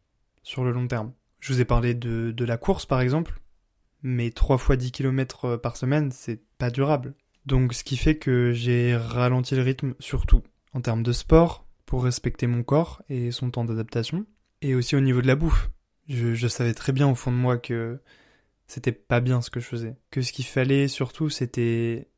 sur 0.44 0.64
le 0.64 0.72
long 0.72 0.88
terme. 0.88 1.12
Je 1.40 1.54
vous 1.54 1.62
ai 1.62 1.66
parlé 1.66 1.94
de, 1.94 2.46
la 2.46 2.58
course 2.58 2.86
par 2.86 3.02
exemple, 3.02 3.42
mais 4.04 4.32
3 4.32 4.58
fois 4.58 4.76
10 4.76 4.92
km 4.92 5.46
euh, 5.46 5.58
par 5.58 5.78
semaine, 5.78 6.12
c'est 6.12 6.42
pas 6.58 6.70
durable. 6.70 7.14
Donc 7.46 7.74
ce 7.74 7.84
qui 7.84 7.98
fait 7.98 8.16
que 8.16 8.52
j'ai 8.54 8.96
ralenti 8.96 9.56
le 9.56 9.62
rythme 9.62 9.94
surtout 10.00 10.44
en 10.74 10.82
termes 10.82 11.04
de 11.04 11.12
sport, 11.12 11.66
pour 11.86 12.04
respecter 12.04 12.48
mon 12.48 12.64
corps 12.64 13.02
et 13.10 13.32
son 13.32 13.50
temps 13.50 13.66
d'adaptation, 13.66 14.26
et 14.62 14.76
aussi 14.76 14.96
au 14.96 15.00
niveau 15.00 15.22
de 15.22 15.28
la 15.28 15.36
bouffe. 15.36 15.72
Je, 16.08 16.36
je 16.36 16.48
savais 16.48 16.74
très 16.74 16.92
bien 16.92 17.10
au 17.10 17.16
fond 17.16 17.32
de 17.32 17.38
moi 17.38 17.58
que 17.58 18.00
c'était 18.68 18.92
pas 18.92 19.22
bien 19.22 19.42
ce 19.42 19.50
que 19.50 19.60
je 19.60 19.66
faisais. 19.66 19.96
Que 20.12 20.22
ce 20.22 20.32
qu'il 20.32 20.46
fallait 20.46 20.88
surtout, 20.88 21.30
c'était 21.30 22.10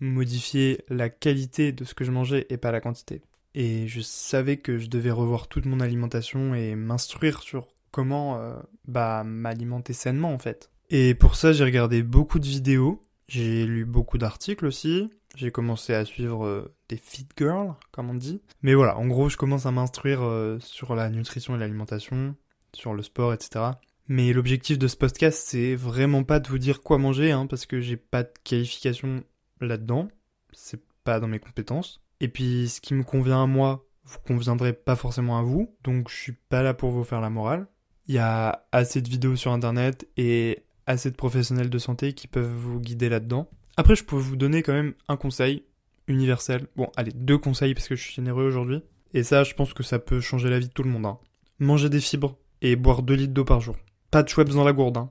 modifier 0.00 0.84
la 0.88 1.08
qualité 1.08 1.72
de 1.72 1.84
ce 1.84 1.94
que 1.94 2.04
je 2.04 2.10
mangeais 2.10 2.46
et 2.50 2.58
pas 2.58 2.70
la 2.70 2.80
quantité. 2.80 3.22
Et 3.58 3.88
je 3.88 4.02
savais 4.02 4.58
que 4.58 4.76
je 4.76 4.86
devais 4.88 5.10
revoir 5.10 5.48
toute 5.48 5.64
mon 5.64 5.80
alimentation 5.80 6.54
et 6.54 6.76
m'instruire 6.76 7.40
sur 7.40 7.68
comment 7.90 8.38
euh, 8.38 8.54
bah 8.86 9.24
m'alimenter 9.24 9.94
sainement 9.94 10.34
en 10.34 10.38
fait. 10.38 10.70
Et 10.90 11.14
pour 11.14 11.36
ça, 11.36 11.54
j'ai 11.54 11.64
regardé 11.64 12.02
beaucoup 12.02 12.38
de 12.38 12.44
vidéos, 12.44 13.00
j'ai 13.28 13.64
lu 13.64 13.86
beaucoup 13.86 14.18
d'articles 14.18 14.66
aussi, 14.66 15.08
j'ai 15.34 15.50
commencé 15.50 15.94
à 15.94 16.04
suivre 16.04 16.44
euh, 16.44 16.74
des 16.90 16.98
fit 16.98 17.26
girls, 17.38 17.74
comme 17.92 18.10
on 18.10 18.14
dit. 18.14 18.42
Mais 18.60 18.74
voilà, 18.74 18.98
en 18.98 19.06
gros, 19.06 19.30
je 19.30 19.38
commence 19.38 19.64
à 19.64 19.72
m'instruire 19.72 20.22
euh, 20.22 20.58
sur 20.60 20.94
la 20.94 21.08
nutrition 21.08 21.56
et 21.56 21.58
l'alimentation, 21.58 22.36
sur 22.74 22.92
le 22.92 23.02
sport, 23.02 23.32
etc. 23.32 23.64
Mais 24.06 24.34
l'objectif 24.34 24.78
de 24.78 24.86
ce 24.86 24.96
podcast, 24.96 25.42
c'est 25.48 25.74
vraiment 25.74 26.24
pas 26.24 26.40
de 26.40 26.48
vous 26.48 26.58
dire 26.58 26.82
quoi 26.82 26.98
manger, 26.98 27.32
hein, 27.32 27.46
parce 27.46 27.64
que 27.64 27.80
j'ai 27.80 27.96
pas 27.96 28.22
de 28.22 28.32
qualification 28.44 29.24
là-dedans. 29.62 30.08
C'est 30.52 30.82
pas 31.04 31.20
dans 31.20 31.28
mes 31.28 31.38
compétences. 31.38 32.02
Et 32.20 32.28
puis, 32.28 32.68
ce 32.68 32.80
qui 32.80 32.94
me 32.94 33.02
convient 33.02 33.42
à 33.42 33.46
moi, 33.46 33.86
vous 34.04 34.18
conviendrait 34.26 34.72
pas 34.72 34.96
forcément 34.96 35.38
à 35.38 35.42
vous. 35.42 35.74
Donc, 35.84 36.08
je 36.08 36.16
suis 36.16 36.32
pas 36.32 36.62
là 36.62 36.74
pour 36.74 36.90
vous 36.90 37.04
faire 37.04 37.20
la 37.20 37.30
morale. 37.30 37.66
Il 38.08 38.14
y 38.14 38.18
a 38.18 38.66
assez 38.72 39.02
de 39.02 39.08
vidéos 39.08 39.36
sur 39.36 39.52
internet 39.52 40.08
et 40.16 40.64
assez 40.86 41.10
de 41.10 41.16
professionnels 41.16 41.70
de 41.70 41.78
santé 41.78 42.12
qui 42.12 42.28
peuvent 42.28 42.46
vous 42.50 42.80
guider 42.80 43.08
là-dedans. 43.08 43.50
Après, 43.76 43.96
je 43.96 44.04
peux 44.04 44.16
vous 44.16 44.36
donner 44.36 44.62
quand 44.62 44.72
même 44.72 44.94
un 45.08 45.16
conseil 45.16 45.64
universel. 46.06 46.68
Bon, 46.76 46.90
allez, 46.96 47.12
deux 47.12 47.38
conseils 47.38 47.74
parce 47.74 47.88
que 47.88 47.96
je 47.96 48.02
suis 48.02 48.14
généreux 48.14 48.46
aujourd'hui. 48.46 48.82
Et 49.12 49.22
ça, 49.22 49.44
je 49.44 49.54
pense 49.54 49.74
que 49.74 49.82
ça 49.82 49.98
peut 49.98 50.20
changer 50.20 50.48
la 50.48 50.58
vie 50.58 50.68
de 50.68 50.72
tout 50.72 50.82
le 50.82 50.90
monde. 50.90 51.06
Hein. 51.06 51.18
Manger 51.58 51.90
des 51.90 52.00
fibres 52.00 52.38
et 52.62 52.76
boire 52.76 53.02
2 53.02 53.14
litres 53.14 53.34
d'eau 53.34 53.44
par 53.44 53.60
jour. 53.60 53.76
Pas 54.10 54.22
de 54.22 54.28
Schweppes 54.28 54.50
dans 54.50 54.64
la 54.64 54.72
gourde. 54.72 54.96
Hein. 54.96 55.10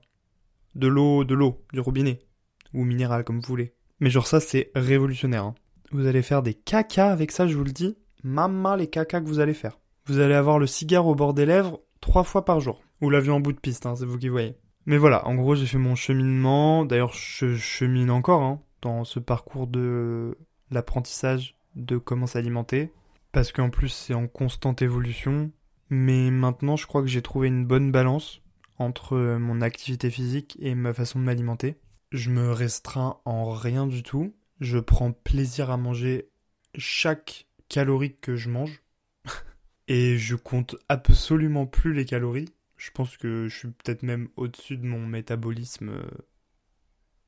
De 0.74 0.88
l'eau, 0.88 1.24
de 1.24 1.36
l'eau, 1.36 1.64
du 1.74 1.80
robinet. 1.80 2.20
Ou 2.74 2.84
minéral, 2.84 3.24
comme 3.24 3.40
vous 3.40 3.48
voulez. 3.48 3.74
Mais 4.00 4.10
genre 4.10 4.28
ça, 4.28 4.40
c'est 4.40 4.72
révolutionnaire. 4.76 5.46
Hein. 5.46 5.56
Vous 5.92 6.08
allez 6.08 6.22
faire 6.22 6.42
des 6.42 6.54
caca 6.54 7.12
avec 7.12 7.32
ça, 7.32 7.48
je 7.48 7.56
vous 7.56 7.64
le 7.64 7.72
dis. 7.72 7.98
Maman, 8.24 8.76
les 8.76 8.88
caca 8.88 9.22
que 9.22 9.28
vous 9.28 9.40
allez 9.40 9.54
faire. 9.54 9.80
Vous 10.08 10.20
allez 10.20 10.34
avoir 10.34 10.60
le 10.60 10.68
cigare 10.68 11.08
au 11.08 11.16
bord 11.16 11.34
des 11.34 11.46
lèvres 11.46 11.82
trois 12.02 12.24
fois 12.24 12.46
par 12.46 12.60
jour. 12.60 12.82
Ou 13.02 13.10
l'avion 13.10 13.36
en 13.36 13.40
bout 13.40 13.54
de 13.54 13.60
piste, 13.60 13.86
hein, 13.86 13.96
c'est 13.96 14.06
vous 14.06 14.18
qui 14.18 14.30
voyez. 14.30 14.56
Mais 14.86 14.98
voilà, 14.98 15.28
en 15.28 15.36
gros, 15.36 15.56
j'ai 15.56 15.66
fait 15.66 15.78
mon 15.78 15.96
cheminement. 15.96 16.86
D'ailleurs, 16.86 17.14
je 17.14 17.56
chemine 17.56 18.12
encore 18.12 18.44
hein, 18.44 18.62
dans 18.82 19.04
ce 19.04 19.20
parcours 19.20 19.68
de 19.68 20.38
l'apprentissage 20.72 21.56
de 21.76 21.98
comment 21.98 22.28
s'alimenter. 22.28 22.92
Parce 23.32 23.52
qu'en 23.52 23.70
plus, 23.70 23.90
c'est 23.90 24.14
en 24.14 24.28
constante 24.28 24.82
évolution. 24.82 25.52
Mais 25.90 26.32
maintenant, 26.32 26.76
je 26.78 26.88
crois 26.88 27.02
que 27.02 27.08
j'ai 27.08 27.22
trouvé 27.22 27.48
une 27.48 27.66
bonne 27.66 27.92
balance 27.92 28.42
entre 28.78 29.18
mon 29.38 29.62
activité 29.62 30.10
physique 30.10 30.58
et 30.60 30.76
ma 30.76 30.94
façon 30.94 31.20
de 31.20 31.24
m'alimenter. 31.24 31.78
Je 32.12 32.30
me 32.30 32.52
restreins 32.52 33.18
en 33.26 33.50
rien 33.50 33.88
du 33.88 34.04
tout. 34.04 34.34
Je 34.62 34.80
prends 34.80 35.12
plaisir 35.12 35.70
à 35.70 35.78
manger 35.78 36.30
chaque 36.78 37.48
calorie 37.70 38.16
que 38.20 38.36
je 38.36 38.50
mange. 38.50 38.82
et 39.88 40.18
je 40.18 40.36
compte 40.36 40.76
absolument 40.90 41.66
plus 41.66 41.94
les 41.94 42.06
calories. 42.06 42.54
Je 42.78 42.92
pense 42.92 43.18
que 43.18 43.48
je 43.48 43.58
suis 43.58 43.70
peut-être 43.70 44.04
même 44.04 44.30
au-dessus 44.36 44.78
de 44.78 44.86
mon 44.86 45.06
métabolisme. 45.06 45.90
Euh. 45.90 46.10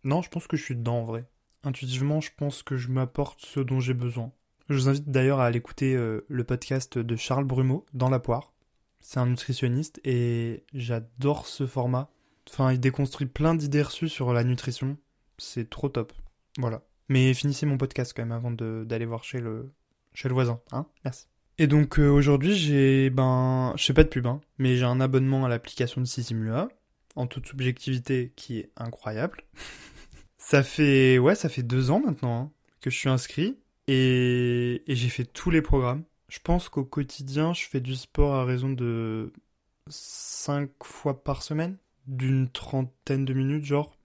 Non, 0.03 0.21
je 0.21 0.29
pense 0.29 0.47
que 0.47 0.57
je 0.57 0.63
suis 0.63 0.75
dedans 0.75 0.99
en 0.99 1.05
vrai. 1.05 1.25
Intuitivement, 1.63 2.21
je 2.21 2.31
pense 2.35 2.63
que 2.63 2.77
je 2.77 2.89
m'apporte 2.89 3.45
ce 3.45 3.59
dont 3.59 3.79
j'ai 3.79 3.93
besoin. 3.93 4.31
Je 4.69 4.75
vous 4.75 4.89
invite 4.89 5.09
d'ailleurs 5.09 5.39
à 5.39 5.45
aller 5.45 5.57
écouter 5.57 5.95
euh, 5.95 6.25
le 6.27 6.43
podcast 6.43 6.97
de 6.97 7.15
Charles 7.15 7.45
Brumeau, 7.45 7.85
Dans 7.93 8.09
la 8.09 8.19
poire. 8.19 8.53
C'est 8.99 9.19
un 9.19 9.25
nutritionniste 9.25 10.01
et 10.03 10.65
j'adore 10.73 11.47
ce 11.47 11.65
format. 11.65 12.09
Enfin, 12.49 12.73
il 12.73 12.79
déconstruit 12.79 13.27
plein 13.27 13.55
d'idées 13.55 13.81
reçues 13.81 14.09
sur 14.09 14.33
la 14.33 14.43
nutrition. 14.43 14.97
C'est 15.37 15.69
trop 15.69 15.87
top. 15.89 16.13
Voilà. 16.57 16.81
Mais 17.09 17.33
finissez 17.33 17.65
mon 17.65 17.77
podcast 17.77 18.13
quand 18.15 18.23
même 18.23 18.31
avant 18.31 18.51
d'aller 18.51 19.05
voir 19.05 19.23
chez 19.23 19.39
le, 19.39 19.71
chez 20.13 20.27
le 20.27 20.33
voisin. 20.33 20.59
Hein 20.71 20.85
Merci. 21.05 21.27
Et 21.57 21.67
donc 21.67 21.99
euh, 21.99 22.09
aujourd'hui, 22.09 22.55
j'ai 22.55 23.09
ben, 23.09 23.73
je 23.77 23.85
fais 23.85 23.93
pas 23.93 24.03
de 24.03 24.09
pub, 24.09 24.27
hein, 24.27 24.41
mais 24.57 24.75
j'ai 24.75 24.85
un 24.85 24.99
abonnement 24.99 25.45
à 25.45 25.49
l'application 25.49 26.01
de 26.01 26.05
Sisimua, 26.05 26.69
en 27.15 27.25
toute 27.25 27.47
subjectivité, 27.47 28.31
qui 28.35 28.59
est 28.59 28.69
incroyable. 28.75 29.43
ça 30.37 30.63
fait, 30.63 31.17
ouais, 31.17 31.35
ça 31.35 31.49
fait 31.49 31.63
deux 31.63 31.89
ans 31.89 32.01
maintenant 32.05 32.41
hein, 32.41 32.51
que 32.81 32.89
je 32.89 32.97
suis 32.97 33.09
inscrit 33.09 33.57
et, 33.87 34.83
et 34.85 34.95
j'ai 34.95 35.09
fait 35.09 35.25
tous 35.25 35.49
les 35.49 35.61
programmes. 35.61 36.03
Je 36.29 36.39
pense 36.39 36.69
qu'au 36.69 36.83
quotidien, 36.83 37.53
je 37.53 37.65
fais 37.65 37.79
du 37.79 37.95
sport 37.95 38.35
à 38.35 38.45
raison 38.45 38.69
de 38.69 39.31
cinq 39.89 40.69
fois 40.83 41.23
par 41.23 41.41
semaine, 41.41 41.77
d'une 42.05 42.49
trentaine 42.49 43.25
de 43.25 43.33
minutes, 43.33 43.65
genre, 43.65 43.97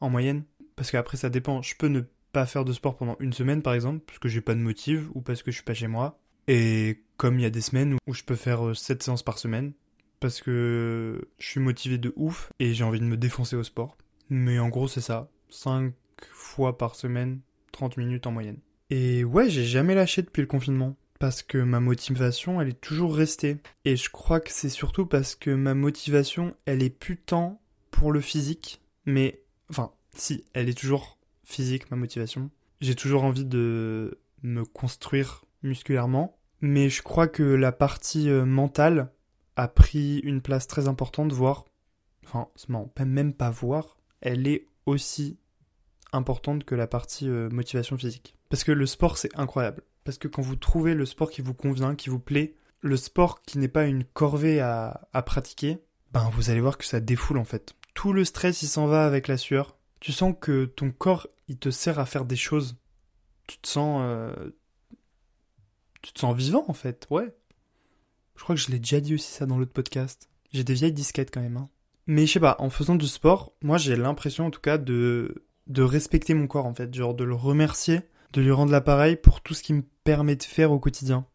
en 0.00 0.10
moyenne. 0.10 0.44
Parce 0.78 0.92
qu'après, 0.92 1.16
ça 1.16 1.28
dépend. 1.28 1.60
Je 1.60 1.74
peux 1.76 1.88
ne 1.88 2.02
pas 2.30 2.46
faire 2.46 2.64
de 2.64 2.72
sport 2.72 2.96
pendant 2.96 3.16
une 3.18 3.32
semaine, 3.32 3.62
par 3.62 3.74
exemple, 3.74 4.04
parce 4.06 4.20
que 4.20 4.28
j'ai 4.28 4.40
pas 4.40 4.54
de 4.54 4.60
motive 4.60 5.10
ou 5.14 5.20
parce 5.20 5.42
que 5.42 5.50
je 5.50 5.56
suis 5.56 5.64
pas 5.64 5.74
chez 5.74 5.88
moi. 5.88 6.20
Et 6.46 7.02
comme 7.16 7.36
il 7.40 7.42
y 7.42 7.46
a 7.46 7.50
des 7.50 7.60
semaines 7.60 7.96
où 8.06 8.14
je 8.14 8.22
peux 8.22 8.36
faire 8.36 8.76
7 8.76 9.00
euh, 9.00 9.04
séances 9.04 9.24
par 9.24 9.38
semaine, 9.38 9.72
parce 10.20 10.40
que 10.40 11.28
je 11.40 11.46
suis 11.48 11.58
motivé 11.58 11.98
de 11.98 12.12
ouf 12.14 12.52
et 12.60 12.74
j'ai 12.74 12.84
envie 12.84 13.00
de 13.00 13.04
me 13.04 13.16
défoncer 13.16 13.56
au 13.56 13.64
sport. 13.64 13.96
Mais 14.30 14.60
en 14.60 14.68
gros, 14.68 14.86
c'est 14.86 15.00
ça. 15.00 15.28
5 15.50 15.92
fois 16.30 16.78
par 16.78 16.94
semaine, 16.94 17.40
30 17.72 17.96
minutes 17.96 18.28
en 18.28 18.30
moyenne. 18.30 18.58
Et 18.90 19.24
ouais, 19.24 19.50
j'ai 19.50 19.64
jamais 19.64 19.96
lâché 19.96 20.22
depuis 20.22 20.42
le 20.42 20.46
confinement. 20.46 20.94
Parce 21.18 21.42
que 21.42 21.58
ma 21.58 21.80
motivation, 21.80 22.60
elle 22.60 22.68
est 22.68 22.80
toujours 22.80 23.16
restée. 23.16 23.56
Et 23.84 23.96
je 23.96 24.10
crois 24.10 24.38
que 24.38 24.52
c'est 24.52 24.68
surtout 24.68 25.06
parce 25.06 25.34
que 25.34 25.50
ma 25.50 25.74
motivation, 25.74 26.54
elle 26.66 26.84
est 26.84 26.96
plus 26.96 27.16
tant 27.16 27.60
pour 27.90 28.12
le 28.12 28.20
physique. 28.20 28.80
Mais, 29.06 29.42
enfin, 29.70 29.90
si, 30.20 30.44
elle 30.52 30.68
est 30.68 30.78
toujours 30.78 31.18
physique, 31.44 31.90
ma 31.90 31.96
motivation. 31.96 32.50
J'ai 32.80 32.94
toujours 32.94 33.24
envie 33.24 33.44
de 33.44 34.20
me 34.42 34.64
construire 34.64 35.44
musculairement. 35.62 36.36
Mais 36.60 36.88
je 36.88 37.02
crois 37.02 37.28
que 37.28 37.42
la 37.42 37.72
partie 37.72 38.28
euh, 38.28 38.44
mentale 38.44 39.12
a 39.56 39.68
pris 39.68 40.18
une 40.18 40.40
place 40.40 40.66
très 40.66 40.88
importante, 40.88 41.32
voire, 41.32 41.64
enfin, 42.24 42.48
même 43.04 43.32
pas 43.32 43.50
voir, 43.50 43.98
elle 44.20 44.48
est 44.48 44.66
aussi 44.86 45.38
importante 46.12 46.64
que 46.64 46.74
la 46.74 46.86
partie 46.86 47.28
euh, 47.28 47.48
motivation 47.50 47.96
physique. 47.96 48.36
Parce 48.48 48.64
que 48.64 48.72
le 48.72 48.86
sport, 48.86 49.18
c'est 49.18 49.36
incroyable. 49.36 49.82
Parce 50.04 50.18
que 50.18 50.28
quand 50.28 50.42
vous 50.42 50.56
trouvez 50.56 50.94
le 50.94 51.06
sport 51.06 51.30
qui 51.30 51.42
vous 51.42 51.54
convient, 51.54 51.94
qui 51.94 52.08
vous 52.08 52.18
plaît, 52.18 52.54
le 52.80 52.96
sport 52.96 53.42
qui 53.42 53.58
n'est 53.58 53.68
pas 53.68 53.86
une 53.86 54.04
corvée 54.04 54.60
à, 54.60 55.08
à 55.12 55.22
pratiquer, 55.22 55.78
ben 56.12 56.30
vous 56.32 56.50
allez 56.50 56.60
voir 56.60 56.78
que 56.78 56.84
ça 56.84 57.00
défoule 57.00 57.38
en 57.38 57.44
fait. 57.44 57.74
Tout 57.94 58.12
le 58.12 58.24
stress, 58.24 58.62
il 58.62 58.68
s'en 58.68 58.86
va 58.86 59.04
avec 59.04 59.28
la 59.28 59.36
sueur. 59.36 59.77
Tu 60.00 60.12
sens 60.12 60.34
que 60.40 60.64
ton 60.64 60.90
corps, 60.90 61.26
il 61.48 61.58
te 61.58 61.70
sert 61.70 61.98
à 61.98 62.06
faire 62.06 62.24
des 62.24 62.36
choses. 62.36 62.76
Tu 63.46 63.58
te 63.58 63.68
sens... 63.68 64.00
euh, 64.04 64.50
Tu 66.02 66.12
te 66.12 66.20
sens 66.20 66.36
vivant 66.36 66.64
en 66.68 66.72
fait, 66.74 67.06
ouais. 67.10 67.34
Je 68.36 68.42
crois 68.44 68.54
que 68.54 68.60
je 68.60 68.70
l'ai 68.70 68.78
déjà 68.78 69.00
dit 69.00 69.14
aussi 69.14 69.30
ça 69.32 69.46
dans 69.46 69.58
l'autre 69.58 69.72
podcast. 69.72 70.28
J'ai 70.52 70.62
des 70.64 70.74
vieilles 70.74 70.92
disquettes 70.92 71.32
quand 71.34 71.40
même. 71.40 71.56
Hein. 71.56 71.68
Mais 72.06 72.26
je 72.26 72.32
sais 72.34 72.40
pas, 72.40 72.56
en 72.60 72.70
faisant 72.70 72.94
du 72.94 73.06
sport, 73.08 73.52
moi 73.62 73.78
j'ai 73.78 73.96
l'impression 73.96 74.46
en 74.46 74.50
tout 74.50 74.60
cas 74.60 74.78
de, 74.78 75.44
de 75.66 75.82
respecter 75.82 76.34
mon 76.34 76.46
corps 76.46 76.66
en 76.66 76.74
fait. 76.74 76.94
Genre 76.94 77.14
de 77.14 77.24
le 77.24 77.34
remercier, 77.34 78.00
de 78.32 78.40
lui 78.40 78.52
rendre 78.52 78.70
l'appareil 78.72 79.16
pour 79.16 79.40
tout 79.40 79.54
ce 79.54 79.62
qu'il 79.62 79.76
me 79.76 79.82
permet 80.04 80.36
de 80.36 80.42
faire 80.44 80.70
au 80.70 80.78
quotidien. 80.78 81.26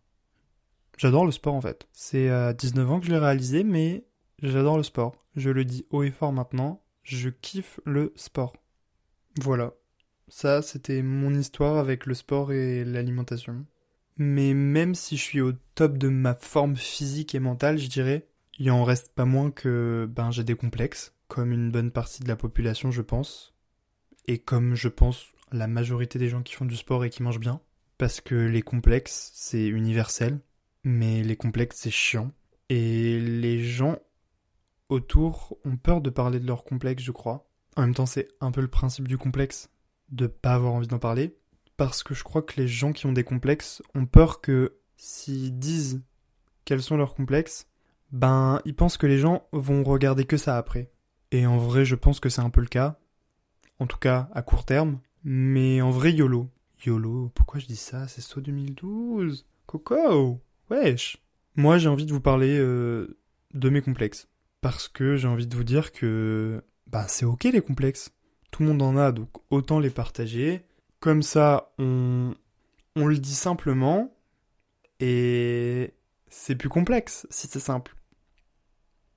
J'adore 0.98 1.26
le 1.26 1.32
sport 1.32 1.56
en 1.56 1.62
fait. 1.62 1.88
C'est 1.92 2.30
à 2.30 2.54
19 2.54 2.90
ans 2.92 3.00
que 3.00 3.08
je 3.08 3.12
l'ai 3.12 3.18
réalisé, 3.20 3.64
mais 3.64 4.06
j'adore 4.42 4.78
le 4.78 4.84
sport. 4.84 5.16
Je 5.36 5.50
le 5.50 5.66
dis 5.66 5.86
haut 5.90 6.04
et 6.04 6.12
fort 6.12 6.32
maintenant, 6.32 6.83
je 7.04 7.30
kiffe 7.30 7.80
le 7.86 8.14
sport. 8.16 8.54
Voilà. 9.40 9.74
Ça, 10.28 10.62
c'était 10.62 11.02
mon 11.02 11.34
histoire 11.34 11.78
avec 11.78 12.06
le 12.06 12.14
sport 12.14 12.52
et 12.52 12.84
l'alimentation. 12.84 13.66
Mais 14.18 14.54
même 14.54 14.96
si 14.96 15.18
je 15.18 15.24
suis 15.24 15.42
au 15.42 15.54
top 15.76 15.98
de 15.98 16.08
ma 16.08 16.36
forme 16.36 16.76
physique 16.76 17.36
et 17.36 17.40
mentale, 17.40 17.78
je 17.78 17.88
dirais, 17.88 18.28
il 18.60 18.72
en 18.72 18.84
reste 18.84 19.14
pas 19.16 19.26
moins 19.26 19.52
que 19.52 20.08
ben 20.10 20.32
j'ai 20.32 20.44
des 20.44 20.56
complexes, 20.56 21.14
comme 21.28 21.52
une 21.52 21.72
bonne 21.72 21.92
partie 21.92 22.24
de 22.24 22.28
la 22.28 22.36
population, 22.36 22.92
je 22.92 23.02
pense. 23.02 23.54
Et 24.28 24.38
comme 24.38 24.76
je 24.76 24.88
pense 24.88 25.28
la 25.52 25.68
majorité 25.68 26.20
des 26.20 26.30
gens 26.30 26.42
qui 26.42 26.54
font 26.54 26.66
du 26.66 26.76
sport 26.76 27.04
et 27.06 27.10
qui 27.10 27.24
mangent 27.24 27.40
bien. 27.40 27.62
Parce 27.98 28.22
que 28.22 28.36
les 28.36 28.62
complexes, 28.62 29.32
c'est 29.34 29.66
universel, 29.66 30.40
mais 30.84 31.24
les 31.24 31.36
complexes, 31.36 31.78
c'est 31.80 31.92
chiant. 31.92 32.32
Et 32.70 33.20
les 33.20 33.64
gens 33.64 34.00
autour 34.94 35.58
ont 35.66 35.78
peur 35.78 36.02
de 36.02 36.10
parler 36.10 36.40
de 36.40 36.48
leurs 36.48 36.64
complexes, 36.64 37.04
je 37.04 37.12
crois. 37.12 37.50
En 37.76 37.82
même 37.82 37.96
temps, 37.96 38.06
c'est 38.06 38.30
un 38.40 38.52
peu 38.52 38.62
le 38.62 38.68
principe 38.68 39.08
du 39.08 39.18
complexe, 39.18 39.70
de 40.10 40.28
pas 40.28 40.54
avoir 40.54 40.74
envie 40.74 40.88
d'en 40.88 41.00
parler. 41.00 41.36
Parce 41.76 42.04
que 42.04 42.14
je 42.14 42.24
crois 42.24 42.42
que 42.44 42.62
les 42.62 42.68
gens 42.68 42.94
qui 42.94 43.08
ont 43.08 43.14
des 43.14 43.24
complexes 43.24 43.82
ont 43.96 44.06
peur 44.06 44.42
que 44.42 44.78
s'ils 44.96 45.58
disent 45.58 46.04
quels 46.66 46.84
sont 46.84 46.98
leurs 46.98 47.16
complexes, 47.16 47.68
ben 48.12 48.62
ils 48.64 48.76
pensent 48.76 48.98
que 48.98 49.08
les 49.08 49.18
gens 49.18 49.48
vont 49.52 49.84
regarder 49.84 50.26
que 50.26 50.38
ça 50.38 50.58
après. 50.58 50.92
Et 51.32 51.48
en 51.48 51.58
vrai, 51.58 51.84
je 51.84 51.96
pense 51.96 52.20
que 52.20 52.30
c'est 52.30 52.42
un 52.42 52.52
peu 52.52 52.62
le 52.62 52.68
cas. 52.68 53.00
En 53.80 53.88
tout 53.88 53.98
cas, 53.98 54.30
à 54.34 54.44
court 54.44 54.66
terme. 54.66 55.00
Mais 55.24 55.82
en 55.82 55.90
vrai, 55.90 56.14
YOLO. 56.14 56.48
YOLO, 56.86 57.32
pourquoi 57.34 57.60
je 57.60 57.66
dis 57.66 57.76
ça? 57.76 58.08
C'est 58.08 58.22
saut 58.22 58.42
2012. 58.42 59.48
Coco 59.66 60.42
Wesh 60.70 61.18
Moi, 61.56 61.80
j'ai 61.80 61.90
envie 61.90 62.06
de 62.06 62.14
vous 62.14 62.22
parler 62.22 62.58
euh, 62.60 63.18
de 63.54 63.70
mes 63.70 63.82
complexes. 63.82 64.28
Parce 64.64 64.88
que 64.88 65.18
j'ai 65.18 65.28
envie 65.28 65.46
de 65.46 65.56
vous 65.58 65.66
dire 65.66 65.92
que 65.92 66.64
bah, 66.88 67.06
c'est 67.10 67.26
ok 67.26 67.44
les 67.44 67.60
complexes. 67.60 68.14
Tout 68.50 68.64
le 68.64 68.70
monde 68.70 68.82
en 68.82 68.96
a, 68.96 69.12
donc 69.12 69.30
autant 69.50 69.80
les 69.80 69.90
partager. 69.90 70.64
Comme 71.02 71.22
ça, 71.22 71.74
on, 71.80 72.34
on 72.96 73.06
le 73.06 73.18
dit 73.18 73.36
simplement. 73.36 74.16
Et 75.02 75.94
c'est 76.30 76.56
plus 76.56 76.70
complexe 76.70 77.28
si 77.30 77.48
c'est 77.48 77.60
simple. 77.60 77.94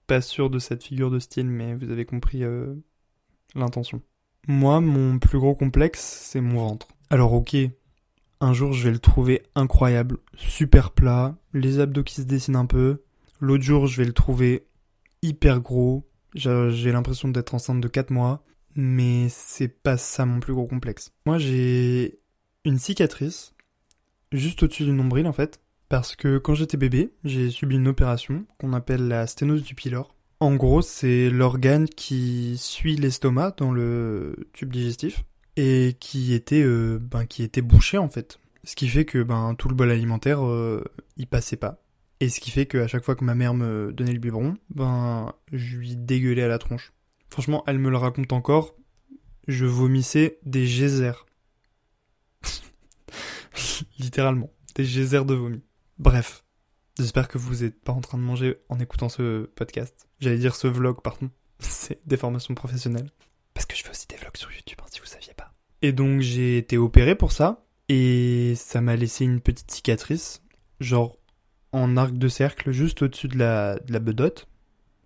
Pas 0.08 0.20
sûr 0.20 0.50
de 0.50 0.58
cette 0.58 0.82
figure 0.82 1.12
de 1.12 1.20
style, 1.20 1.46
mais 1.46 1.76
vous 1.76 1.92
avez 1.92 2.06
compris 2.06 2.42
euh, 2.42 2.74
l'intention. 3.54 4.02
Moi, 4.48 4.80
mon 4.80 5.20
plus 5.20 5.38
gros 5.38 5.54
complexe, 5.54 6.00
c'est 6.00 6.40
mon 6.40 6.56
ventre. 6.66 6.88
Alors 7.08 7.32
ok, 7.32 7.56
un 8.40 8.52
jour 8.52 8.72
je 8.72 8.82
vais 8.82 8.92
le 8.92 8.98
trouver 8.98 9.44
incroyable, 9.54 10.18
super 10.36 10.90
plat, 10.90 11.36
les 11.52 11.78
abdos 11.78 12.02
qui 12.02 12.16
se 12.16 12.22
dessinent 12.22 12.56
un 12.56 12.66
peu. 12.66 13.04
L'autre 13.38 13.62
jour 13.62 13.86
je 13.86 13.96
vais 13.98 14.06
le 14.06 14.12
trouver 14.12 14.66
hyper 15.26 15.60
gros, 15.60 16.08
j'ai 16.34 16.92
l'impression 16.92 17.28
d'être 17.28 17.54
enceinte 17.54 17.80
de 17.80 17.88
4 17.88 18.10
mois, 18.10 18.44
mais 18.74 19.28
c'est 19.28 19.68
pas 19.68 19.96
ça 19.96 20.26
mon 20.26 20.40
plus 20.40 20.54
gros 20.54 20.66
complexe. 20.66 21.12
Moi 21.24 21.38
j'ai 21.38 22.18
une 22.64 22.78
cicatrice 22.78 23.54
juste 24.32 24.62
au-dessus 24.62 24.84
du 24.84 24.92
nombril 24.92 25.26
en 25.26 25.32
fait, 25.32 25.60
parce 25.88 26.16
que 26.16 26.38
quand 26.38 26.54
j'étais 26.54 26.76
bébé, 26.76 27.12
j'ai 27.24 27.50
subi 27.50 27.76
une 27.76 27.88
opération 27.88 28.44
qu'on 28.58 28.72
appelle 28.72 29.08
la 29.08 29.26
sténose 29.26 29.62
du 29.62 29.74
pylore. 29.74 30.14
En 30.40 30.54
gros, 30.54 30.82
c'est 30.82 31.30
l'organe 31.30 31.88
qui 31.88 32.56
suit 32.58 32.96
l'estomac 32.96 33.54
dans 33.56 33.72
le 33.72 34.36
tube 34.52 34.70
digestif 34.70 35.24
et 35.56 35.96
qui 35.98 36.34
était, 36.34 36.62
euh, 36.62 36.98
ben, 37.00 37.24
bouché 37.62 37.96
en 37.96 38.10
fait. 38.10 38.38
Ce 38.64 38.76
qui 38.76 38.88
fait 38.88 39.04
que 39.04 39.22
ben, 39.22 39.54
tout 39.56 39.68
le 39.68 39.74
bol 39.74 39.90
alimentaire, 39.90 40.44
euh, 40.44 40.84
il 41.16 41.26
passait 41.26 41.56
pas. 41.56 41.80
Et 42.20 42.28
ce 42.28 42.40
qui 42.40 42.50
fait 42.50 42.66
qu'à 42.66 42.86
chaque 42.88 43.04
fois 43.04 43.14
que 43.14 43.24
ma 43.24 43.34
mère 43.34 43.54
me 43.54 43.92
donnait 43.92 44.12
le 44.12 44.18
biberon, 44.18 44.56
ben, 44.70 45.34
je 45.52 45.76
lui 45.76 45.96
dégueulais 45.96 46.42
à 46.42 46.48
la 46.48 46.58
tronche. 46.58 46.92
Franchement, 47.28 47.62
elle 47.66 47.78
me 47.78 47.90
le 47.90 47.98
raconte 47.98 48.32
encore. 48.32 48.74
Je 49.48 49.66
vomissais 49.66 50.38
des 50.44 50.66
geysers. 50.66 51.26
Littéralement. 53.98 54.50
Des 54.74 54.84
geysers 54.84 55.24
de 55.24 55.34
vomi. 55.34 55.62
Bref. 55.98 56.44
J'espère 56.98 57.28
que 57.28 57.36
vous 57.36 57.62
n'êtes 57.62 57.78
pas 57.82 57.92
en 57.92 58.00
train 58.00 58.16
de 58.16 58.22
manger 58.22 58.56
en 58.70 58.80
écoutant 58.80 59.10
ce 59.10 59.44
podcast. 59.54 60.08
J'allais 60.18 60.38
dire 60.38 60.56
ce 60.56 60.66
vlog, 60.66 61.02
pardon. 61.02 61.30
C'est 61.58 62.00
des 62.06 62.16
formations 62.16 62.54
professionnelles. 62.54 63.10
Parce 63.52 63.66
que 63.66 63.76
je 63.76 63.82
fais 63.82 63.90
aussi 63.90 64.06
des 64.08 64.16
vlogs 64.16 64.36
sur 64.36 64.50
YouTube, 64.50 64.78
hein, 64.82 64.86
si 64.90 65.00
vous 65.00 65.06
saviez 65.06 65.34
pas. 65.34 65.52
Et 65.82 65.92
donc 65.92 66.20
j'ai 66.20 66.56
été 66.56 66.78
opéré 66.78 67.14
pour 67.14 67.32
ça. 67.32 67.66
Et 67.88 68.54
ça 68.56 68.80
m'a 68.80 68.96
laissé 68.96 69.24
une 69.24 69.40
petite 69.40 69.70
cicatrice. 69.70 70.42
Genre 70.80 71.18
en 71.76 71.96
arc 71.96 72.16
de 72.16 72.28
cercle, 72.28 72.70
juste 72.70 73.02
au-dessus 73.02 73.28
de 73.28 73.38
la, 73.38 73.78
de 73.78 73.92
la 73.92 73.98
bedotte. 73.98 74.48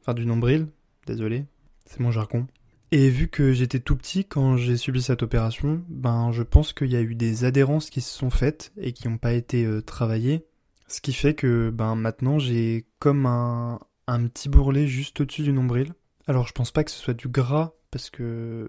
Enfin 0.00 0.14
du 0.14 0.24
nombril. 0.24 0.68
Désolé. 1.06 1.44
C'est 1.84 2.00
mon 2.00 2.10
jargon. 2.10 2.46
Et 2.92 3.08
vu 3.08 3.28
que 3.28 3.52
j'étais 3.52 3.80
tout 3.80 3.96
petit 3.96 4.24
quand 4.24 4.56
j'ai 4.56 4.76
subi 4.76 5.02
cette 5.02 5.22
opération, 5.22 5.82
ben 5.88 6.32
je 6.32 6.42
pense 6.42 6.72
qu'il 6.72 6.90
y 6.90 6.96
a 6.96 7.00
eu 7.00 7.14
des 7.14 7.44
adhérences 7.44 7.90
qui 7.90 8.00
se 8.00 8.16
sont 8.16 8.30
faites 8.30 8.72
et 8.76 8.92
qui 8.92 9.08
n'ont 9.08 9.18
pas 9.18 9.32
été 9.32 9.64
euh, 9.64 9.80
travaillées. 9.80 10.44
Ce 10.88 11.00
qui 11.00 11.12
fait 11.12 11.34
que 11.34 11.70
ben 11.70 11.94
maintenant 11.94 12.40
j'ai 12.40 12.86
comme 12.98 13.26
un, 13.26 13.78
petit 14.06 14.48
bourrelet 14.48 14.88
juste 14.88 15.20
au-dessus 15.20 15.42
du 15.42 15.52
nombril. 15.52 15.94
Alors 16.26 16.48
je 16.48 16.52
pense 16.52 16.72
pas 16.72 16.82
que 16.82 16.90
ce 16.90 16.98
soit 16.98 17.14
du 17.14 17.28
gras 17.28 17.72
parce 17.92 18.10
que 18.10 18.68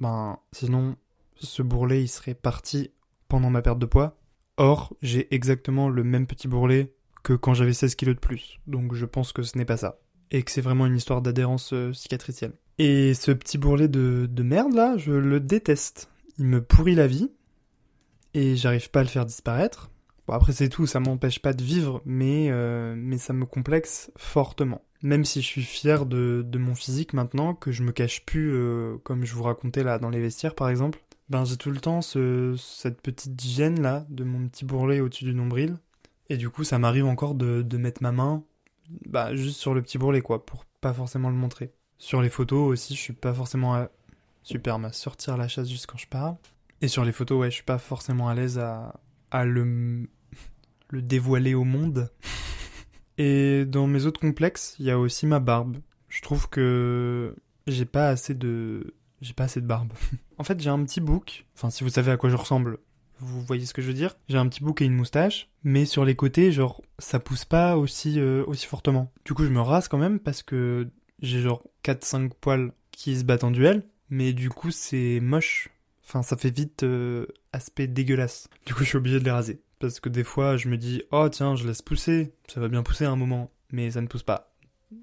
ben 0.00 0.38
sinon 0.52 0.96
ce 1.36 1.62
bourrelet 1.62 2.02
il 2.02 2.08
serait 2.08 2.34
parti 2.34 2.90
pendant 3.28 3.48
ma 3.48 3.62
perte 3.62 3.78
de 3.78 3.86
poids. 3.86 4.18
Or 4.58 4.94
j'ai 5.00 5.34
exactement 5.34 5.88
le 5.88 6.04
même 6.04 6.26
petit 6.26 6.46
bourrelet 6.46 6.92
que 7.22 7.32
quand 7.32 7.54
j'avais 7.54 7.72
16 7.72 7.94
kilos 7.94 8.14
de 8.14 8.20
plus. 8.20 8.60
Donc 8.66 8.94
je 8.94 9.06
pense 9.06 9.32
que 9.32 9.42
ce 9.42 9.56
n'est 9.58 9.64
pas 9.64 9.76
ça. 9.76 9.98
Et 10.30 10.42
que 10.42 10.50
c'est 10.50 10.60
vraiment 10.60 10.86
une 10.86 10.96
histoire 10.96 11.22
d'adhérence 11.22 11.72
euh, 11.72 11.92
cicatricielle. 11.92 12.52
Et 12.78 13.14
ce 13.14 13.32
petit 13.32 13.58
bourrelet 13.58 13.88
de, 13.88 14.28
de 14.30 14.42
merde 14.42 14.74
là, 14.74 14.96
je 14.96 15.12
le 15.12 15.40
déteste. 15.40 16.08
Il 16.38 16.46
me 16.46 16.62
pourrit 16.62 16.94
la 16.94 17.06
vie. 17.06 17.30
Et 18.32 18.56
j'arrive 18.56 18.90
pas 18.90 19.00
à 19.00 19.02
le 19.02 19.08
faire 19.08 19.26
disparaître. 19.26 19.90
Bon, 20.26 20.34
après, 20.34 20.52
c'est 20.52 20.68
tout, 20.68 20.86
ça 20.86 21.00
m'empêche 21.00 21.40
pas 21.40 21.52
de 21.52 21.64
vivre, 21.64 22.02
mais, 22.04 22.48
euh, 22.50 22.94
mais 22.96 23.18
ça 23.18 23.32
me 23.32 23.46
complexe 23.46 24.12
fortement. 24.16 24.82
Même 25.02 25.24
si 25.24 25.42
je 25.42 25.46
suis 25.46 25.62
fier 25.62 26.06
de, 26.06 26.44
de 26.46 26.58
mon 26.58 26.74
physique 26.74 27.14
maintenant, 27.14 27.54
que 27.54 27.72
je 27.72 27.82
me 27.82 27.90
cache 27.90 28.24
plus, 28.24 28.52
euh, 28.54 28.96
comme 29.02 29.24
je 29.24 29.34
vous 29.34 29.42
racontais 29.42 29.82
là 29.82 29.98
dans 29.98 30.10
les 30.10 30.20
vestiaires 30.20 30.54
par 30.54 30.68
exemple, 30.68 31.02
ben 31.30 31.44
j'ai 31.44 31.56
tout 31.56 31.70
le 31.70 31.80
temps 31.80 32.02
ce, 32.02 32.54
cette 32.58 33.00
petite 33.00 33.40
gêne 33.40 33.80
là 33.80 34.06
de 34.10 34.24
mon 34.24 34.46
petit 34.48 34.64
bourrelet 34.64 35.00
au-dessus 35.00 35.24
du 35.24 35.34
nombril. 35.34 35.78
Et 36.30 36.36
du 36.36 36.48
coup, 36.48 36.64
ça 36.64 36.78
m'arrive 36.78 37.06
encore 37.06 37.34
de, 37.34 37.60
de 37.60 37.76
mettre 37.76 38.02
ma 38.02 38.12
main 38.12 38.44
bah, 39.06 39.34
juste 39.34 39.58
sur 39.58 39.74
le 39.74 39.82
petit 39.82 39.98
bourrelet 39.98 40.22
quoi, 40.22 40.46
pour 40.46 40.64
pas 40.80 40.92
forcément 40.92 41.28
le 41.28 41.36
montrer. 41.36 41.72
Sur 41.98 42.22
les 42.22 42.30
photos 42.30 42.68
aussi, 42.70 42.94
je 42.94 43.00
suis 43.00 43.12
pas 43.12 43.34
forcément 43.34 43.74
à... 43.74 43.90
super 44.42 44.76
à 44.76 44.92
sortir 44.92 45.36
la 45.36 45.48
chasse 45.48 45.68
juste 45.68 45.86
quand 45.86 45.98
je 45.98 46.06
parle. 46.06 46.36
Et 46.80 46.88
sur 46.88 47.04
les 47.04 47.12
photos, 47.12 47.40
ouais, 47.40 47.50
je 47.50 47.56
suis 47.56 47.64
pas 47.64 47.78
forcément 47.78 48.28
à 48.28 48.34
l'aise 48.34 48.58
à, 48.58 49.00
à 49.30 49.44
le, 49.44 50.08
le 50.88 51.02
dévoiler 51.02 51.54
au 51.54 51.64
monde. 51.64 52.10
Et 53.18 53.66
dans 53.66 53.86
mes 53.86 54.06
autres 54.06 54.20
complexes, 54.20 54.76
il 54.78 54.86
y 54.86 54.90
a 54.90 54.98
aussi 54.98 55.26
ma 55.26 55.40
barbe. 55.40 55.76
Je 56.08 56.22
trouve 56.22 56.48
que 56.48 57.36
j'ai 57.66 57.84
pas 57.84 58.08
assez 58.08 58.34
de 58.34 58.94
j'ai 59.20 59.34
pas 59.34 59.44
assez 59.44 59.60
de 59.60 59.66
barbe. 59.66 59.92
en 60.38 60.44
fait, 60.44 60.60
j'ai 60.60 60.70
un 60.70 60.82
petit 60.84 61.00
bouc. 61.00 61.44
Enfin, 61.54 61.70
si 61.70 61.84
vous 61.84 61.90
savez 61.90 62.12
à 62.12 62.16
quoi 62.16 62.30
je 62.30 62.36
ressemble, 62.36 62.78
vous 63.20 63.42
voyez 63.42 63.66
ce 63.66 63.74
que 63.74 63.82
je 63.82 63.88
veux 63.88 63.94
dire? 63.94 64.16
J'ai 64.28 64.38
un 64.38 64.48
petit 64.48 64.62
bouc 64.62 64.82
et 64.82 64.84
une 64.84 64.94
moustache, 64.94 65.48
mais 65.62 65.84
sur 65.84 66.04
les 66.04 66.16
côtés, 66.16 66.52
genre 66.52 66.82
ça 66.98 67.18
pousse 67.18 67.44
pas 67.44 67.76
aussi 67.76 68.18
euh, 68.18 68.44
aussi 68.46 68.66
fortement. 68.66 69.12
Du 69.24 69.34
coup, 69.34 69.44
je 69.44 69.50
me 69.50 69.60
rase 69.60 69.88
quand 69.88 69.98
même 69.98 70.18
parce 70.18 70.42
que 70.42 70.88
j'ai 71.20 71.40
genre 71.40 71.62
4 71.82 72.04
5 72.04 72.34
poils 72.34 72.72
qui 72.90 73.18
se 73.18 73.24
battent 73.24 73.44
en 73.44 73.50
duel, 73.50 73.84
mais 74.08 74.32
du 74.32 74.50
coup, 74.50 74.70
c'est 74.70 75.20
moche. 75.20 75.68
Enfin, 76.04 76.22
ça 76.22 76.36
fait 76.36 76.54
vite 76.54 76.82
euh, 76.82 77.26
aspect 77.52 77.86
dégueulasse. 77.86 78.48
Du 78.66 78.74
coup, 78.74 78.82
je 78.82 78.88
suis 78.88 78.98
obligé 78.98 79.20
de 79.20 79.24
les 79.24 79.30
raser. 79.30 79.62
Parce 79.78 80.00
que 80.00 80.08
des 80.08 80.24
fois, 80.24 80.56
je 80.56 80.68
me 80.68 80.76
dis, 80.76 81.02
oh 81.12 81.28
tiens, 81.28 81.56
je 81.56 81.66
laisse 81.66 81.82
pousser. 81.82 82.34
Ça 82.48 82.60
va 82.60 82.68
bien 82.68 82.82
pousser 82.82 83.04
à 83.04 83.10
un 83.10 83.16
moment. 83.16 83.50
Mais 83.72 83.92
ça 83.92 84.00
ne 84.00 84.08
pousse 84.08 84.24
pas. 84.24 84.52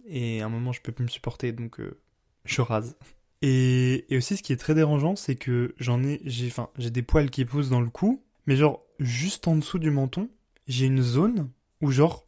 Et 0.06 0.42
à 0.42 0.46
un 0.46 0.50
moment, 0.50 0.74
je 0.74 0.82
peux 0.82 0.92
plus 0.92 1.06
me 1.06 1.10
supporter, 1.10 1.54
donc 1.54 1.80
euh, 1.80 1.98
je 2.46 2.62
rase. 2.62 2.98
Et, 3.42 4.06
aussi, 4.12 4.38
ce 4.38 4.44
qui 4.44 4.54
est 4.54 4.58
très 4.58 4.74
dérangeant, 4.74 5.16
c'est 5.16 5.36
que 5.36 5.76
j'en 5.78 6.04
ai, 6.04 6.22
j'ai, 6.26 6.48
enfin, 6.48 6.70
j'ai 6.78 6.90
des 6.90 7.04
poils 7.04 7.30
qui 7.30 7.46
poussent 7.46 7.70
dans 7.70 7.82
le 7.82 7.90
cou, 7.90 8.24
mais 8.46 8.56
genre, 8.56 8.84
juste 9.00 9.48
en 9.48 9.56
dessous 9.56 9.80
du 9.80 9.92
menton, 9.92 10.30
j'ai 10.68 10.86
une 10.86 11.02
zone 11.02 11.50
où 11.82 11.92
genre, 11.92 12.26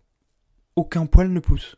aucun 0.76 1.05
poil 1.05 1.32
ne 1.32 1.39
pousse. 1.39 1.78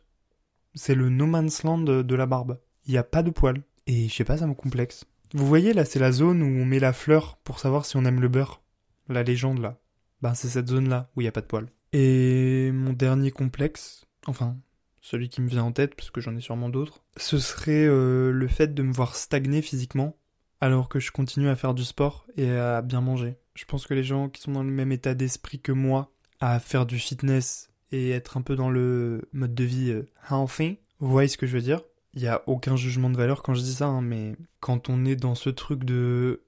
C'est 0.74 0.94
le 0.94 1.08
no 1.08 1.26
man's 1.26 1.62
land 1.62 1.78
de, 1.78 2.14
la 2.14 2.26
barbe. 2.26 2.58
Il 2.86 2.92
n'y 2.92 2.98
a 2.98 3.04
pas 3.04 3.22
de 3.22 3.30
poils. 3.30 3.62
Et 3.86 4.08
je 4.08 4.14
sais 4.14 4.24
pas, 4.24 4.38
ça 4.38 4.46
me 4.46 4.54
complexe. 4.54 5.04
Vous 5.34 5.46
voyez, 5.46 5.72
là, 5.72 5.84
c'est 5.84 5.98
la 5.98 6.12
zone 6.12 6.42
où 6.42 6.46
on 6.46 6.64
met 6.64 6.78
la 6.78 6.92
fleur 6.92 7.36
pour 7.38 7.58
savoir 7.58 7.84
si 7.84 7.96
on 7.96 8.04
aime 8.04 8.20
le 8.20 8.28
beurre. 8.28 8.62
La 9.08 9.22
légende, 9.22 9.60
là. 9.60 9.78
Ben, 10.20 10.34
c'est 10.34 10.48
cette 10.48 10.68
zone-là 10.68 11.10
où 11.16 11.20
il 11.20 11.24
n'y 11.24 11.28
a 11.28 11.32
pas 11.32 11.40
de 11.40 11.46
poils. 11.46 11.68
Et 11.92 12.70
mon 12.72 12.92
dernier 12.92 13.30
complexe, 13.30 14.06
enfin, 14.26 14.56
celui 15.02 15.28
qui 15.28 15.42
me 15.42 15.48
vient 15.48 15.64
en 15.64 15.72
tête, 15.72 15.94
parce 15.94 16.10
que 16.10 16.22
j'en 16.22 16.34
ai 16.36 16.40
sûrement 16.40 16.70
d'autres, 16.70 17.04
ce 17.18 17.38
serait 17.38 17.86
euh, 17.86 18.30
le 18.30 18.48
fait 18.48 18.72
de 18.72 18.82
me 18.82 18.92
voir 18.92 19.14
stagner 19.14 19.60
physiquement 19.60 20.16
alors 20.62 20.88
que 20.88 21.00
je 21.00 21.10
continue 21.10 21.48
à 21.48 21.56
faire 21.56 21.74
du 21.74 21.84
sport 21.84 22.24
et 22.36 22.48
à 22.52 22.82
bien 22.82 23.00
manger. 23.00 23.36
Je 23.54 23.64
pense 23.64 23.84
que 23.84 23.94
les 23.94 24.04
gens 24.04 24.28
qui 24.28 24.40
sont 24.40 24.52
dans 24.52 24.62
le 24.62 24.70
même 24.70 24.92
état 24.92 25.12
d'esprit 25.12 25.58
que 25.58 25.72
moi, 25.72 26.12
à 26.38 26.60
faire 26.60 26.86
du 26.86 27.00
fitness 27.00 27.68
et 27.90 28.10
être 28.10 28.36
un 28.36 28.42
peu 28.42 28.54
dans 28.54 28.70
le 28.70 29.28
mode 29.32 29.56
de 29.56 29.64
vie 29.64 29.90
euh, 29.90 30.08
healthy, 30.30 30.78
vous 31.00 31.10
voyez 31.10 31.26
ce 31.26 31.36
que 31.36 31.48
je 31.48 31.54
veux 31.54 31.62
dire? 31.62 31.80
Il 32.14 32.22
n'y 32.22 32.28
a 32.28 32.42
aucun 32.46 32.76
jugement 32.76 33.10
de 33.10 33.16
valeur 33.16 33.42
quand 33.42 33.54
je 33.54 33.62
dis 33.62 33.74
ça, 33.74 33.86
hein, 33.86 34.02
mais 34.02 34.36
quand 34.60 34.88
on 34.88 35.04
est 35.04 35.16
dans 35.16 35.34
ce 35.34 35.50
truc 35.50 35.82
de 35.82 36.44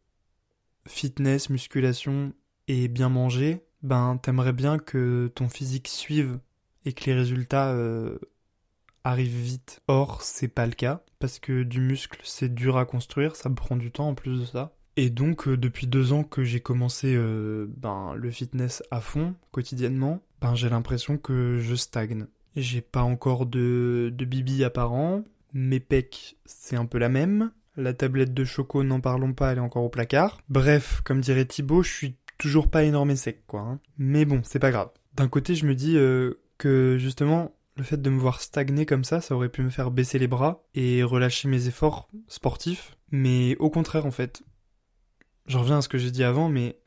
fitness, 0.86 1.50
musculation 1.50 2.34
et 2.68 2.86
bien 2.86 3.08
manger, 3.08 3.64
ben 3.82 4.16
t'aimerais 4.22 4.52
bien 4.52 4.78
que 4.78 5.32
ton 5.34 5.48
physique 5.48 5.88
suive 5.88 6.38
et 6.84 6.92
que 6.92 7.06
les 7.06 7.14
résultats 7.14 7.72
euh, 7.72 8.16
arrive 9.04 9.36
vite. 9.36 9.80
Or, 9.86 10.22
c'est 10.22 10.48
pas 10.48 10.66
le 10.66 10.72
cas, 10.72 11.02
parce 11.18 11.38
que 11.38 11.62
du 11.62 11.80
muscle, 11.80 12.20
c'est 12.24 12.52
dur 12.52 12.76
à 12.76 12.86
construire, 12.86 13.36
ça 13.36 13.50
prend 13.50 13.76
du 13.76 13.90
temps 13.90 14.08
en 14.08 14.14
plus 14.14 14.40
de 14.40 14.44
ça. 14.46 14.74
Et 14.96 15.10
donc, 15.10 15.48
euh, 15.48 15.56
depuis 15.56 15.86
deux 15.86 16.12
ans 16.12 16.24
que 16.24 16.44
j'ai 16.44 16.60
commencé 16.60 17.14
euh, 17.16 17.66
ben, 17.76 18.14
le 18.14 18.30
fitness 18.30 18.82
à 18.90 19.00
fond, 19.00 19.34
quotidiennement, 19.50 20.22
ben, 20.40 20.54
j'ai 20.54 20.68
l'impression 20.68 21.18
que 21.18 21.58
je 21.58 21.74
stagne. 21.74 22.26
J'ai 22.56 22.80
pas 22.80 23.02
encore 23.02 23.46
de, 23.46 24.12
de 24.14 24.24
bibi 24.24 24.62
apparent, 24.62 25.24
mes 25.52 25.80
pecs, 25.80 26.36
c'est 26.44 26.76
un 26.76 26.86
peu 26.86 26.98
la 26.98 27.08
même. 27.08 27.50
La 27.76 27.92
tablette 27.92 28.34
de 28.34 28.44
choco, 28.44 28.84
n'en 28.84 29.00
parlons 29.00 29.32
pas, 29.32 29.50
elle 29.50 29.58
est 29.58 29.62
encore 29.62 29.82
au 29.82 29.88
placard. 29.88 30.40
Bref, 30.48 31.00
comme 31.04 31.20
dirait 31.20 31.44
Thibaut, 31.44 31.82
je 31.82 31.92
suis 31.92 32.16
toujours 32.38 32.70
pas 32.70 32.84
énorme 32.84 33.10
et 33.10 33.16
sec, 33.16 33.44
quoi. 33.46 33.60
Hein. 33.60 33.80
Mais 33.98 34.24
bon, 34.24 34.40
c'est 34.44 34.60
pas 34.60 34.70
grave. 34.70 34.90
D'un 35.14 35.28
côté, 35.28 35.56
je 35.56 35.66
me 35.66 35.74
dis 35.74 35.96
euh, 35.96 36.34
que 36.58 36.96
justement, 36.98 37.56
le 37.76 37.82
fait 37.82 38.00
de 38.00 38.10
me 38.10 38.18
voir 38.18 38.40
stagner 38.40 38.86
comme 38.86 39.04
ça, 39.04 39.20
ça 39.20 39.34
aurait 39.34 39.48
pu 39.48 39.62
me 39.62 39.70
faire 39.70 39.90
baisser 39.90 40.18
les 40.18 40.28
bras 40.28 40.64
et 40.74 41.02
relâcher 41.02 41.48
mes 41.48 41.66
efforts 41.66 42.08
sportifs. 42.28 42.96
Mais 43.10 43.56
au 43.58 43.70
contraire, 43.70 44.06
en 44.06 44.10
fait, 44.10 44.42
je 45.46 45.58
reviens 45.58 45.78
à 45.78 45.82
ce 45.82 45.88
que 45.88 45.98
j'ai 45.98 46.10
dit 46.10 46.24
avant, 46.24 46.48
mais 46.48 46.78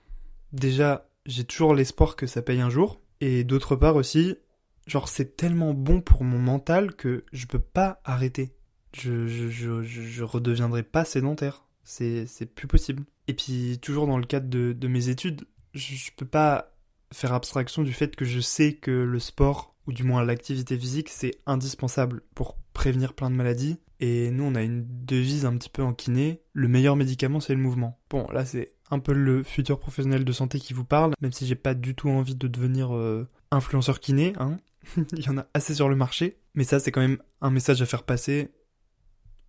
déjà, 0.53 1.09
j'ai 1.25 1.43
toujours 1.43 1.75
l'espoir 1.75 2.15
que 2.15 2.27
ça 2.27 2.41
paye 2.41 2.61
un 2.61 2.69
jour. 2.69 3.01
Et 3.19 3.43
d'autre 3.43 3.75
part 3.75 3.95
aussi, 3.95 4.37
genre, 4.85 5.09
c'est 5.09 5.35
tellement 5.35 5.73
bon 5.73 6.01
pour 6.01 6.23
mon 6.23 6.39
mental 6.39 6.95
que 6.95 7.25
je 7.33 7.47
peux 7.47 7.59
pas 7.59 7.99
arrêter. 8.05 8.53
Je, 8.93 9.27
je, 9.27 10.23
redeviendrai 10.23 10.83
pas 10.83 11.05
sédentaire. 11.05 11.65
C'est, 11.83 12.27
plus 12.55 12.67
possible. 12.67 13.03
Et 13.27 13.33
puis, 13.33 13.77
toujours 13.81 14.07
dans 14.07 14.17
le 14.17 14.25
cadre 14.25 14.49
de, 14.49 14.73
de 14.73 14.87
mes 14.87 15.09
études, 15.09 15.45
je, 15.73 15.95
je 15.95 16.11
peux 16.15 16.25
pas 16.25 16.73
faire 17.11 17.33
abstraction 17.33 17.83
du 17.83 17.93
fait 17.93 18.15
que 18.15 18.25
je 18.25 18.39
sais 18.39 18.73
que 18.73 18.91
le 18.91 19.19
sport 19.19 19.75
ou 19.87 19.93
du 19.93 20.03
moins 20.03 20.23
l'activité 20.23 20.77
physique, 20.77 21.09
c'est 21.09 21.31
indispensable 21.45 22.21
pour 22.35 22.57
prévenir 22.73 23.13
plein 23.13 23.29
de 23.29 23.35
maladies. 23.35 23.79
Et 23.99 24.29
nous, 24.29 24.43
on 24.43 24.53
a 24.53 24.61
une 24.61 24.85
devise 25.05 25.45
un 25.45 25.57
petit 25.57 25.69
peu 25.69 25.81
en 25.81 25.93
kiné, 25.93 26.41
le 26.53 26.67
meilleur 26.67 26.95
médicament, 26.95 27.39
c'est 27.39 27.55
le 27.55 27.59
mouvement. 27.59 27.99
Bon, 28.09 28.27
là, 28.31 28.45
c'est 28.45 28.73
un 28.91 28.99
peu 28.99 29.13
le 29.13 29.41
futur 29.43 29.79
professionnel 29.79 30.23
de 30.23 30.31
santé 30.31 30.59
qui 30.59 30.73
vous 30.73 30.85
parle, 30.85 31.13
même 31.21 31.31
si 31.31 31.47
j'ai 31.47 31.55
pas 31.55 31.73
du 31.73 31.95
tout 31.95 32.09
envie 32.09 32.35
de 32.35 32.47
devenir 32.47 32.95
euh, 32.95 33.27
influenceur 33.49 33.99
kiné, 33.99 34.33
hein. 34.37 34.59
Il 35.13 35.25
y 35.25 35.29
en 35.29 35.37
a 35.37 35.47
assez 35.53 35.75
sur 35.75 35.89
le 35.89 35.95
marché, 35.95 36.37
mais 36.53 36.63
ça, 36.63 36.79
c'est 36.79 36.91
quand 36.91 37.01
même 37.01 37.21
un 37.41 37.49
message 37.49 37.81
à 37.81 37.85
faire 37.85 38.03
passer. 38.03 38.51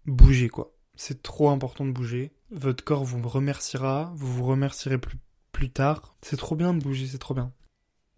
Bougez, 0.06 0.48
quoi. 0.48 0.74
C'est 0.96 1.22
trop 1.22 1.50
important 1.50 1.86
de 1.86 1.92
bouger. 1.92 2.32
Votre 2.50 2.82
corps 2.82 3.04
vous 3.04 3.20
remerciera, 3.28 4.12
vous 4.16 4.32
vous 4.32 4.44
remercierez 4.44 4.98
plus, 4.98 5.18
plus 5.52 5.70
tard. 5.70 6.16
C'est 6.22 6.36
trop 6.36 6.56
bien 6.56 6.74
de 6.74 6.82
bouger, 6.82 7.06
c'est 7.06 7.18
trop 7.18 7.34
bien. 7.34 7.52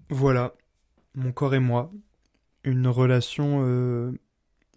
Voilà, 0.09 0.55
mon 1.15 1.33
corps 1.33 1.55
et 1.55 1.61
moi, 1.61 1.93
une 2.65 2.87
relation 2.89 3.63
euh, 3.65 4.13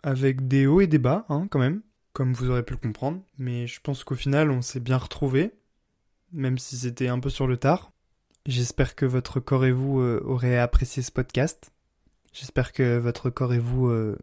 avec 0.04 0.48
des 0.48 0.68
hauts 0.68 0.82
et 0.82 0.88
des 0.88 1.00
bas, 1.00 1.26
hein, 1.30 1.48
quand 1.50 1.60
même, 1.60 1.82
comme 2.14 2.34
vous 2.34 2.50
aurez 2.50 2.64
pu 2.64 2.74
le 2.74 2.80
comprendre. 2.80 3.22
Mais 3.38 3.68
je 3.68 3.80
pense 3.82 4.04
qu'au 4.04 4.16
final, 4.16 4.52
on 4.52 4.62
s'est 4.62 4.80
bien 4.80 4.98
retrouvés, 4.98 5.52
même 6.32 6.58
si 6.58 6.78
c'était 6.78 7.08
un 7.08 7.20
peu 7.20 7.30
sur 7.30 7.48
le 7.48 7.58
tard. 7.58 7.92
J'espère 8.46 8.96
que 8.96 9.06
votre 9.06 9.40
corps 9.40 9.66
et 9.66 9.72
vous 9.72 10.00
euh, 10.00 10.22
aurez 10.26 10.60
apprécié 10.60 11.02
ce 11.02 11.12
podcast. 11.12 11.72
J'espère 12.34 12.74
que 12.74 12.98
votre 12.98 13.30
corps 13.30 13.54
et 13.54 13.60
vous 13.60 13.88
euh, 13.88 14.18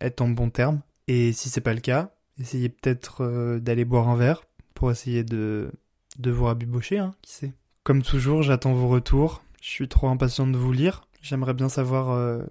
êtes 0.00 0.20
en 0.20 0.28
bon 0.28 0.50
terme. 0.50 0.80
Et 1.06 1.32
si 1.32 1.48
c'est 1.48 1.60
pas 1.60 1.74
le 1.74 1.80
cas, 1.80 2.14
essayez 2.38 2.68
peut-être 2.68 3.58
d'aller 3.58 3.84
boire 3.84 4.08
un 4.08 4.16
verre 4.16 4.44
pour 4.74 4.90
essayer 4.90 5.22
de, 5.22 5.70
de 6.18 6.30
vous 6.30 6.44
rabibocher, 6.44 6.98
hein, 6.98 7.14
qui 7.22 7.32
sait. 7.32 7.52
Comme 7.84 8.02
toujours, 8.02 8.42
j'attends 8.42 8.72
vos 8.72 8.88
retours. 8.88 9.42
Je 9.60 9.68
suis 9.68 9.88
trop 9.88 10.08
impatient 10.08 10.46
de 10.46 10.56
vous 10.56 10.72
lire. 10.72 11.02
J'aimerais 11.20 11.54
bien 11.54 11.68
savoir 11.68 12.42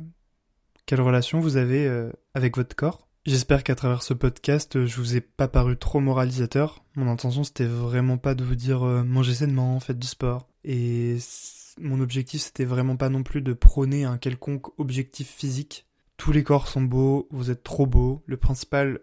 quelle 0.92 1.00
relation 1.00 1.40
vous 1.40 1.56
avez 1.56 1.88
euh, 1.88 2.12
avec 2.34 2.58
votre 2.58 2.76
corps? 2.76 3.08
J'espère 3.26 3.64
qu'à 3.64 3.76
travers 3.76 4.04
ce 4.04 4.14
podcast, 4.14 4.86
je 4.86 4.98
vous 4.98 5.16
ai 5.16 5.22
pas 5.22 5.48
paru 5.48 5.78
trop 5.78 6.02
moralisateur. 6.02 6.84
Mon 6.98 7.10
intention, 7.10 7.46
c'était 7.46 7.64
vraiment 7.64 8.18
pas 8.18 8.36
de 8.36 8.44
vous 8.44 8.56
dire 8.56 8.84
euh, 8.84 9.02
mangez 9.02 9.36
sainement, 9.36 9.80
faites 9.80 10.00
du 10.00 10.08
sport. 10.08 10.50
Et 10.66 11.16
mon 11.80 12.02
objectif, 12.02 12.42
c'était 12.42 12.66
vraiment 12.66 12.98
pas 12.98 13.08
non 13.08 13.24
plus 13.24 13.42
de 13.42 13.54
prôner 13.54 14.04
un 14.04 14.18
quelconque 14.18 14.78
objectif 14.82 15.30
physique. 15.30 15.88
Tous 16.18 16.34
les 16.34 16.44
corps 16.44 16.68
sont 16.68 16.82
beaux, 16.82 17.30
vous 17.32 17.52
êtes 17.52 17.64
trop 17.64 17.86
beaux. 17.86 18.22
Le 18.26 18.36
principal, 18.36 19.00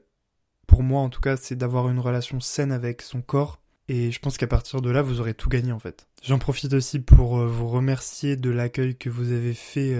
pour 0.66 0.82
moi 0.82 1.00
en 1.00 1.08
tout 1.08 1.22
cas, 1.22 1.38
c'est 1.38 1.56
d'avoir 1.56 1.88
une 1.88 2.00
relation 2.00 2.38
saine 2.38 2.70
avec 2.70 3.00
son 3.00 3.22
corps. 3.22 3.62
Et 3.88 4.12
je 4.12 4.18
pense 4.18 4.36
qu'à 4.36 4.46
partir 4.46 4.82
de 4.82 4.90
là, 4.90 5.00
vous 5.00 5.22
aurez 5.22 5.32
tout 5.32 5.48
gagné 5.48 5.72
en 5.72 5.78
fait. 5.78 6.06
J'en 6.22 6.38
profite 6.38 6.74
aussi 6.74 6.98
pour 6.98 7.38
vous 7.46 7.66
remercier 7.66 8.36
de 8.36 8.50
l'accueil 8.50 8.94
que 8.94 9.08
vous 9.08 9.32
avez 9.32 9.54
fait 9.54 9.94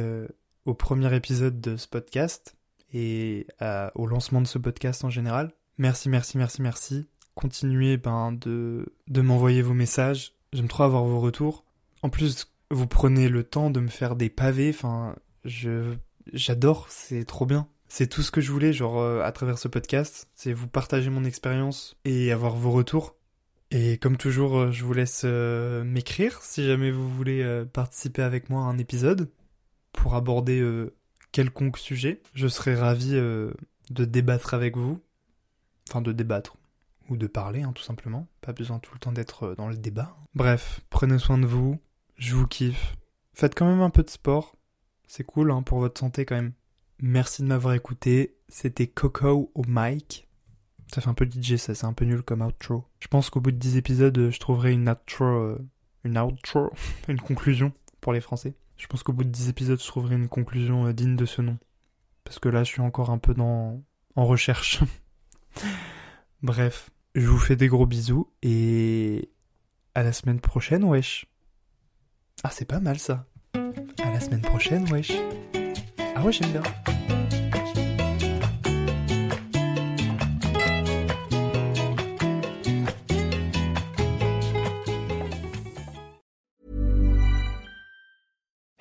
au 0.68 0.74
premier 0.74 1.14
épisode 1.16 1.62
de 1.62 1.78
ce 1.78 1.88
podcast 1.88 2.54
et 2.92 3.46
au 3.94 4.06
lancement 4.06 4.42
de 4.42 4.46
ce 4.46 4.58
podcast 4.58 5.02
en 5.02 5.08
général. 5.08 5.52
Merci, 5.78 6.10
merci, 6.10 6.36
merci, 6.36 6.60
merci. 6.60 7.06
Continuez 7.34 7.96
ben, 7.96 8.32
de, 8.32 8.92
m'envoyer 9.08 9.62
vos 9.62 9.72
messages. 9.72 10.34
J'aime 10.52 10.68
trop 10.68 10.82
avoir 10.82 11.04
vos 11.04 11.20
retours. 11.20 11.64
En 12.02 12.10
plus, 12.10 12.52
vous 12.70 12.86
prenez 12.86 13.30
le 13.30 13.44
temps 13.44 13.70
de 13.70 13.80
me 13.80 13.88
faire 13.88 14.14
des 14.14 14.28
pavés. 14.28 14.68
Enfin, 14.68 15.16
je 15.46 15.94
j'adore, 16.34 16.86
c'est 16.90 17.24
trop 17.24 17.46
bien. 17.46 17.66
C'est 17.88 18.06
tout 18.06 18.20
ce 18.20 18.30
que 18.30 18.42
je 18.42 18.52
voulais, 18.52 18.74
genre 18.74 19.00
euh, 19.00 19.22
à 19.22 19.32
travers 19.32 19.56
ce 19.56 19.68
podcast, 19.68 20.28
c'est 20.34 20.52
vous 20.52 20.68
partager 20.68 21.08
mon 21.08 21.24
expérience 21.24 21.96
et 22.04 22.30
avoir 22.30 22.54
vos 22.56 22.72
retours. 22.72 23.16
Et 23.70 23.96
comme 23.96 24.18
toujours, 24.18 24.58
euh, 24.58 24.70
je 24.70 24.84
vous 24.84 24.92
laisse 24.92 25.22
euh, 25.24 25.82
m'écrire 25.84 26.42
si 26.42 26.66
jamais 26.66 26.90
vous 26.90 27.08
voulez 27.08 27.64
participer 27.72 28.20
avec 28.20 28.50
moi 28.50 28.64
à 28.64 28.66
un 28.66 28.76
épisode 28.76 29.30
pour 29.98 30.14
aborder 30.14 30.60
euh, 30.60 30.94
quelconque 31.32 31.76
sujet. 31.76 32.22
Je 32.32 32.46
serais 32.46 32.76
ravi 32.76 33.10
euh, 33.14 33.52
de 33.90 34.04
débattre 34.04 34.54
avec 34.54 34.76
vous. 34.76 35.02
Enfin, 35.88 36.00
de 36.00 36.12
débattre. 36.12 36.56
Ou 37.08 37.16
de 37.16 37.26
parler, 37.26 37.62
hein, 37.62 37.72
tout 37.72 37.82
simplement. 37.82 38.28
Pas 38.40 38.52
besoin 38.52 38.78
tout 38.78 38.92
le 38.94 39.00
temps 39.00 39.12
d'être 39.12 39.44
euh, 39.44 39.54
dans 39.56 39.68
le 39.68 39.76
débat. 39.76 40.16
Bref, 40.34 40.80
prenez 40.88 41.18
soin 41.18 41.36
de 41.36 41.46
vous. 41.46 41.80
Je 42.16 42.34
vous 42.36 42.46
kiffe. 42.46 42.94
Faites 43.32 43.56
quand 43.56 43.66
même 43.66 43.80
un 43.80 43.90
peu 43.90 44.04
de 44.04 44.10
sport. 44.10 44.56
C'est 45.08 45.24
cool 45.24 45.50
hein, 45.50 45.62
pour 45.62 45.80
votre 45.80 45.98
santé 45.98 46.24
quand 46.24 46.36
même. 46.36 46.52
Merci 47.00 47.42
de 47.42 47.48
m'avoir 47.48 47.74
écouté. 47.74 48.36
C'était 48.48 48.86
Coco 48.86 49.50
au 49.54 49.62
mic. 49.66 50.28
Ça 50.94 51.00
fait 51.00 51.08
un 51.08 51.14
peu 51.14 51.28
DJ 51.28 51.56
ça, 51.56 51.74
c'est 51.74 51.86
un 51.86 51.92
peu 51.92 52.04
nul 52.04 52.22
comme 52.22 52.42
outro. 52.42 52.84
Je 53.00 53.08
pense 53.08 53.30
qu'au 53.30 53.40
bout 53.40 53.52
de 53.52 53.56
10 53.56 53.76
épisodes, 53.76 54.30
je 54.30 54.40
trouverai 54.40 54.72
une 54.72 54.88
outro... 54.88 55.58
une 56.04 56.18
outro 56.18 56.70
Une 57.08 57.20
conclusion 57.20 57.72
pour 58.00 58.12
les 58.12 58.20
Français. 58.20 58.54
Je 58.78 58.86
pense 58.86 59.02
qu'au 59.02 59.12
bout 59.12 59.24
de 59.24 59.28
10 59.28 59.48
épisodes, 59.50 59.80
je 59.80 59.86
trouverai 59.86 60.14
une 60.14 60.28
conclusion 60.28 60.86
euh, 60.86 60.92
digne 60.92 61.16
de 61.16 61.26
ce 61.26 61.42
nom. 61.42 61.58
Parce 62.24 62.38
que 62.38 62.48
là, 62.48 62.64
je 62.64 62.70
suis 62.70 62.80
encore 62.80 63.10
un 63.10 63.18
peu 63.18 63.34
dans... 63.34 63.82
en 64.14 64.24
recherche. 64.24 64.80
Bref, 66.42 66.90
je 67.14 67.26
vous 67.26 67.38
fais 67.38 67.56
des 67.56 67.66
gros 67.66 67.86
bisous 67.86 68.30
et 68.42 69.30
à 69.94 70.04
la 70.04 70.12
semaine 70.12 70.40
prochaine, 70.40 70.84
wesh. 70.84 71.26
Ah, 72.44 72.50
c'est 72.50 72.64
pas 72.64 72.78
mal 72.78 72.98
ça. 72.98 73.26
À 73.54 74.10
la 74.12 74.20
semaine 74.20 74.42
prochaine, 74.42 74.90
wesh. 74.92 75.12
Ah 76.14 76.22
ouais, 76.22 76.32
j'aime 76.32 76.52
bien. 76.52 76.62